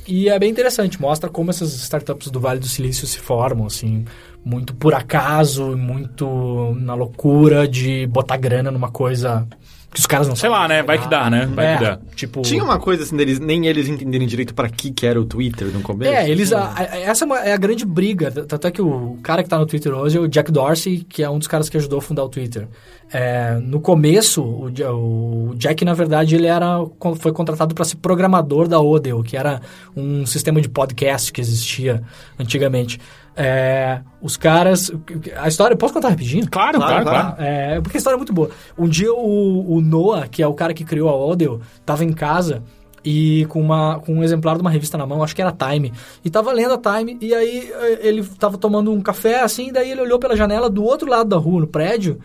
[0.07, 4.05] E é bem interessante, mostra como essas startups do Vale do Silício se formam, assim,
[4.45, 9.47] muito por acaso, muito na loucura de botar grana numa coisa
[9.93, 10.83] que os caras não Sei sabem lá, né?
[10.85, 11.47] Vai que dá, né?
[11.53, 11.99] Vai é, que dá.
[12.15, 15.25] Tipo, Tinha uma coisa assim deles, nem eles entenderem direito pra que que era o
[15.25, 16.13] Twitter no começo.
[16.13, 16.53] É, eles.
[16.53, 18.31] a- a- essa é, uma- é a grande briga.
[18.31, 20.99] t- Tanto é que o cara que tá no Twitter hoje é o Jack Dorsey,
[21.09, 22.69] que é um dos caras que ajudou a fundar o Twitter.
[23.13, 26.79] É, no começo, o, o Jack, na verdade, ele era
[27.19, 29.61] foi contratado para ser programador da Odeo, que era
[29.97, 32.03] um sistema de podcast que existia
[32.39, 33.01] antigamente.
[33.37, 34.93] É, os caras.
[35.37, 35.77] A história.
[35.77, 36.47] Posso contar rapidinho?
[36.49, 37.43] Claro, claro, Claro, claro.
[37.43, 38.51] É, porque a história é muito boa.
[38.79, 42.13] Um dia o, o Noah, que é o cara que criou a Odeo, tava em
[42.13, 42.63] casa
[43.05, 45.93] e com, uma, com um exemplar de uma revista na mão, acho que era Time,
[46.25, 49.91] e tava lendo a Time, e aí eh, ele tava tomando um café, assim, daí
[49.91, 52.21] ele olhou pela janela do outro lado da rua, no prédio,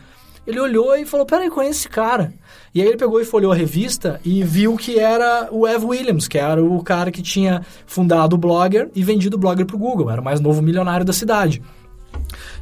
[0.47, 2.33] ele olhou e falou, peraí, conheço esse cara.
[2.73, 6.27] E aí ele pegou e folheou a revista e viu que era o Ev Williams,
[6.27, 10.09] que era o cara que tinha fundado o Blogger e vendido o Blogger pro Google,
[10.11, 11.61] era o mais novo milionário da cidade.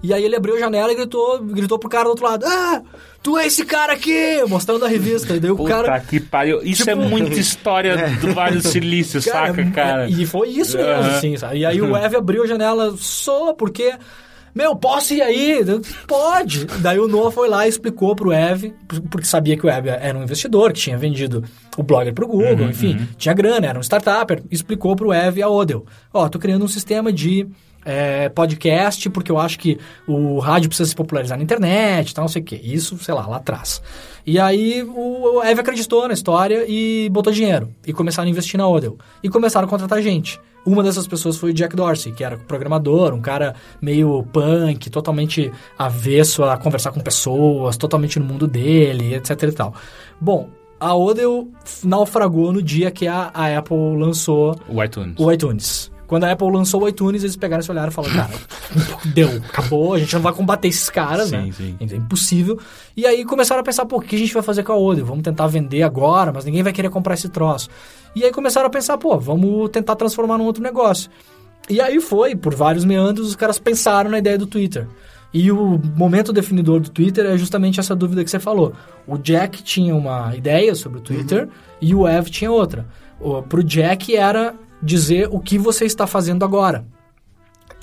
[0.01, 2.81] E aí ele abriu a janela e gritou, gritou pro cara do outro lado: Ah,
[3.21, 4.43] tu é esse cara aqui!
[4.47, 5.35] Mostrando a revista.
[5.35, 5.99] E daí o Puta cara.
[5.99, 6.59] que pariu.
[6.63, 10.05] Isso é Tipo- muita história do Vale do Silício, saca, cara?
[10.05, 11.15] é- E foi isso mesmo, Aham.
[11.17, 11.59] assim, sabe?
[11.59, 13.93] E aí o Ev abriu a janela, só porque.
[14.53, 15.59] Meu, posso ir aí?
[16.07, 16.65] Pode!
[16.79, 18.71] Daí o Noah foi lá e explicou pro Ev,
[19.09, 21.43] porque sabia que o Ev era um investidor, que tinha vendido
[21.77, 25.49] o Blogger pro Google, enfim, tinha grana, era um startup, explicou pro Ev e a
[25.49, 25.85] Odell.
[26.13, 27.47] Ó, tô criando um sistema de
[27.85, 29.77] é, podcast, porque eu acho que
[30.07, 32.59] o rádio precisa se popularizar na internet e tal, não sei o quê.
[32.63, 33.81] Isso, sei lá, lá atrás.
[34.25, 37.69] E aí o, o Ev acreditou na história e botou dinheiro.
[37.85, 38.97] E começaram a investir na Odell.
[39.21, 40.39] E começaram a contratar gente.
[40.65, 45.51] Uma dessas pessoas foi o Jack Dorsey, que era programador, um cara meio punk, totalmente
[45.77, 49.73] avesso a conversar com pessoas, totalmente no mundo dele, etc e tal.
[50.21, 50.49] Bom,
[50.79, 51.49] a Odell
[51.83, 55.15] naufragou no dia que a, a Apple lançou O iTunes.
[55.19, 55.92] o iTunes.
[56.07, 58.33] Quando a Apple lançou o iTunes, eles pegaram esse olhar e falaram, cara,
[59.13, 61.51] deu, acabou, a gente não vai combater esses caras, Sim, né?
[61.51, 61.75] sim.
[61.79, 62.59] É impossível.
[62.95, 65.05] E aí começaram a pensar, pô, o que a gente vai fazer com a Odeo?
[65.05, 67.69] Vamos tentar vender agora, mas ninguém vai querer comprar esse troço.
[68.15, 71.09] E aí começaram a pensar, pô, vamos tentar transformar num outro negócio.
[71.69, 74.87] E aí foi, por vários meandros, os caras pensaram na ideia do Twitter.
[75.33, 78.73] E o momento definidor do Twitter é justamente essa dúvida que você falou.
[79.07, 81.49] O Jack tinha uma ideia sobre o Twitter
[81.81, 82.85] e o Ev tinha outra.
[83.19, 86.85] O, pro Jack era dizer o que você está fazendo agora.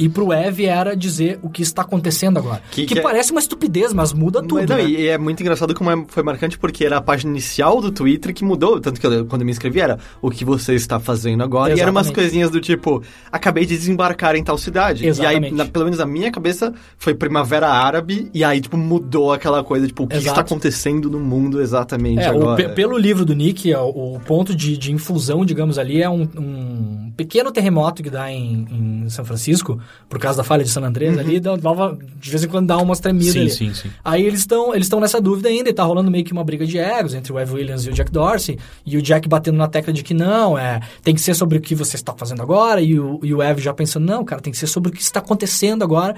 [0.01, 2.62] E pro Ev era dizer o que está acontecendo agora.
[2.70, 4.55] Que, Que- que é- parece uma estupidez, mas muda tudo.
[4.55, 4.84] Mas não, né?
[4.84, 8.32] E é muito engraçado como é- foi marcante porque era a página inicial do Twitter
[8.32, 8.80] que mudou.
[8.80, 11.74] Tanto que eu- quando eu me inscrevi era o que você está fazendo agora.
[11.76, 12.14] E eram umas Exatamente.
[12.30, 15.03] coisinhas do tipo, acabei de desembarcar em tal cidade.
[15.03, 15.55] E aí, Exatamente.
[15.55, 18.30] na- pelo menos na minha cabeça, foi Primavera Árabe.
[18.32, 20.28] E aí, tipo, mudou aquela coisa, tipo, o que Exato.
[20.30, 22.57] está acontecendo no mundo exatamente É, o agora.
[22.57, 26.22] pe- pelo livro do Nick, ó, o, ponto de, de infusão, digamos ali, é um,
[26.38, 28.66] um pequeno terremoto que dá em,
[29.05, 29.78] em São Francisco,
[30.09, 32.76] por causa da falha de San Andrés ali, dá- dava- de vez em quando dá
[32.78, 33.51] umas tremidas Sim, ali.
[33.51, 33.91] sim, sim.
[34.05, 36.78] Aí eles estão eles nessa dúvida ainda, e tá rolando meio que uma briga de
[36.78, 39.93] egos entre o Ev Williams e o Jack Dorsey, e o Jack batendo na tecla
[39.93, 42.99] de que não, é, tem que ser sobre o que você está fazendo agora, e
[42.99, 45.20] o, e o Ev já pensando, não, cara, tem que ser sobre o que está
[45.20, 46.14] acontecendo agora.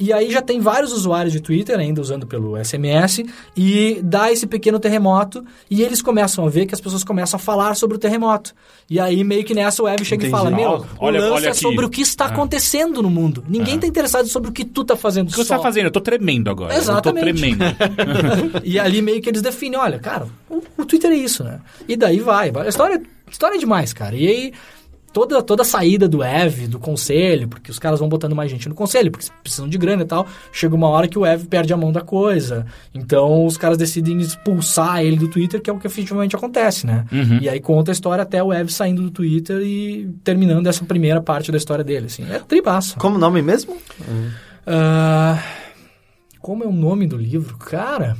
[0.00, 3.22] E aí já tem vários usuários de Twitter ainda usando pelo SMS
[3.54, 7.40] e dá esse pequeno terremoto e eles começam a ver que as pessoas começam a
[7.40, 8.54] falar sobre o terremoto.
[8.88, 10.28] E aí meio que nessa o Ev chega Entendi.
[10.28, 12.28] e fala, meu, olha- o lance olha é sobre o que está Ah.
[12.28, 13.44] acontecendo no mundo.
[13.46, 15.56] Ninguém está interessado sobre o que tu tá fazendo O que você só.
[15.58, 15.84] tá fazendo?
[15.86, 16.74] Eu tô tremendo agora.
[16.74, 17.28] Exatamente.
[17.28, 18.60] Eu tô tremendo.
[18.64, 21.60] e ali meio que eles definem, olha, cara, o, o Twitter é isso, né?
[21.86, 22.50] E daí vai.
[22.56, 24.16] A história, história é demais, cara.
[24.16, 24.52] E aí,
[25.12, 28.68] toda, toda a saída do Ev, do conselho, porque os caras vão botando mais gente
[28.68, 31.72] no conselho, porque precisam de grana e tal, chega uma hora que o Ev perde
[31.72, 32.66] a mão da coisa.
[32.94, 37.04] Então, os caras decidem expulsar ele do Twitter, que é o que efetivamente acontece, né?
[37.40, 41.20] E aí conta a história até o Ev saindo do Twitter e terminando essa primeira
[41.20, 42.24] parte da história dele, assim.
[42.30, 42.96] É tribaço.
[42.98, 43.76] Como nome mesmo?
[44.66, 45.42] Ah,
[46.40, 47.56] como é o nome do livro?
[47.58, 48.16] Cara,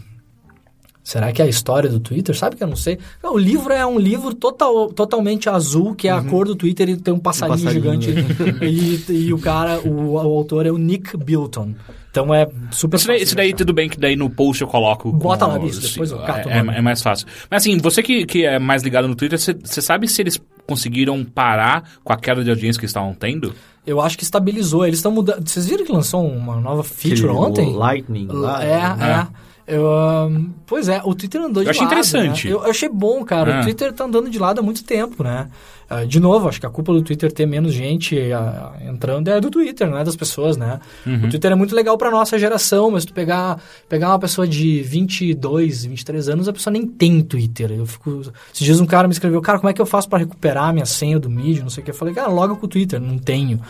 [1.11, 2.37] será que é a história do Twitter?
[2.37, 2.97] Sabe que eu não sei.
[3.21, 6.89] Não, o livro é um livro total, totalmente azul, que é a cor do Twitter
[6.89, 8.15] e tem um passarinho, passarinho, gigante.
[8.63, 11.75] e, e o cara, o, o autor é o Nick Bilton.
[12.13, 14.69] Então é super Isso daí, fácil isso daí tudo bem que daí no post eu
[14.69, 15.11] coloco.
[15.11, 16.79] Bota lá, bicho, depois eu cato o é, nome.
[16.79, 17.27] é mais fácil.
[17.51, 21.25] Mas assim, você que, que é mais ligado no Twitter, você sabe se eles conseguiram
[21.25, 23.53] parar com a queda de audiência que eles estavam tendo?
[23.85, 24.87] Eu acho que estabilizou.
[24.87, 25.49] Eles estão mudando.
[25.49, 27.73] Vocês viram que lançou uma nova feature Aquele ontem?
[27.73, 28.65] Lightning lá.
[28.65, 29.50] É, é.
[29.71, 31.93] Eu, ahn, pois é, o Twitter andou de Eu achei lado.
[31.93, 32.49] interessante.
[32.49, 32.53] né?
[32.55, 33.53] Eu, eu achei bom, cara.
[33.57, 33.61] É.
[33.61, 35.49] O Twitter tá andando de lado há muito tempo, né?
[35.89, 39.41] Ah, de novo, acho que a culpa do Twitter ter menos gente ah, entrando é
[39.41, 40.79] do Twitter, não é das pessoas, né?
[41.05, 41.25] Uhum.
[41.27, 44.83] O Twitter é muito legal pra nossa geração, mas tu pegar, pegar uma pessoa de
[44.83, 47.73] 22, 23 anos, a pessoa nem tem Twitter.
[47.73, 48.21] Eu fico.
[48.53, 50.73] Esses dias um cara me escreveu, cara, como é que eu faço pra recuperar a
[50.73, 51.65] minha senha do Medium?
[51.65, 51.91] Não sei o que.
[51.91, 53.61] Eu falei, cara, loga com o Twitter, não tenho.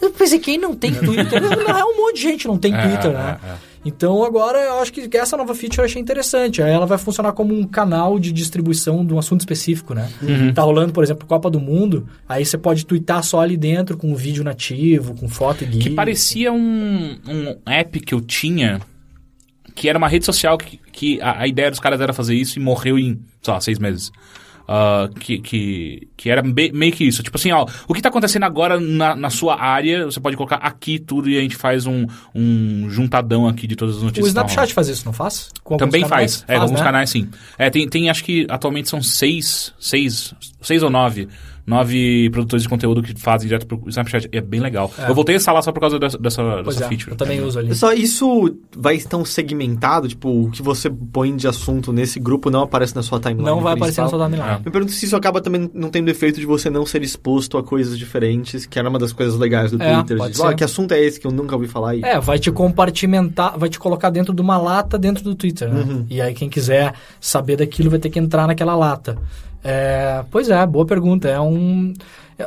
[0.00, 1.40] Eu pensei, quem não tem Twitter?
[1.40, 3.38] não, é um monte de gente não tem É, Twitter, é, né?
[3.44, 3.67] é.
[3.88, 6.62] Então agora eu acho que essa nova feature eu achei interessante.
[6.62, 10.08] Aí ela vai funcionar como um canal de distribuição de um assunto específico, né?
[10.22, 10.52] Uhum.
[10.52, 14.12] Tá rolando, por exemplo, Copa do Mundo, aí você pode twittar só ali dentro com
[14.12, 15.94] um vídeo nativo, com foto e Que GIF.
[15.94, 18.80] parecia um, um app que eu tinha,
[19.74, 22.58] que era uma rede social que, que a, a ideia dos caras era fazer isso
[22.58, 24.12] e morreu em, sei lá, seis meses.
[24.70, 27.22] Ah, que, que, que era meio que isso.
[27.22, 30.56] Tipo assim, ó, o que tá acontecendo agora na, na sua área, você pode colocar
[30.56, 34.30] aqui tudo e a gente faz um, um juntadão aqui de todas as notícias.
[34.30, 35.50] O tão Snapchat faz isso, não faz?
[35.64, 36.44] Com Também faz.
[36.46, 36.84] É, com alguns né?
[36.84, 37.30] canais sim.
[37.56, 41.28] É, tem, tem, acho que atualmente são seis, seis, seis ou nove
[41.68, 44.28] nove produtores de conteúdo que fazem direto pro Snapchat.
[44.32, 44.90] É bem legal.
[45.06, 47.10] Eu voltei a instalar só por causa dessa, dessa, Pois dessa é, feature.
[47.12, 47.74] eu também uso ali.
[47.74, 52.62] Só isso vai tão segmentado, tipo, o que você põe de assunto nesse grupo não
[52.62, 54.28] aparece na sua timeline Não vai aparecer na principal?
[54.30, 54.62] sua timeline.
[54.64, 57.62] Me pergunto se isso acaba também não tendo efeito de você não ser exposto a
[57.62, 60.16] coisas diferentes, que era uma das coisas legais do É, Twitter.
[60.16, 61.94] pode de, "Ah, que assunto é esse que eu nunca ouvi falar?
[61.96, 62.02] E...
[62.02, 65.82] É, vai te compartimentar, vai te colocar dentro de uma lata dentro do Twitter, né?
[65.82, 66.06] Uhum.
[66.08, 69.18] E aí quem quiser saber daquilo vai ter que entrar naquela lata.
[69.62, 71.28] É, pois é, boa pergunta.
[71.28, 71.92] É um...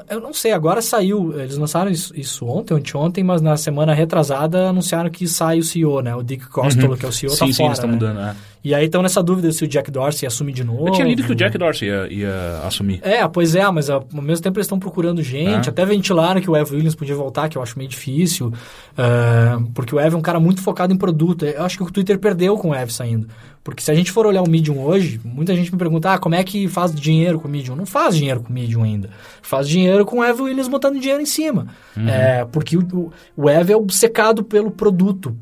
[0.10, 4.70] Eu, não sei, agora saiu, eles lançaram isso, isso ontem, anteontem, mas na semana retrasada
[4.70, 6.16] anunciaram que sai o CEO, né?
[6.16, 7.96] O Dick Costolo, que é o CEO, sim, tá sim, fora, eles estão né?
[7.96, 8.20] mudando.
[8.22, 8.36] É.
[8.64, 10.88] E aí estão nessa dúvida se o Jack Dorsey assume de novo.
[10.88, 13.00] Eu tinha lido que o Jack Dorsey ia, ia assumir.
[13.02, 15.68] É, pois é, mas ao mesmo tempo eles estão procurando gente.
[15.68, 15.70] É.
[15.72, 18.54] Até ventilaram que o Evan Williams podia voltar, que eu acho meio difícil.
[18.98, 21.44] é, porque o Evan é um cara muito focado em produto.
[21.44, 23.28] Eu acho que o Twitter perdeu com o Evan saindo.
[23.64, 26.34] Porque se a gente for olhar o Medium hoje, muita gente me pergunta, ah, como
[26.34, 27.76] é que faz dinheiro com o Medium?
[27.76, 29.12] Não faz dinheiro com o Medium ainda.
[29.42, 31.68] Faz dinheiro com o Evan Williams botando dinheiro em cima.
[32.08, 35.38] É, porque o, o, Evan é obcecado pelo produto.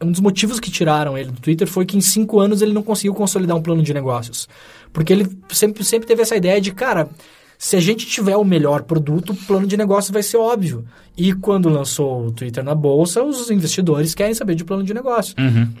[0.00, 2.82] Um dos motivos que tiraram ele do Twitter foi que em cinco anos ele não
[2.82, 4.48] conseguiu consolidar um plano de negócios.
[4.92, 7.08] Porque ele sempre, sempre teve essa ideia de, cara,
[7.58, 10.84] se a gente tiver o melhor produto, o plano de negócio vai ser óbvio.
[11.16, 15.34] E quando lançou o Twitter na bolsa, os investidores querem saber de plano de negócio.
[15.38, 15.72] Uhum.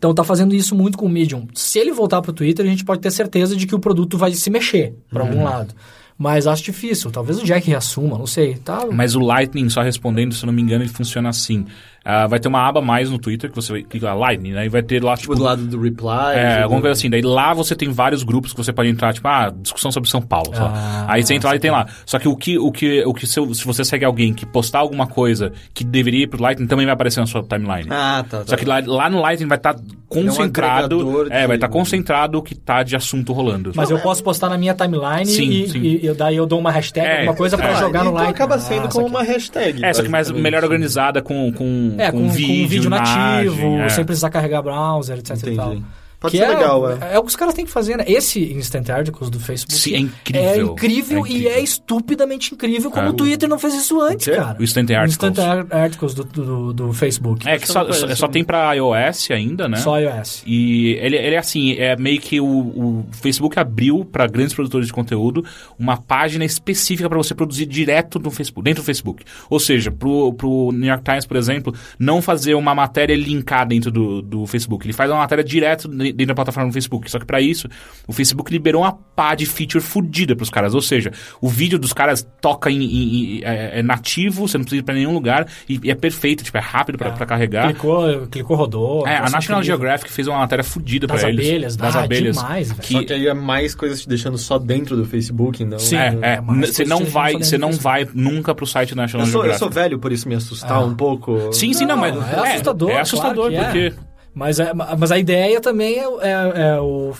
[0.00, 1.46] Então tá fazendo isso muito com o Medium.
[1.52, 4.16] Se ele voltar para o Twitter, a gente pode ter certeza de que o produto
[4.16, 5.74] vai se mexer para algum lado.
[6.16, 7.10] Mas acho difícil.
[7.10, 8.54] Talvez o Jack reassuma, não sei.
[8.54, 8.86] Tá?
[8.90, 11.66] Mas o Lightning, só respondendo, se eu não me engano, ele funciona assim.
[12.04, 14.64] Ah, vai ter uma aba a mais no Twitter que você vai clicar Lightning, né?
[14.66, 16.34] E vai ter lá, tipo, Tipo, do lado do reply.
[16.34, 17.10] É, do- alguma coisa assim.
[17.10, 20.20] Daí lá você tem vários grupos que você pode entrar, tipo, ah, discussão sobre São
[20.22, 20.50] Paulo.
[20.56, 21.86] Ah, Aí você entra lá e tem lá.
[22.06, 24.78] Só que o que, o que, o que se, se você segue alguém que postar
[24.78, 27.86] alguma coisa que deveria ir pro Lightning, também vai aparecer na sua timeline.
[27.90, 28.38] Ah, tá.
[28.38, 28.44] tá.
[28.46, 29.76] Só que lá, lá no Lightning vai estar
[30.08, 30.96] concentrado.
[31.00, 33.72] agregador é, vai de- estar concentrado o que tá de assunto rolando.
[33.74, 35.78] Mas eu posso postar na minha timeline Sim, e, sim.
[35.80, 37.76] e- e daí eu dou uma hashtag, É, alguma coisa para é.
[37.76, 38.34] jogar no então Lightning.
[38.34, 39.84] acaba sendo Ah, como uma hashtag.
[39.84, 43.80] É, só que mais melhor organizada com, com, É, com, com vídeo, vídeo nativo, imagem,
[43.80, 43.88] é.
[43.88, 45.76] sem precisar carregar browser, etc e tal.
[46.20, 47.14] Pode que ser é, legal, é.
[47.14, 47.18] é.
[47.18, 48.04] o que os caras têm que fazer, né?
[48.06, 50.42] Esse Instant Articles do Facebook Sim, é incrível.
[50.50, 51.50] é incrível, É e incrível.
[51.52, 53.10] é estupidamente incrível como É.
[53.10, 54.32] o Twitter não fez isso antes, quê?
[54.36, 54.56] cara.
[54.60, 55.30] O Instant Articles.
[55.30, 57.48] Instant Ar- Articles do, do, do Facebook.
[57.48, 59.78] É, que só, só, só tem pra iOS ainda, né?
[59.78, 60.42] Só iOS.
[60.46, 64.88] E ele, ele é assim, é meio que o, o Facebook abriu para grandes produtores
[64.88, 65.42] de conteúdo
[65.78, 69.24] uma página específica para você produzir direto no Facebook, dentro do Facebook.
[69.48, 73.90] Ou seja, pro, pro New York Times, por exemplo, não fazer uma matéria linkar dentro
[73.90, 74.84] do, do Facebook.
[74.86, 77.10] Ele faz uma matéria direto dentro da plataforma do Facebook.
[77.10, 77.68] Só que para isso,
[78.06, 80.74] o Facebook liberou uma pá de feature fodida pros caras.
[80.74, 84.64] Ou seja, o vídeo dos caras toca em, em- em- é, é nativo, você não
[84.64, 87.66] precisa ir pra nenhum lugar e, e é perfeito, tipo, é rápido pra pra carregar.
[87.68, 89.06] Clicou, clicou, rodou.
[89.06, 89.64] É, a National incrível.
[89.64, 91.46] Geographic fez uma matéria fodida Das pra eles.
[91.48, 92.36] abelhas, das ah, abelhas.
[92.36, 92.80] demais, velho.
[92.80, 95.78] que- Só que aí é mais coisas te deixando só dentro do Facebook, não...
[95.78, 95.96] Sim.
[95.96, 99.26] é, é, é, você não vai, não você não vai nunca pro site da National
[99.26, 99.58] Eu sou, eu Geographic.
[99.58, 100.80] sou velho, por isso me assustar Ah.
[100.80, 101.52] um pouco.
[101.52, 103.90] Sim, sim, não, mas Não, é assustador, É assustador claro que é.
[103.90, 107.12] porque Mas, é- mas a ideia também é, é- é o.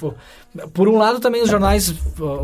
[0.72, 1.88] Por um lado, também os jornais.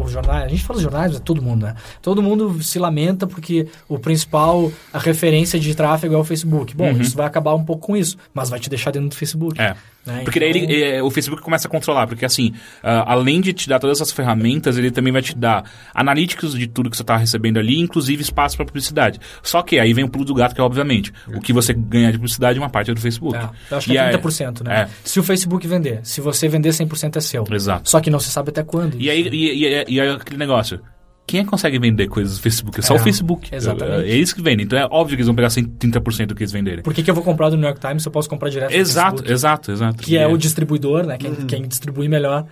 [0.05, 1.75] Os jornais a gente fala jornais, mas é todo mundo, né?
[2.03, 6.75] Todo mundo se lamenta porque o principal, a referência de tráfego é o Facebook.
[6.77, 9.61] Bom, isso vai acabar um pouco com isso, mas vai te deixar dentro do Facebook.
[9.61, 9.77] Uhum.
[10.07, 10.11] É.
[10.13, 10.21] né?
[10.25, 12.53] Porque daí Então- ele, é, o Facebook começa a controlar, porque assim,
[12.83, 15.65] ah, além de te dar todas essas ferramentas, ele também vai te dar
[15.95, 19.19] analíticos de tudo que você está recebendo ali, inclusive espaço para publicidade.
[19.43, 22.11] Só que aí vem o pulo do gato, que é obviamente, o que você ganhar
[22.11, 23.37] de publicidade é uma parte do Facebook.
[23.37, 24.83] É, eu acho que E é aí- 30%, né?
[24.83, 24.89] É.
[25.05, 27.45] Se o Facebook vender, se você vender 100% é seu.
[27.51, 27.89] Exato.
[27.89, 28.97] Só que não se sabe até quando.
[29.01, 30.81] E aí, e, e- e aí aquele negócio.
[31.27, 32.79] Quem é que consegue vender coisas do Facebook?
[32.79, 33.49] É só É, o Facebook.
[33.53, 34.05] exatamente.
[34.05, 34.65] É, é eles que vendem.
[34.65, 36.83] Então é óbvio que eles vão pegar 130% do que eles venderem.
[36.85, 38.71] Por que, que eu vou comprar do New York Times se eu posso comprar direto
[38.71, 39.33] do Exato, Facebook?
[39.33, 39.97] exato, exato.
[40.03, 41.17] Que é E o distribuidor, né?
[41.19, 41.47] Quem, Uhum.
[41.47, 42.47] quem distribui melhor.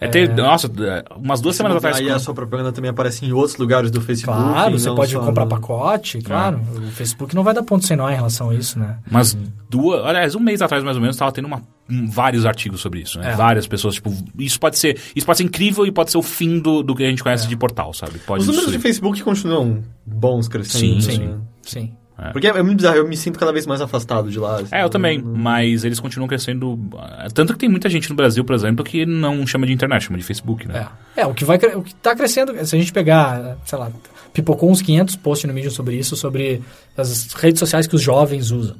[0.00, 0.70] É ter, nossa,
[1.16, 1.96] umas duas semanas atrás.
[1.96, 4.40] Aí a sua propaganda também aparece em outros lugares do Facebook.
[4.40, 6.60] Claro, você pode só comprar no- pacote, claro.
[6.76, 8.96] O Facebook não vai dar ponto sem nó em relação a isso, né?
[9.10, 9.36] Umas
[9.68, 10.04] duas.
[10.04, 11.62] Aliás, um mês atrás, mais ou menos, estava tendo uma, um-
[12.08, 13.32] vários artigos sobre isso, né?
[13.32, 13.36] É.
[13.36, 14.98] Várias pessoas, tipo, isso pode ser.
[15.16, 17.46] Isso pode ser incrível e pode ser o fim do, do que a gente conhece
[17.46, 17.48] É.
[17.48, 18.18] de portal, sabe?
[18.18, 18.92] Pode Os números de destruir.
[18.94, 21.00] Facebook continuam bons, crescendo.
[21.02, 21.38] Sim, né?
[21.62, 21.80] sim.
[21.80, 21.92] Sim.
[22.32, 24.56] Porque é muito bizarro, eu me sinto cada vez mais afastado de lá.
[24.56, 24.74] assim.
[24.74, 26.76] É, eu também, mas eles continuam crescendo.
[26.98, 30.02] ah, Tanto que tem muita gente no Brasil, por exemplo, que não chama de internet,
[30.02, 30.88] chama de Facebook, né?
[31.16, 31.20] É.
[31.20, 33.88] É, o que vai o que tá crescendo, se a gente pegar, sei lá,
[34.32, 36.60] pipocou uns 500 posts no Medium sobre isso, sobre
[36.96, 38.74] as redes sociais que os jovens usam.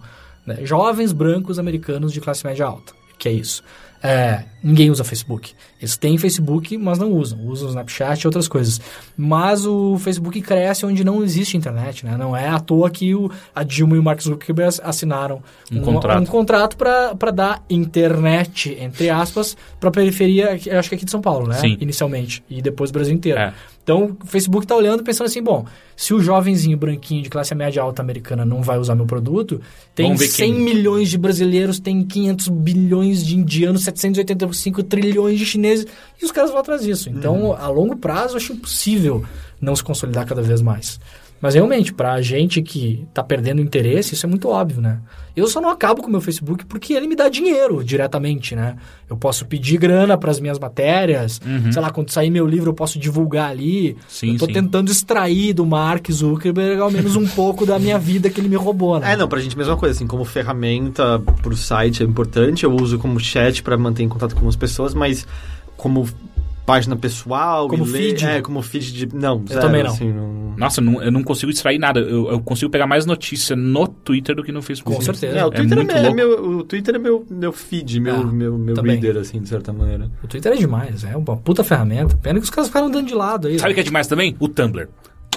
[0.44, 0.58] né?
[0.64, 3.62] Jovens brancos americanos de classe média alta, que é isso.
[4.00, 5.52] É, ninguém usa Facebook.
[5.80, 7.44] Eles têm Facebook, mas não usam.
[7.46, 8.80] Usam o Snapchat e outras coisas.
[9.16, 12.16] Mas o Facebook cresce onde não existe internet, né?
[12.16, 15.42] Não é à toa que o, a Dilma e o Mark Zuckerberg assinaram
[15.72, 16.20] Um contrato.
[16.22, 21.20] um contrato para dar internet, entre aspas, para periferia, eu acho que aqui de São
[21.20, 21.54] Paulo, né?
[21.54, 21.76] Sim.
[21.80, 22.42] Inicialmente.
[22.48, 23.38] E depois o Brasil inteiro.
[23.40, 23.52] É.
[23.88, 25.64] Então, o Facebook está olhando pensando assim, bom,
[25.96, 29.62] se o jovenzinho branquinho de classe média alta americana não vai usar meu produto,
[29.94, 30.62] tem Vamos ver 100 quem.
[30.62, 35.86] milhões de brasileiros, tem 500 bilhões de indianos, 785 trilhões de chineses,
[36.20, 37.08] e os caras vão atrás disso.
[37.08, 39.24] Então, a longo prazo, acho impossível
[39.58, 41.00] não se consolidar cada vez mais.
[41.40, 45.00] Mas realmente, pra gente que tá perdendo interesse, isso é muito óbvio, né?
[45.36, 48.76] Eu só não acabo com o meu Facebook porque ele me dá dinheiro diretamente, né?
[49.08, 51.40] Eu posso pedir grana para as minhas matérias,
[51.70, 53.90] sei lá, quando sair meu livro eu posso divulgar ali.
[53.92, 53.96] Uhum.
[54.08, 54.52] Sim, eu tô sim.
[54.52, 58.56] tentando extrair do Mark Zuckerberg ao menos um pouco da minha vida que ele me
[58.56, 59.12] roubou, né?
[59.12, 62.74] É, não, pra gente a mesma coisa, assim, como ferramenta pro site é importante, eu
[62.74, 65.24] uso como chat pra manter em contato com as pessoas, mas
[65.76, 66.08] como
[66.68, 68.26] página pessoal, Como e ler- feed?
[68.26, 69.16] É, como feed de...
[69.16, 69.90] Não, zero, também não.
[69.90, 70.54] assim, não...
[70.54, 71.98] Nossa, não- eu não consigo extrair nada.
[72.00, 74.96] Eu, eu consigo pegar mais notícia no Twitter do que no Facebook.
[74.96, 75.38] Com certeza.
[75.38, 76.16] É, o É Twitter é, meu, é louco.
[76.16, 78.98] meu, o Twitter é meu, meu feed, meu, Ah, meu, meu também.
[79.00, 80.10] reader, assim, de certa maneira.
[80.22, 82.16] O Twitter é demais, é uma puta ferramenta.
[82.16, 83.58] Pena que os caras ficaram dando de lado aí.
[83.58, 84.36] Sabe o que é demais também?
[84.38, 84.88] O Tumblr.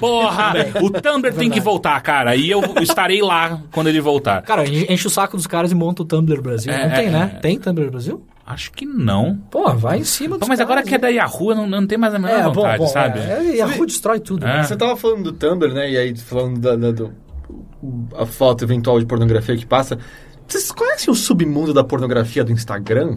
[0.01, 0.53] Porra!
[0.81, 2.35] o Tumblr tem que voltar, cara.
[2.35, 4.41] E eu estarei lá quando ele voltar.
[4.41, 6.73] Cara, enche o saco dos caras e monta o Tumblr Brasil.
[6.73, 7.31] É, não tem, é, né?
[7.35, 7.39] é.
[7.39, 8.25] Tem Tumblr Brasil?
[8.45, 9.37] Acho que não.
[9.49, 11.97] Pô, vai em cima Pô, mas agora caras, que é da Yahoo, não, não tem
[11.97, 13.19] mais a menor É, bom, vontade, bom, sabe?
[13.19, 14.45] É, é, Yahoo destrói tudo.
[14.45, 14.57] É.
[14.57, 14.63] né?
[14.63, 15.89] Você tava falando do Tumblr, né?
[15.89, 17.13] E aí falando da, da- do,
[18.17, 19.97] a foto eventual de pornografia que passa.
[20.47, 23.15] Vocês conhecem o submundo da pornografia do Instagram?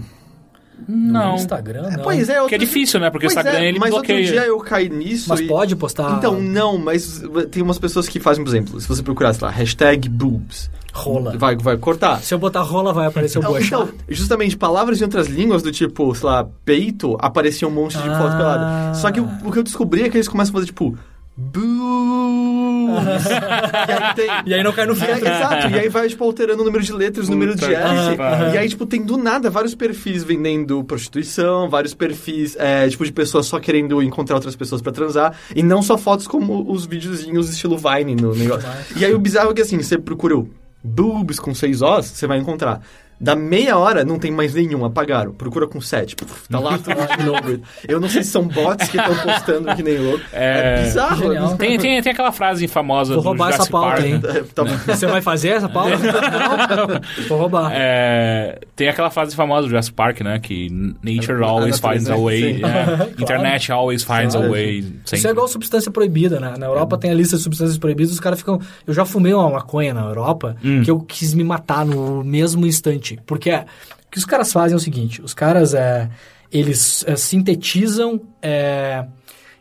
[0.88, 1.30] Não.
[1.30, 2.02] No Instagram, não.
[2.02, 3.08] Pois é, Porque é difícil, né?
[3.10, 4.18] Porque o Instagram, é, ele mas bloqueia.
[4.18, 5.46] outro dia eu caí nisso Mas e...
[5.46, 9.32] pode postar Então, não, mas tem umas pessoas que fazem, por exemplo, se você procurar,
[9.32, 11.36] sei lá, hashtag boobs, rola.
[11.38, 12.20] vai, vai cortar.
[12.20, 13.66] Se eu botar rola, vai aparecer o Então, bochá.
[13.66, 18.04] então, justamente, palavras de outras línguas do tipo, sei lá, peito, aparecia um monte de
[18.08, 18.36] foto Ah.
[18.36, 18.94] pelada.
[18.94, 20.96] Só que o, o que eu descobri é que eles começam a fazer, tipo,
[21.36, 23.24] boobs.
[23.26, 24.28] e aí tem...
[24.46, 25.28] E aí não cai no aí, filtro.
[25.28, 28.16] exato, e aí vai, tipo, alterando o número de letras, o número de S.
[28.52, 33.12] E aí, tipo, tem do nada vários perfis vendendo prostituição, vários perfis, é, tipo, de
[33.12, 35.36] pessoas só querendo encontrar outras pessoas pra transar.
[35.54, 38.68] E não só fotos como os videozinhos estilo Vine no negócio.
[38.96, 40.48] E aí o bizarro é que, assim, você procura o
[40.82, 42.82] boobs com seis Os, você vai encontrar.
[43.20, 45.32] Da meia hora, não tem mais nenhum, apagaram.
[45.32, 46.14] Procura com sete.
[46.16, 47.60] Puf, tá lá tudo de novo.
[47.88, 50.24] Eu não sei se são bots que estão postando que nem louco.
[50.32, 51.16] É, É, bizarro.
[51.16, 51.32] genial.
[51.32, 51.56] é bizarro.
[51.58, 54.20] Tem, tem, tem aquela frase famosa Vou do roubar essa Jurassic pauta, Park, hein?
[54.22, 54.38] né?
[54.38, 55.96] É, tá- Você vai fazer essa pauta?
[55.96, 57.26] não?
[57.28, 57.70] Vou roubar.
[57.72, 60.38] É, tem aquela frase famosa do Jurassic Park, né?
[60.38, 60.68] Que
[61.02, 62.62] nature always natureza, finds a way.
[62.62, 64.52] é, Internet always finds a Claro.
[64.52, 64.78] way.
[64.80, 65.28] Isso sempre.
[65.28, 66.54] é igual substância proibida, né?
[66.58, 68.60] Na Europa tem a lista de substâncias proibidas, os caras ficam.
[68.86, 70.82] Eu já fumei uma maconha na Europa Hum.
[70.82, 73.03] que eu quis me matar no mesmo instante.
[73.26, 73.66] Porque é,
[74.06, 76.08] o que os caras fazem é o seguinte: os caras é,
[76.50, 78.20] eles é, sintetizam.
[78.42, 79.04] é,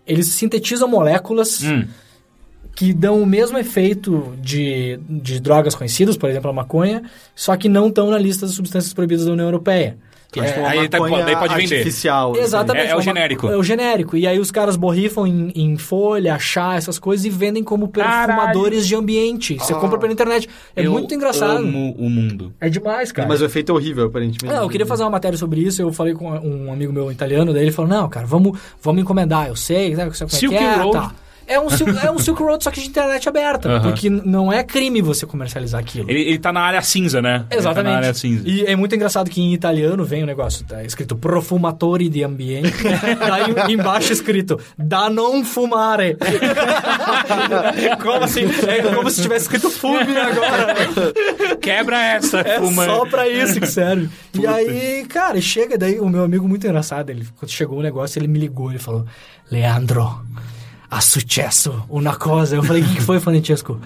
[0.05, 1.87] eles sintetizam moléculas Hum.
[2.75, 7.03] que dão o mesmo efeito de, de drogas conhecidas, por exemplo, a maconha,
[7.35, 9.97] só que não estão na lista das substâncias proibidas da União Europeia.
[10.41, 11.75] Tipo, É, uma aí tá- daí pode vender.
[11.75, 12.31] artificial.
[12.31, 12.41] assim.
[12.41, 12.87] Exatamente.
[12.87, 13.47] É- é o genérico.
[13.47, 14.17] É o genérico.
[14.17, 18.87] E aí os caras borrifam em, em folha, chá, essas coisas e vendem como perfumadores
[18.87, 19.55] de ambiente.
[19.57, 19.77] Você Ah.
[19.77, 20.49] compra pela internet.
[20.75, 21.57] É muito engraçado.
[21.57, 22.53] amo o mundo.
[22.59, 23.27] É demais, cara.
[23.27, 24.55] Mas o efeito é horrível, aparentemente.
[24.57, 27.63] Eu queria fazer uma matéria sobre isso, eu falei com um amigo meu italiano, daí
[27.63, 30.91] ele falou, não, cara, vamos, vamos encomendar, eu sei, sabe, Silk é que é, Road.
[30.97, 31.11] tá.
[31.53, 34.63] É um, Silk, é um Silk Road, só que de internet aberta, porque não é
[34.63, 36.09] crime você comercializar aquilo.
[36.09, 37.45] Ele, ele tá na área cinza, né?
[37.49, 37.85] Ele Exatamente.
[37.85, 38.43] tá na área cinza.
[38.47, 42.73] E é muito engraçado que em italiano vem o negócio, tá escrito profumatori di ambiente,
[43.19, 46.17] daí embaixo escrito da non fumare.
[48.01, 48.45] como assim?
[48.67, 50.75] É como se tivesse escrito fume agora.
[51.61, 52.85] Quebra essa, É fuma.
[52.85, 54.09] só pra isso que serve.
[54.33, 58.19] E aí, cara, chega daí, o meu amigo muito engraçado, ele, quando chegou o negócio,
[58.19, 59.05] ele me ligou, ele falou,
[59.51, 60.21] Leandro,
[60.93, 62.55] ha sucesso uma coisa.
[62.55, 63.79] Eu falei, o que, que foi, Francesco?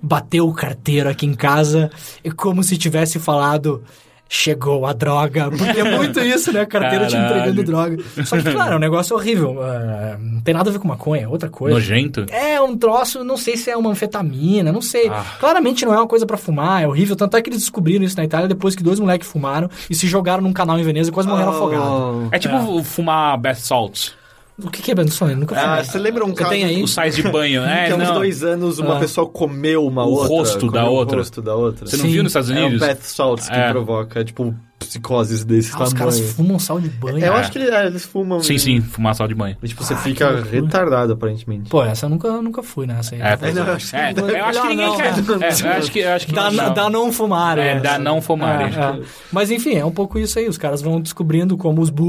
[0.00, 1.90] Bateu o carteiro aqui em casa
[2.24, 3.82] e como se tivesse falado...
[4.30, 6.66] Chegou a droga, porque é muito isso, né?
[6.66, 7.96] Carteira te entregando droga.
[8.26, 9.56] Só que, claro, é um negócio horrível.
[9.62, 11.74] ah, não tem nada a ver com maconha, é outra coisa.
[11.74, 12.26] Nojento.
[12.28, 15.08] É um troço, não sei se é uma anfetamina, não sei.
[15.08, 15.24] Ah.
[15.40, 17.16] Claramente não é uma coisa pra fumar, é horrível.
[17.16, 20.06] Tanto é que eles descobriram isso na Itália depois que dois moleques fumaram e se
[20.06, 22.28] jogaram num canal em Veneza e quase morreram afogados.
[22.30, 24.14] É tipo fumar bath salts.
[24.62, 25.30] O que, que é Benson?
[25.30, 25.70] Eu nunca fumei.
[25.80, 26.82] Ah, você lembra um caso tem aí?
[26.82, 27.62] Os sais de banho.
[27.64, 28.14] É, que há uns não.
[28.14, 29.00] dois anos uma Ah.
[29.00, 30.28] pessoa comeu uma O outra.
[30.28, 31.16] rosto da comeu outra.
[31.16, 31.86] O rosto da outra.
[31.86, 32.10] Você não Sim.
[32.10, 32.80] viu nos Estados É o Unidos?
[32.80, 33.70] bath salts que É.
[33.70, 37.18] provoca, tipo, psicoses desses Ah, os caras fumam sal de banho.
[37.18, 37.38] Eu É.
[37.40, 38.40] acho que ele- é, eles fumam.
[38.40, 39.56] Sim, e- sim, fumar sal de banho.
[39.62, 40.50] E, tipo, você Ah, que fica loucura.
[40.50, 41.68] retardado, aparentemente.
[41.68, 43.20] Pô, essa eu nunca, nunca fui nessa aí.
[43.20, 43.60] É, pois é.
[43.60, 45.16] acho que não eu acho que ninguém não, quer.
[45.22, 45.34] não.
[45.42, 46.72] É, eu acho que, eu acho que Dá, não.
[46.74, 47.80] dá não fumar, É, é.
[47.80, 49.00] dá não fumar, É, é.
[49.00, 49.00] é.
[49.32, 50.48] Mas enfim, é um pouco isso aí.
[50.48, 52.08] Os caras vão descobrindo como os boobs,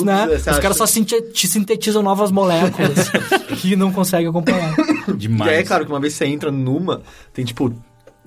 [0.00, 0.26] Boobs, né?
[0.36, 0.60] Os acha?
[0.60, 1.46] caras só sinte- te
[1.86, 3.10] sintetizam novas moléculas
[3.60, 4.74] que não conseguem acompanhar.
[5.16, 5.52] Demais.
[5.52, 7.02] E aí, claro, que uma vez você entra numa,
[7.32, 7.72] tem tipo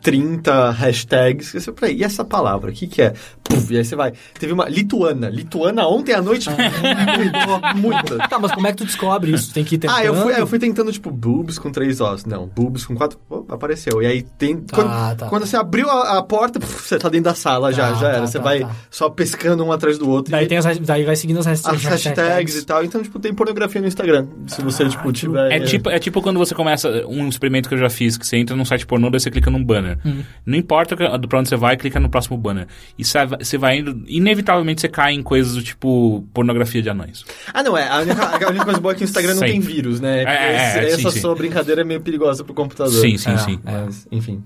[0.01, 1.53] 30 hashtags.
[1.53, 2.71] E você, peraí, e essa palavra?
[2.71, 3.13] O que, que é?
[3.43, 4.13] Puf, e aí você vai.
[4.39, 4.67] Teve uma.
[4.69, 5.29] Lituana.
[5.29, 6.49] Lituana ontem à noite.
[6.49, 8.17] muito, muito.
[8.29, 9.53] Tá, mas como é que tu descobre isso?
[9.53, 9.97] Tem que ir tentando.
[9.97, 12.25] Ah, eu fui, eu fui tentando, tipo, boobs com três ossos.
[12.25, 13.19] Não, boobs com quatro.
[13.27, 14.01] Pô, apareceu.
[14.01, 14.63] E aí tem.
[14.71, 15.27] quando, tá.
[15.27, 18.07] quando você abriu a, a porta, puf, você tá dentro da sala já, Tá, já
[18.09, 18.19] era.
[18.21, 18.71] tá, você tá, vai tá.
[18.89, 20.31] só pescando um atrás do outro.
[20.31, 22.05] Daí, e tem as, daí vai seguindo as, as hashtags.
[22.05, 22.83] hashtags e tal.
[22.83, 24.27] Então, tipo, tem pornografia no Instagram.
[24.47, 25.51] Se você, Ah, tipo, tiver.
[25.51, 28.37] É tipo, é tipo quando você começa um experimento que eu já fiz, que você
[28.37, 29.88] entra num site pornô, daí você clica num banner.
[30.05, 30.21] Hum.
[30.45, 32.67] Não importa que- pra onde você vai, clica no próximo banner.
[32.97, 37.25] E você vai- indo, inevitavelmente você cai em coisas do tipo pornografia de anões.
[37.53, 37.87] Ah, não, é.
[37.89, 40.23] A única, a única coisa boa é que o Instagram não tem vírus, né?
[40.23, 41.19] É, é, é, Esse- sim, essa sim.
[41.21, 42.93] sua brincadeira é meio perigosa pro computador.
[42.93, 43.59] Sim, sim, É, sim.
[43.63, 44.43] Mas, enfim.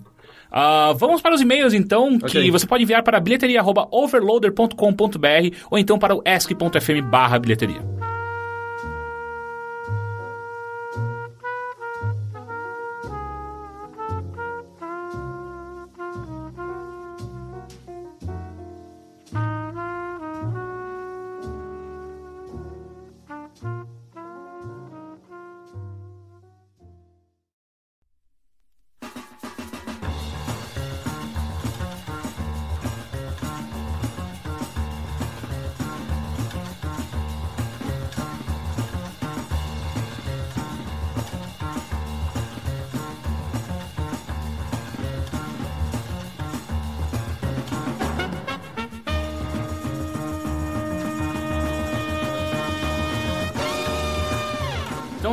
[0.55, 2.51] Ah, vamos para os e-mails, então, que Ok.
[2.51, 7.81] você pode enviar para bilheteria.overloader.com.br ou então para o ask.fm barra bilheteria.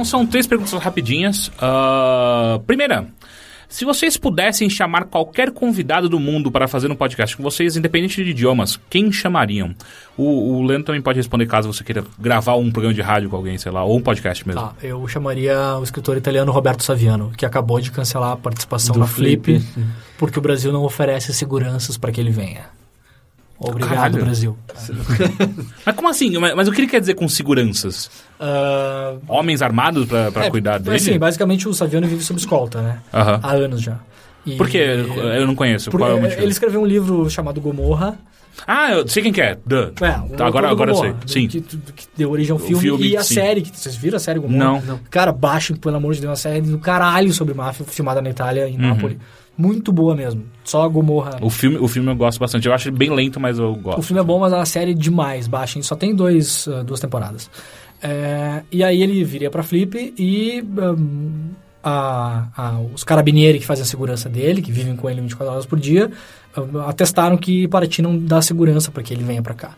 [0.00, 1.52] Então são três perguntas rapidinhas.
[1.58, 3.06] Ah, primeira,
[3.68, 8.24] se vocês pudessem chamar qualquer convidado do mundo para fazer um podcast com vocês, independente
[8.24, 9.74] de idiomas, quem chamariam?
[10.16, 13.36] O, o Leandro também pode responder caso você queira gravar um programa de rádio com
[13.36, 14.62] alguém, sei lá, ou um podcast mesmo.
[14.62, 19.00] Tá, eu chamaria o escritor italiano Roberto Saviano, que acabou de cancelar a participação Do
[19.00, 19.86] na Flip, Flip,
[20.16, 22.79] porque o Brasil não oferece seguranças para que ele venha.
[23.60, 24.24] Obrigado, Caralho.
[24.24, 24.56] Brasil.
[25.84, 26.36] Mas como assim?
[26.38, 28.10] Mas, mas o que ele quer dizer com seguranças?
[28.40, 30.96] Ah, Homens armados para é, cuidar dele?
[30.96, 33.00] Assim, basicamente o Saviano vive sob escolta, né?
[33.12, 33.40] Aham.
[33.42, 33.98] Há anos já.
[34.46, 34.78] E- Por quê?
[35.36, 35.90] Eu não conheço.
[35.90, 36.40] Porque Qual é o motivo?
[36.40, 38.18] ele escreveu um livro chamado Gomorra.
[38.66, 39.56] Ah, eu sei quem que é.
[39.64, 39.92] Duh.
[40.00, 41.08] É, Tá, agora agora eu sei.
[41.10, 41.46] Gomorra, Sim.
[41.48, 43.34] Que, que deu origem ao filme, filme, e a sim.
[43.34, 43.60] série.
[43.62, 44.82] Que, vocês viram a série Gomorra?
[44.86, 45.00] Não.
[45.10, 48.66] Cara, baixem, pelo amor de Deus, uma série do caralho sobre máfia, filmada na Itália,
[48.68, 49.18] em Nápoles.
[49.56, 50.44] Muito boa mesmo.
[50.64, 51.38] Só a Gomorra.
[51.42, 52.66] O filme, o filme eu gosto bastante.
[52.66, 54.02] Eu acho ele bem lento, mas eu O gosto.
[54.02, 55.82] filme é bom, mas a série é demais, baixem.
[55.82, 57.50] Só tem dois, ah, duas temporadas.
[58.02, 61.50] É, e aí ele viria pra Flip e hum,
[61.84, 65.66] a- a- os carabinieri que fazem a segurança dele, que vivem com ele 24 horas
[65.66, 66.10] por dia,
[66.56, 69.74] hum, atestaram que Paraty não dá segurança para que ele venha pra cá.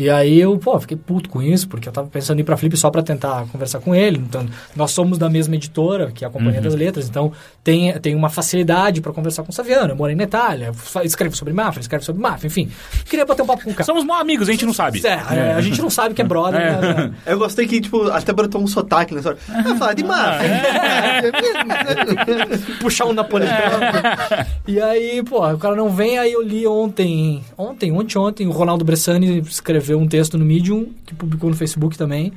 [0.00, 2.56] E aí eu, pô, fiquei puto com isso, porque eu tava pensando em ir pra
[2.56, 4.16] Flip só pra tentar conversar com ele.
[4.16, 7.30] Então, nós somos da mesma editora, que é a Companhia das Letras, então
[7.62, 9.92] tem, tem uma facilidade pra conversar com o Saviano.
[9.92, 10.72] Eu morei na Itália,
[11.04, 12.70] escrevo sobre máfia, escreve sobre máfia, enfim.
[13.04, 13.84] Queria bater um papo com o cara.
[13.84, 15.06] Somos mal amigos, a gente não sabe.
[15.06, 16.58] É, é, a gente não sabe que é brother.
[16.58, 16.80] É.
[16.80, 17.14] né?
[17.26, 19.38] Eu gostei que, tipo, até brotou um sotaque nessa hora.
[19.50, 20.48] Ah, fala de máfia.
[22.80, 23.54] Puxar um napolitano.
[24.66, 28.50] e aí, pô, o cara não vem, aí eu li ontem, ontem, ontem, ontem, o
[28.50, 32.32] Ronaldo Bressani escreveu um texto no Medium, que publicou no Facebook também,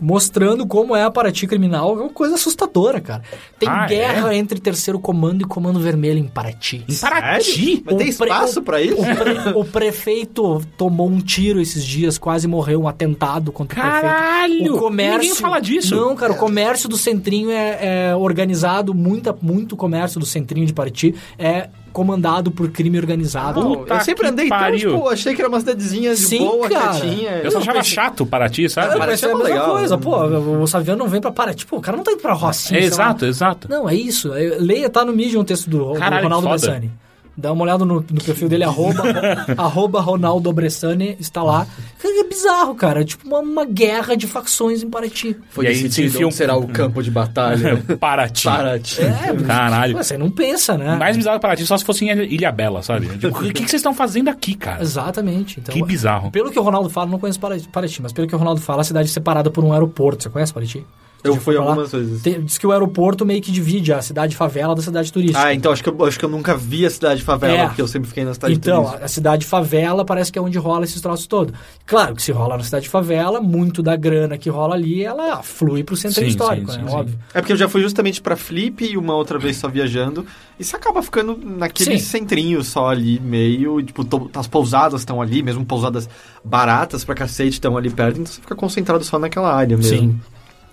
[0.00, 1.96] mostrando como é a Paraty criminal.
[1.96, 3.22] É uma coisa assustadora, cara.
[3.56, 6.84] Tem Ah, guerra entre terceiro comando e comando vermelho em Paraty.
[6.88, 7.82] Em Paraty?
[7.84, 8.96] Mas tem O pre- espaço o- pra isso?
[9.00, 13.82] O, pre- o prefeito tomou um tiro esses dias, quase morreu, um atentado contra o
[13.82, 14.02] prefeito.
[14.02, 14.74] Caralho!
[14.74, 15.20] O comércio.
[15.20, 15.94] Ninguém fala disso.
[15.94, 20.72] Não, cara, o comércio do Centrinho é, é organizado, muita, muito comércio do Centrinho de
[20.72, 23.60] Paraty é comandado por crime organizado.
[23.60, 24.90] Puta eu sempre andei pariu.
[24.90, 26.90] tão, tipo, achei que era uma cidadezinha de Sim, boa, cara.
[26.98, 27.30] quietinha.
[27.44, 28.98] Eu só achava chato Paraty, sabe?
[28.98, 29.70] Pensei é a mesma legal.
[29.70, 31.66] coisa, pô, o Saviano não vem pra Paraty.
[31.66, 32.78] Pô, o cara não tá indo pra Rocinha.
[32.78, 32.94] É, sei lá.
[32.96, 33.68] exato, exato.
[33.70, 34.32] Não, é isso.
[34.34, 36.66] É, Leia, tá no Medium o texto do, do Caralho, Ronaldo que foda.
[36.66, 37.01] Bressani.
[37.36, 39.02] Dá uma olhada no, no perfil dele, arroba,
[39.56, 41.66] arroba Ronaldo Bressani, está lá.
[42.04, 43.00] É bizarro, cara.
[43.00, 45.36] É tipo uma, uma guerra de facções em Paraty.
[45.50, 47.82] Foi E aí decidido se onde será o campo de batalha.
[47.98, 48.44] Paraty.
[48.44, 49.00] Paraty.
[49.00, 49.96] É, Caralho.
[49.96, 50.96] Você não pensa, né?
[50.96, 53.06] Mais bizarro que Paraty só se fosse em Ilha Bela, sabe?
[53.18, 54.82] Tipo, o que, que vocês estão fazendo aqui, cara?
[54.82, 55.58] Exatamente.
[55.60, 56.30] Então, Que bizarro.
[56.30, 58.82] Pelo que o Ronaldo fala, não conheço Para- Paraty, mas pelo que o Ronaldo fala,
[58.82, 60.22] a cidade é separada por um aeroporto.
[60.22, 60.84] Você conhece Paraty?
[61.24, 61.70] Eu fui pra lá?
[61.70, 62.22] algumas vezes.
[62.22, 65.40] Tem- diz que o aeroporto meio que divide a cidade favela da cidade turística.
[65.42, 67.66] Ah, então acho que, eu, acho que eu nunca vi a cidade favela, É.
[67.66, 69.04] porque eu sempre fiquei na cidade Então, turística.
[69.04, 71.54] a cidade favela parece que é onde rola esses troços todos.
[71.86, 75.84] Claro que se rola na cidade favela, muito da grana que rola ali, ela flui
[75.84, 76.84] pro centro Sim, histórico, sim, né?
[76.84, 76.96] sim, sim.
[76.96, 77.18] Óbvio.
[77.32, 80.26] É porque eu já fui justamente pra Flip e uma outra vez só viajando.
[80.58, 82.04] E você acaba ficando naquele Sim.
[82.04, 83.80] centrinho só ali, meio.
[83.82, 86.08] Tipo, to- as pousadas estão ali, mesmo pousadas
[86.44, 89.96] baratas pra cacete estão ali perto, então você fica concentrado só naquela área mesmo.
[89.98, 90.20] Sim.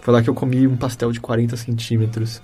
[0.01, 2.41] Foi lá que eu comi um pastel de 40 centímetros.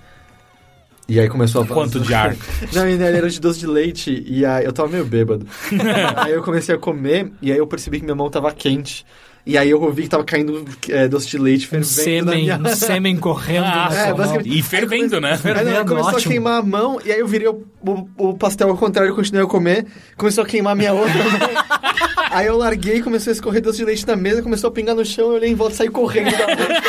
[1.08, 2.34] E aí começou a Quanto de ar?
[2.74, 5.46] Não, ele era de doce de leite e aí eu tava meio bêbado.
[6.16, 9.06] aí eu comecei a comer e aí eu percebi que minha mão tava quente.
[9.46, 12.42] E aí eu ouvi que tava caindo é, doce de leite Um fervendo na sêmen,
[12.42, 15.32] minha um sêmen correndo Ah, é, basicamente- E fervendo, né?
[15.32, 16.18] Aí Fervendo, começou ótimo.
[16.18, 19.44] a queimar a mão, e aí eu virei o, o- o pastel ao contrário, continuei
[19.44, 19.86] a comer,
[20.16, 21.86] começou a queimar a minha outra mão.
[22.28, 25.04] Aí eu larguei, começou a escorrer doce de leite na mesa, começou a pingar no
[25.06, 26.82] chão, eu olhei em volta e saí correndo da mesa.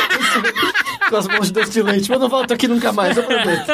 [1.08, 2.10] com as mãos de doce de leite.
[2.10, 3.66] Mas eu não volto aqui nunca mais, eu prometo.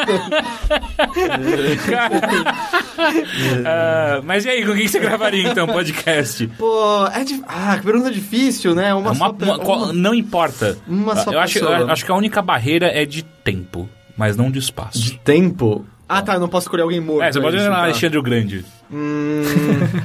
[3.66, 6.47] Ah, mas e aí, com quem você gravaria então podcast?
[6.59, 7.43] Pô, é dif...
[7.47, 8.92] Ah, que pergunta difícil, né?
[8.94, 9.30] Uma, Uma- só...
[9.30, 10.76] uma- qual- não importa.
[10.86, 14.51] Uma só eu acho, eu acho que a única barreira é de tempo, mas não
[14.51, 14.98] de espaço.
[14.98, 15.84] De tempo?
[16.09, 17.22] Ah, tá, eu não posso escolher alguém morto.
[17.22, 17.82] É, você pode ir isso, na tá.
[17.84, 18.64] Alexandre o Grande.
[18.92, 19.42] Hum,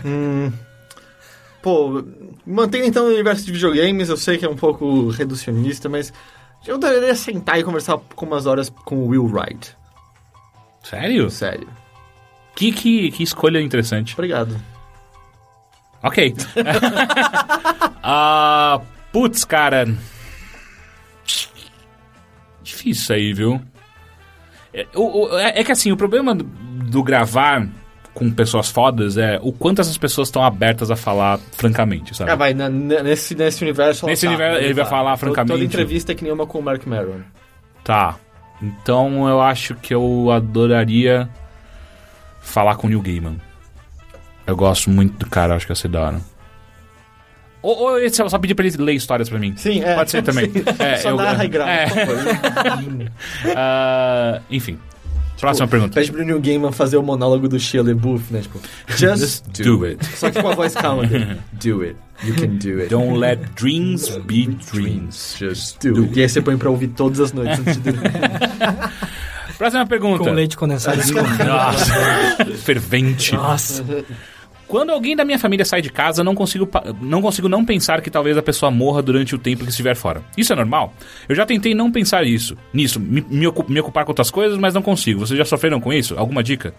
[0.06, 0.52] hum.
[1.62, 2.04] Pô,
[2.46, 6.14] mantendo então o universo de videogames, eu sei que é um pouco reducionista, mas
[6.66, 9.76] eu deveria sentar e conversar por umas horas com o Will Wright.
[10.84, 11.30] Sério?
[11.30, 11.68] Sério.
[12.56, 14.14] Que, que, que escolha interessante.
[14.14, 14.56] Obrigado.
[16.02, 16.34] Ok.
[18.12, 18.82] Ah,
[19.12, 19.86] putz, cara.
[22.64, 23.62] Difícil isso aí, viu?
[24.74, 27.68] É, o- é- é que assim, o problema do, do gravar
[28.14, 32.32] com pessoas fodas é o quanto essas pessoas estão abertas a falar francamente, sabe?
[32.32, 34.06] Ah, vai, na- nesse, nesse universo...
[34.08, 35.52] Nesse tá, universo, ele vai falar Toda- francamente.
[35.54, 37.22] Toda entrevista é que nem uma com o Mark Maron.
[37.84, 38.18] Tá.
[38.62, 41.30] Então eu acho que eu adoraria
[42.42, 43.38] falar com o Neil Gaiman.
[44.46, 46.22] Eu gosto muito do cara, acho que ia ser da hora.
[47.62, 49.54] Ou, ou esse, eu só pedir pra ele ler histórias pra mim.
[49.58, 49.96] Sim, é.
[49.96, 50.50] Pode ser também.
[50.80, 51.88] É, Só eu- narra e grava, é.
[53.56, 54.78] Ah, enfim.
[55.40, 55.94] Próxima pergunta.
[55.96, 58.42] Pede pro Neil Gaiman fazer o monólogo do Shia LaBeouf, né?
[58.42, 58.60] Tipo,
[58.90, 60.06] just Do it.
[60.06, 61.38] Só que com a voz calma dele.
[61.64, 61.96] Do it.
[62.26, 62.90] You can do it.
[62.90, 65.38] Don't let dreams be dreams.
[65.40, 66.20] Just do it.
[66.20, 68.12] E aí você põe pra ouvir todas as noites antes de dormir.
[69.58, 70.24] Próxima pergunta.
[70.26, 70.98] Com leite condensado.
[71.46, 73.34] Nossa, fervente.
[73.34, 73.86] Nossa.
[74.70, 76.70] Quando alguém da minha família sai de casa, não consigo,
[77.02, 80.22] não consigo não pensar que talvez a pessoa morra durante o tempo que estiver fora.
[80.38, 80.94] Isso é normal?
[81.28, 84.84] Eu já tentei não pensar isso, nisso, me, me ocupar com outras coisas, mas não
[84.84, 85.22] consigo.
[85.22, 86.14] Vocês já sofreram com isso?
[86.16, 86.76] Alguma dica?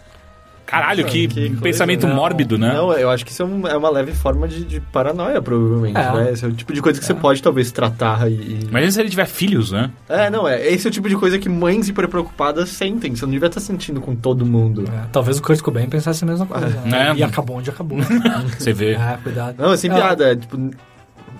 [0.71, 2.15] Caralho, que, Que coisa, pensamento não.
[2.15, 2.73] mórbido, né?
[2.73, 5.97] Não, eu acho que isso é, um- é uma leve forma de, de paranoia, provavelmente,
[5.99, 6.13] É.
[6.13, 6.31] né?
[6.33, 8.61] Esse é o tipo de coisa que você pode, talvez, tratar e...
[8.69, 9.91] Imagina se ele tiver filhos, né?
[10.09, 10.67] É, não, é.
[10.69, 13.15] Esse é o tipo de coisa que mães hiper preocupadas sentem.
[13.17, 14.85] Você não devia estar sentindo com todo mundo.
[14.91, 16.69] É, talvez o Kurt Cobain pensasse a mesma coisa.
[16.85, 17.11] Né?
[17.11, 17.15] É.
[17.17, 17.99] E acabou onde acabou.
[18.59, 18.95] Você vê.
[18.95, 19.57] ah, cuidado.
[19.59, 20.33] Não, é sem piada.
[20.33, 20.57] É, tipo,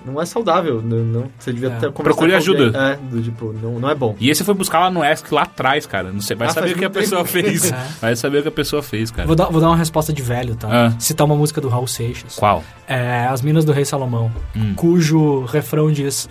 [0.05, 0.81] não é saudável.
[0.81, 1.71] Não, não- você devia É.
[1.71, 2.77] ter conversado Procure com ajuda.
[2.77, 4.15] É, do tipo, não, não é bom.
[4.19, 6.11] E esse foi buscar lá no ESC lá atrás, cara.
[6.11, 7.31] Não sei, vai Ah, saber o que a muito pessoa tempo.
[7.31, 7.71] fez.
[7.71, 7.87] É.
[8.01, 9.25] Vai saber o que a pessoa fez, cara.
[9.27, 10.67] Vou dar, vou dar uma resposta de velho, tá?
[10.71, 10.93] Ah.
[10.99, 12.35] Citar uma música do Raul Seixas.
[12.35, 12.63] Qual?
[12.87, 14.73] É, As Minas do Rei Salomão, Hum.
[14.75, 16.27] cujo refrão diz,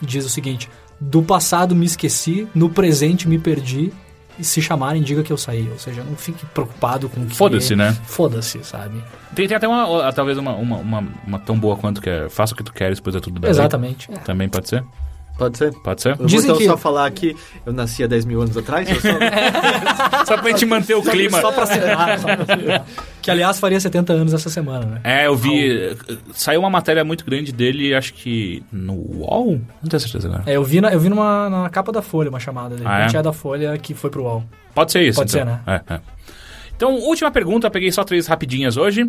[0.00, 0.68] diz o seguinte:
[1.00, 3.92] Do passado me esqueci, no presente me perdi,
[4.44, 5.68] se chamarem, diga que eu saí.
[5.70, 7.36] Ou seja, não fique preocupado com o que.
[7.36, 7.96] Foda-se, né?
[8.04, 9.02] Foda-se, sabe?
[9.34, 12.28] Tem, tem até uma, ó, talvez uma, uma, uma, uma tão boa quanto que é
[12.28, 13.50] faça o que tu queres, pois é tudo bem.
[13.50, 14.10] Exatamente.
[14.12, 14.16] É.
[14.18, 14.84] Também pode ser?
[15.38, 15.72] Pode ser?
[15.80, 16.16] Pode ser?
[16.18, 17.36] Eu Dizem vou então que- só falar que
[17.66, 18.88] eu nasci há 10 mil anos atrás.
[18.88, 18.96] Sou...
[20.26, 21.40] Só pra gente manter o clima.
[21.40, 22.84] Só pra citar, só pra.
[23.22, 25.00] Que, aliás, faria 70 anos essa semana, né?
[25.04, 25.96] É, eu vi.
[26.32, 29.60] Saiu uma matéria muito grande dele, acho que no UOL?
[29.82, 30.42] Não tenho certeza agora.
[30.46, 32.74] É, eu vi, na, eu vi numa, na capa da Folha uma chamada.
[32.76, 33.16] De Ah, é?
[33.16, 34.44] é da Folha que foi pro UOL.
[34.74, 35.18] Pode ser isso.
[35.20, 35.46] Pode então.
[35.46, 35.82] ser, né?
[35.88, 36.00] É, é.
[36.74, 39.08] Então, última pergunta, peguei só três rapidinhas hoje.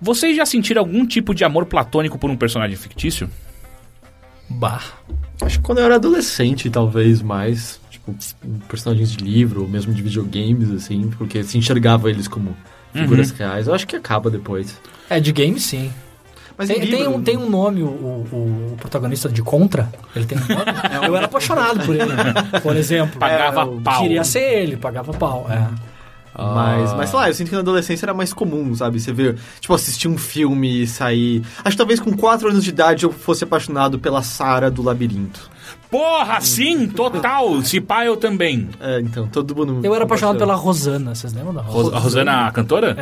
[0.00, 3.30] Vocês já sentiram algum tipo de amor platônico por um personagem fictício?
[4.50, 4.82] Bah.
[5.40, 7.80] Acho que quando eu era adolescente, talvez mais.
[7.90, 8.14] Tipo,
[8.68, 11.10] personagens de livro, ou mesmo de videogames, assim.
[11.16, 12.56] Porque se enxergava eles como
[12.92, 13.66] figuras reais.
[13.66, 14.80] Eu acho que acaba depois.
[15.08, 15.92] É, de game sim.
[16.56, 19.88] Mas Tem, em livro, tem um, tem um nome, o, o, o protagonista de Contra,
[20.16, 20.64] ele tem um nome.
[21.06, 22.10] eu era apaixonado por ele,
[22.60, 23.16] por exemplo.
[23.16, 24.02] Pagava É, eu pau.
[24.02, 25.46] Queria ser ele, pagava pau.
[25.48, 25.68] É.
[26.40, 26.94] Mas, Ah.
[26.96, 29.00] mas sei lá, eu sinto que na adolescência era mais comum, sabe?
[29.00, 31.42] Você ver, tipo, assistir um filme e sair.
[31.64, 35.50] Acho que talvez com 4 anos de idade eu fosse apaixonado pela Sara do Labirinto.
[35.90, 37.60] Porra, sim, total!
[37.66, 38.68] Se pá, eu também.
[38.80, 39.80] É, então, todo mundo.
[39.84, 40.54] Eu era apaixonado pela.
[40.54, 41.96] Rosana, vocês lembram da Ros- Rosana?
[41.96, 42.94] a Rosana, a cantora?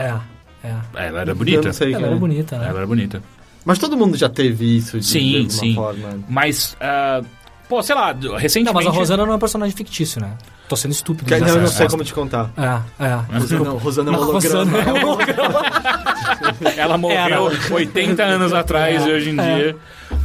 [0.65, 1.07] É, é.
[1.09, 1.63] Ela era bonita.
[1.63, 2.19] não sei Ela era é.
[2.19, 2.69] bonita, né?
[2.69, 3.23] Ela era bonita.
[3.65, 5.75] Mas todo mundo já teve isso de, Sim, de alguma sim.
[5.75, 6.09] forma.
[6.29, 7.21] Mas, ah,
[7.69, 8.75] Pô, sei lá, Não, recentemente...
[8.75, 10.33] mas a Rosana não é um personagem fictício, né?
[10.69, 11.27] Tô sendo estúpido.
[11.29, 12.51] Que, não, eu não sei como te contar.
[12.57, 13.39] É, é.
[13.39, 14.65] Rosana, Rosana é um Não, holograma.
[14.65, 15.63] Rosana é um holograma.
[16.77, 17.41] Ela morreu Era.
[17.75, 19.55] 80 anos atrás É, e hoje em é.
[19.57, 19.77] dia.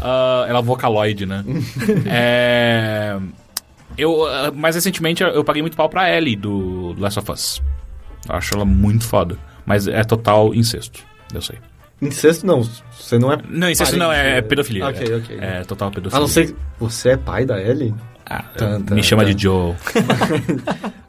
[0.02, 1.44] ah, ela é vocaloid, né?
[2.06, 3.18] é.
[3.98, 7.62] Eu, ah, mais recentemente eu paguei muito pau pra Ellie do Last of Us.
[8.28, 9.38] Eu acho ela muito foda.
[9.66, 11.02] Mas é total incesto,
[11.34, 11.58] eu sei.
[12.02, 12.64] Incesto, não.
[12.64, 13.38] Você não é.
[13.48, 14.88] Não, incesto não, é, é pedofilia.
[14.88, 15.38] Ok, é, ok.
[15.40, 16.18] É total pedofilia.
[16.18, 17.94] A não ser você é pai da Ellie?
[18.40, 19.34] Ah, Tan, tan, me chama tan.
[19.34, 19.76] de Joe,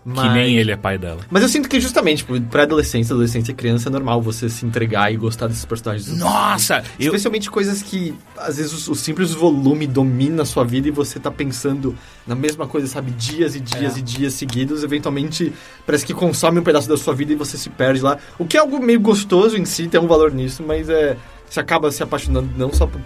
[0.04, 0.28] Mas...
[0.28, 1.20] que nem ele é pai dela.
[1.30, 4.66] Mas eu sinto que justamente, tipo, pra adolescência, adolescência e criança é normal você se
[4.66, 6.08] entregar e gostar desses personagens.
[6.18, 6.82] Nossa!
[6.98, 10.90] Eu, Especialmente coisas que, às vezes, o, o simples volume domina a sua vida e
[10.90, 11.94] você tá pensando
[12.26, 13.98] na mesma coisa, sabe, dias e dias É.
[14.00, 14.82] e dias seguidos.
[14.82, 15.52] Eventualmente,
[15.86, 18.18] parece que consome um pedaço da sua vida e você se perde lá.
[18.38, 21.16] O que é algo meio gostoso em si, tem um valor nisso, mas é.
[21.48, 22.98] Você acaba se apaixonando não só por,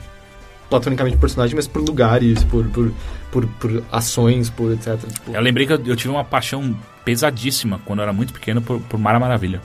[0.70, 2.92] platonicamente por personagem, mas por lugares, por, por,
[3.30, 4.96] por, por ações, por etc.
[4.98, 8.60] Tipo, eu lembrei que eu, eu tive uma paixão pesadíssima quando eu era muito pequeno
[8.60, 9.60] por, por Mara Maravilha.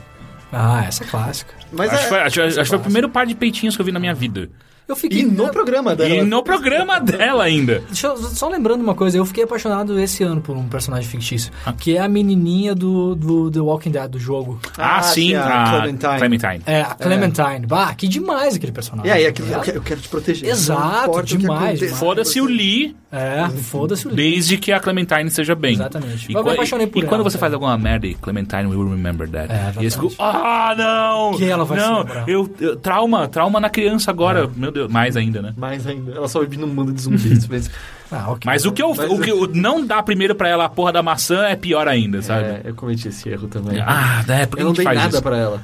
[0.52, 1.54] Ah, essa é clássica.
[1.72, 3.80] mas acho, é- que foi, acho, acho que foi o primeiro par de peitinhos que
[3.82, 4.48] eu vi na minha vida.
[4.88, 5.20] Eu fiquei...
[5.20, 6.10] E no programa dela.
[6.10, 7.82] E no programa dela ainda.
[7.86, 11.52] Deixa eu, só lembrando uma coisa, eu fiquei apaixonado esse ano por um personagem fictício,
[11.64, 11.72] Ah.
[11.72, 14.60] que é a menininha do, do The Walking Dead, do jogo.
[14.76, 16.18] Ah, Ah, sim, a a Clementine.
[16.18, 16.62] Clementine.
[16.66, 17.66] É, a Clementine.
[17.66, 19.10] Bah, que demais aquele personagem.
[19.10, 20.48] E aí, aquilo, eu, eu quero te proteger.
[20.48, 21.80] Exato, demais.
[21.98, 24.16] Foda-se o Lee, É, foda-se o livro.
[24.24, 25.74] desde que a Clementine esteja bem.
[25.74, 26.30] Exatamente.
[26.30, 27.40] E, Eu me apaixonei por e quando ela, você cara.
[27.40, 29.52] faz alguma merda e Clementine will remember that.
[29.52, 30.44] É, e eles ficam, exatamente.
[30.46, 31.38] ah, não!
[31.38, 32.28] Que ela vai se Não, lembrar.
[32.28, 34.44] eu, eu- trauma, trauma na criança agora.
[34.44, 34.48] É.
[34.58, 35.52] Meu Deus, mais ainda, né?
[35.56, 36.12] Mais ainda.
[36.12, 37.46] Ela só vive num mundo de zumbis.
[37.46, 37.70] mas,
[38.10, 38.40] Ah, ok.
[38.44, 40.92] Mas o que eu, Mas- o que eu não dá primeiro pra ela a porra
[40.92, 42.44] da maçã é pior ainda, sabe?
[42.44, 43.80] é, eu cometi esse erro também.
[43.80, 44.44] Ah, né?
[44.46, 45.22] Por que eu não dei nada isso?
[45.22, 45.62] pra ela.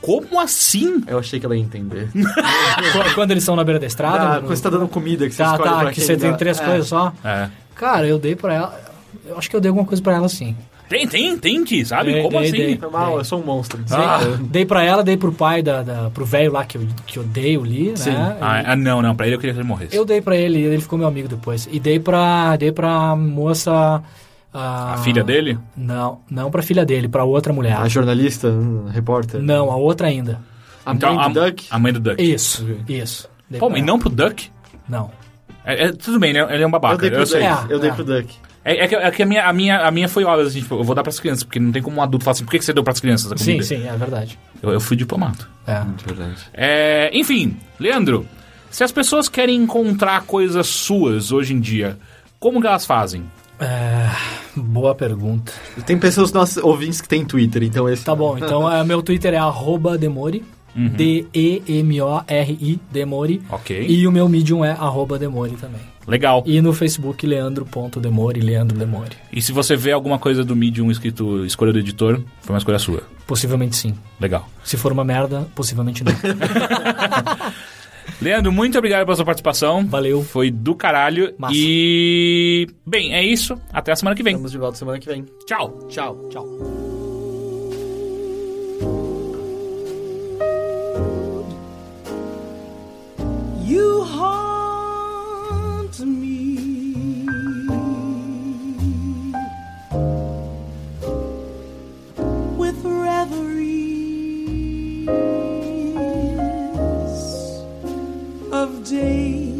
[0.00, 1.02] Como assim?
[1.06, 2.08] Eu achei que ela ia entender.
[3.14, 4.18] Quando- eles estão na beira da estrada...
[4.22, 6.04] Ah, no- quando você tá dando comida, que você Tá, escolhe tá, pra que quem
[6.04, 6.36] você tem dá.
[6.36, 6.64] três É.
[6.64, 7.12] coisas só.
[7.24, 7.48] É.
[7.74, 8.80] Cara, eu dei pra ela...
[9.26, 10.54] Eu acho que eu dei alguma coisa pra ela, sim.
[10.88, 12.12] Tem, tem, tem que, sabe?
[12.12, 12.56] Dei, Como dei, assim?
[12.58, 12.76] dei.
[12.78, 13.80] Foi mal, eu sou um monstro.
[13.90, 14.18] Ah.
[14.40, 17.24] Dei pra ela, dei pro pai, da, da, pro velho lá que eu, que eu
[17.24, 18.10] dei o Lee, Sim.
[18.10, 18.36] né?
[18.40, 19.96] Ah, ah, não, não, pra ele eu queria que ele morresse.
[19.96, 21.68] Eu dei pra ele, ele ficou meu amigo depois.
[21.72, 24.02] E dei pra, dei pra moça...
[24.54, 25.58] A, A filha dele?
[25.76, 27.76] Não, não pra filha dele, pra outra mulher.
[27.76, 28.48] A jornalista,
[28.88, 29.42] a repórter.
[29.42, 30.40] Não, a outra ainda.
[30.84, 31.66] A Então, mãe do a, Duck.
[31.68, 32.22] a mãe do Duck.
[32.22, 33.28] Isso, isso.
[33.50, 33.82] Dei Pô, e ela.
[33.84, 34.50] não pro Duck?
[34.88, 35.10] Não.
[35.64, 36.94] É, é, tudo bem, ele é ele é um babaca.
[36.94, 37.26] Eu dei pro eu.
[37.26, 37.36] Duck.
[37.42, 37.92] É, eu dei é.
[37.92, 38.34] pro Duck.
[38.66, 40.74] É, é que, é que a, minha, a, minha, a minha foi óbvia, assim, tipo,
[40.74, 42.58] eu vou dar pras crianças, porque não tem como um adulto falar assim, por que,
[42.58, 43.62] que você deu pras crianças a Sim, comida?
[43.62, 44.36] sim, é verdade.
[44.60, 45.48] Eu, eu fui diplomata.
[45.64, 45.80] É.
[45.96, 46.36] De verdade.
[46.52, 48.26] É, enfim, Leandro,
[48.68, 51.96] se as pessoas querem encontrar coisas suas hoje em dia,
[52.40, 53.24] como que elas fazem?
[53.60, 54.10] É,
[54.56, 55.52] Boa pergunta.
[55.86, 58.04] Tem pessoas nossos ouvintes que têm Twitter, então esse.
[58.04, 60.44] Tá bom, então é, meu Twitter é arroba Demori.
[60.74, 60.88] Uhum.
[60.88, 63.42] D-E-M-O-R-I, Demori.
[63.48, 63.86] Ok.
[63.88, 65.80] E o meu Medium é arroba Demori também.
[66.06, 66.42] Legal.
[66.46, 69.16] E no Facebook, leandro.demori, Leandro Demori.
[69.32, 72.78] E se você vê alguma coisa do Medium escrito escolha do editor, foi uma escolha
[72.78, 73.02] sua.
[73.26, 73.94] Possivelmente sim.
[74.20, 74.48] Legal.
[74.62, 76.12] Se for uma merda, possivelmente não.
[78.22, 79.84] Leandro, muito obrigado pela sua participação.
[79.86, 80.22] Valeu.
[80.22, 81.34] Foi do caralho.
[81.36, 81.54] Massa.
[81.56, 82.68] E.
[82.86, 83.58] Bem, é isso.
[83.72, 84.34] Até a semana que vem.
[84.34, 85.24] Estamos de volta semana que vem.
[85.46, 85.86] Tchau.
[85.88, 86.28] Tchau.
[86.30, 86.46] Tchau.
[93.64, 94.04] You
[108.92, 109.55] of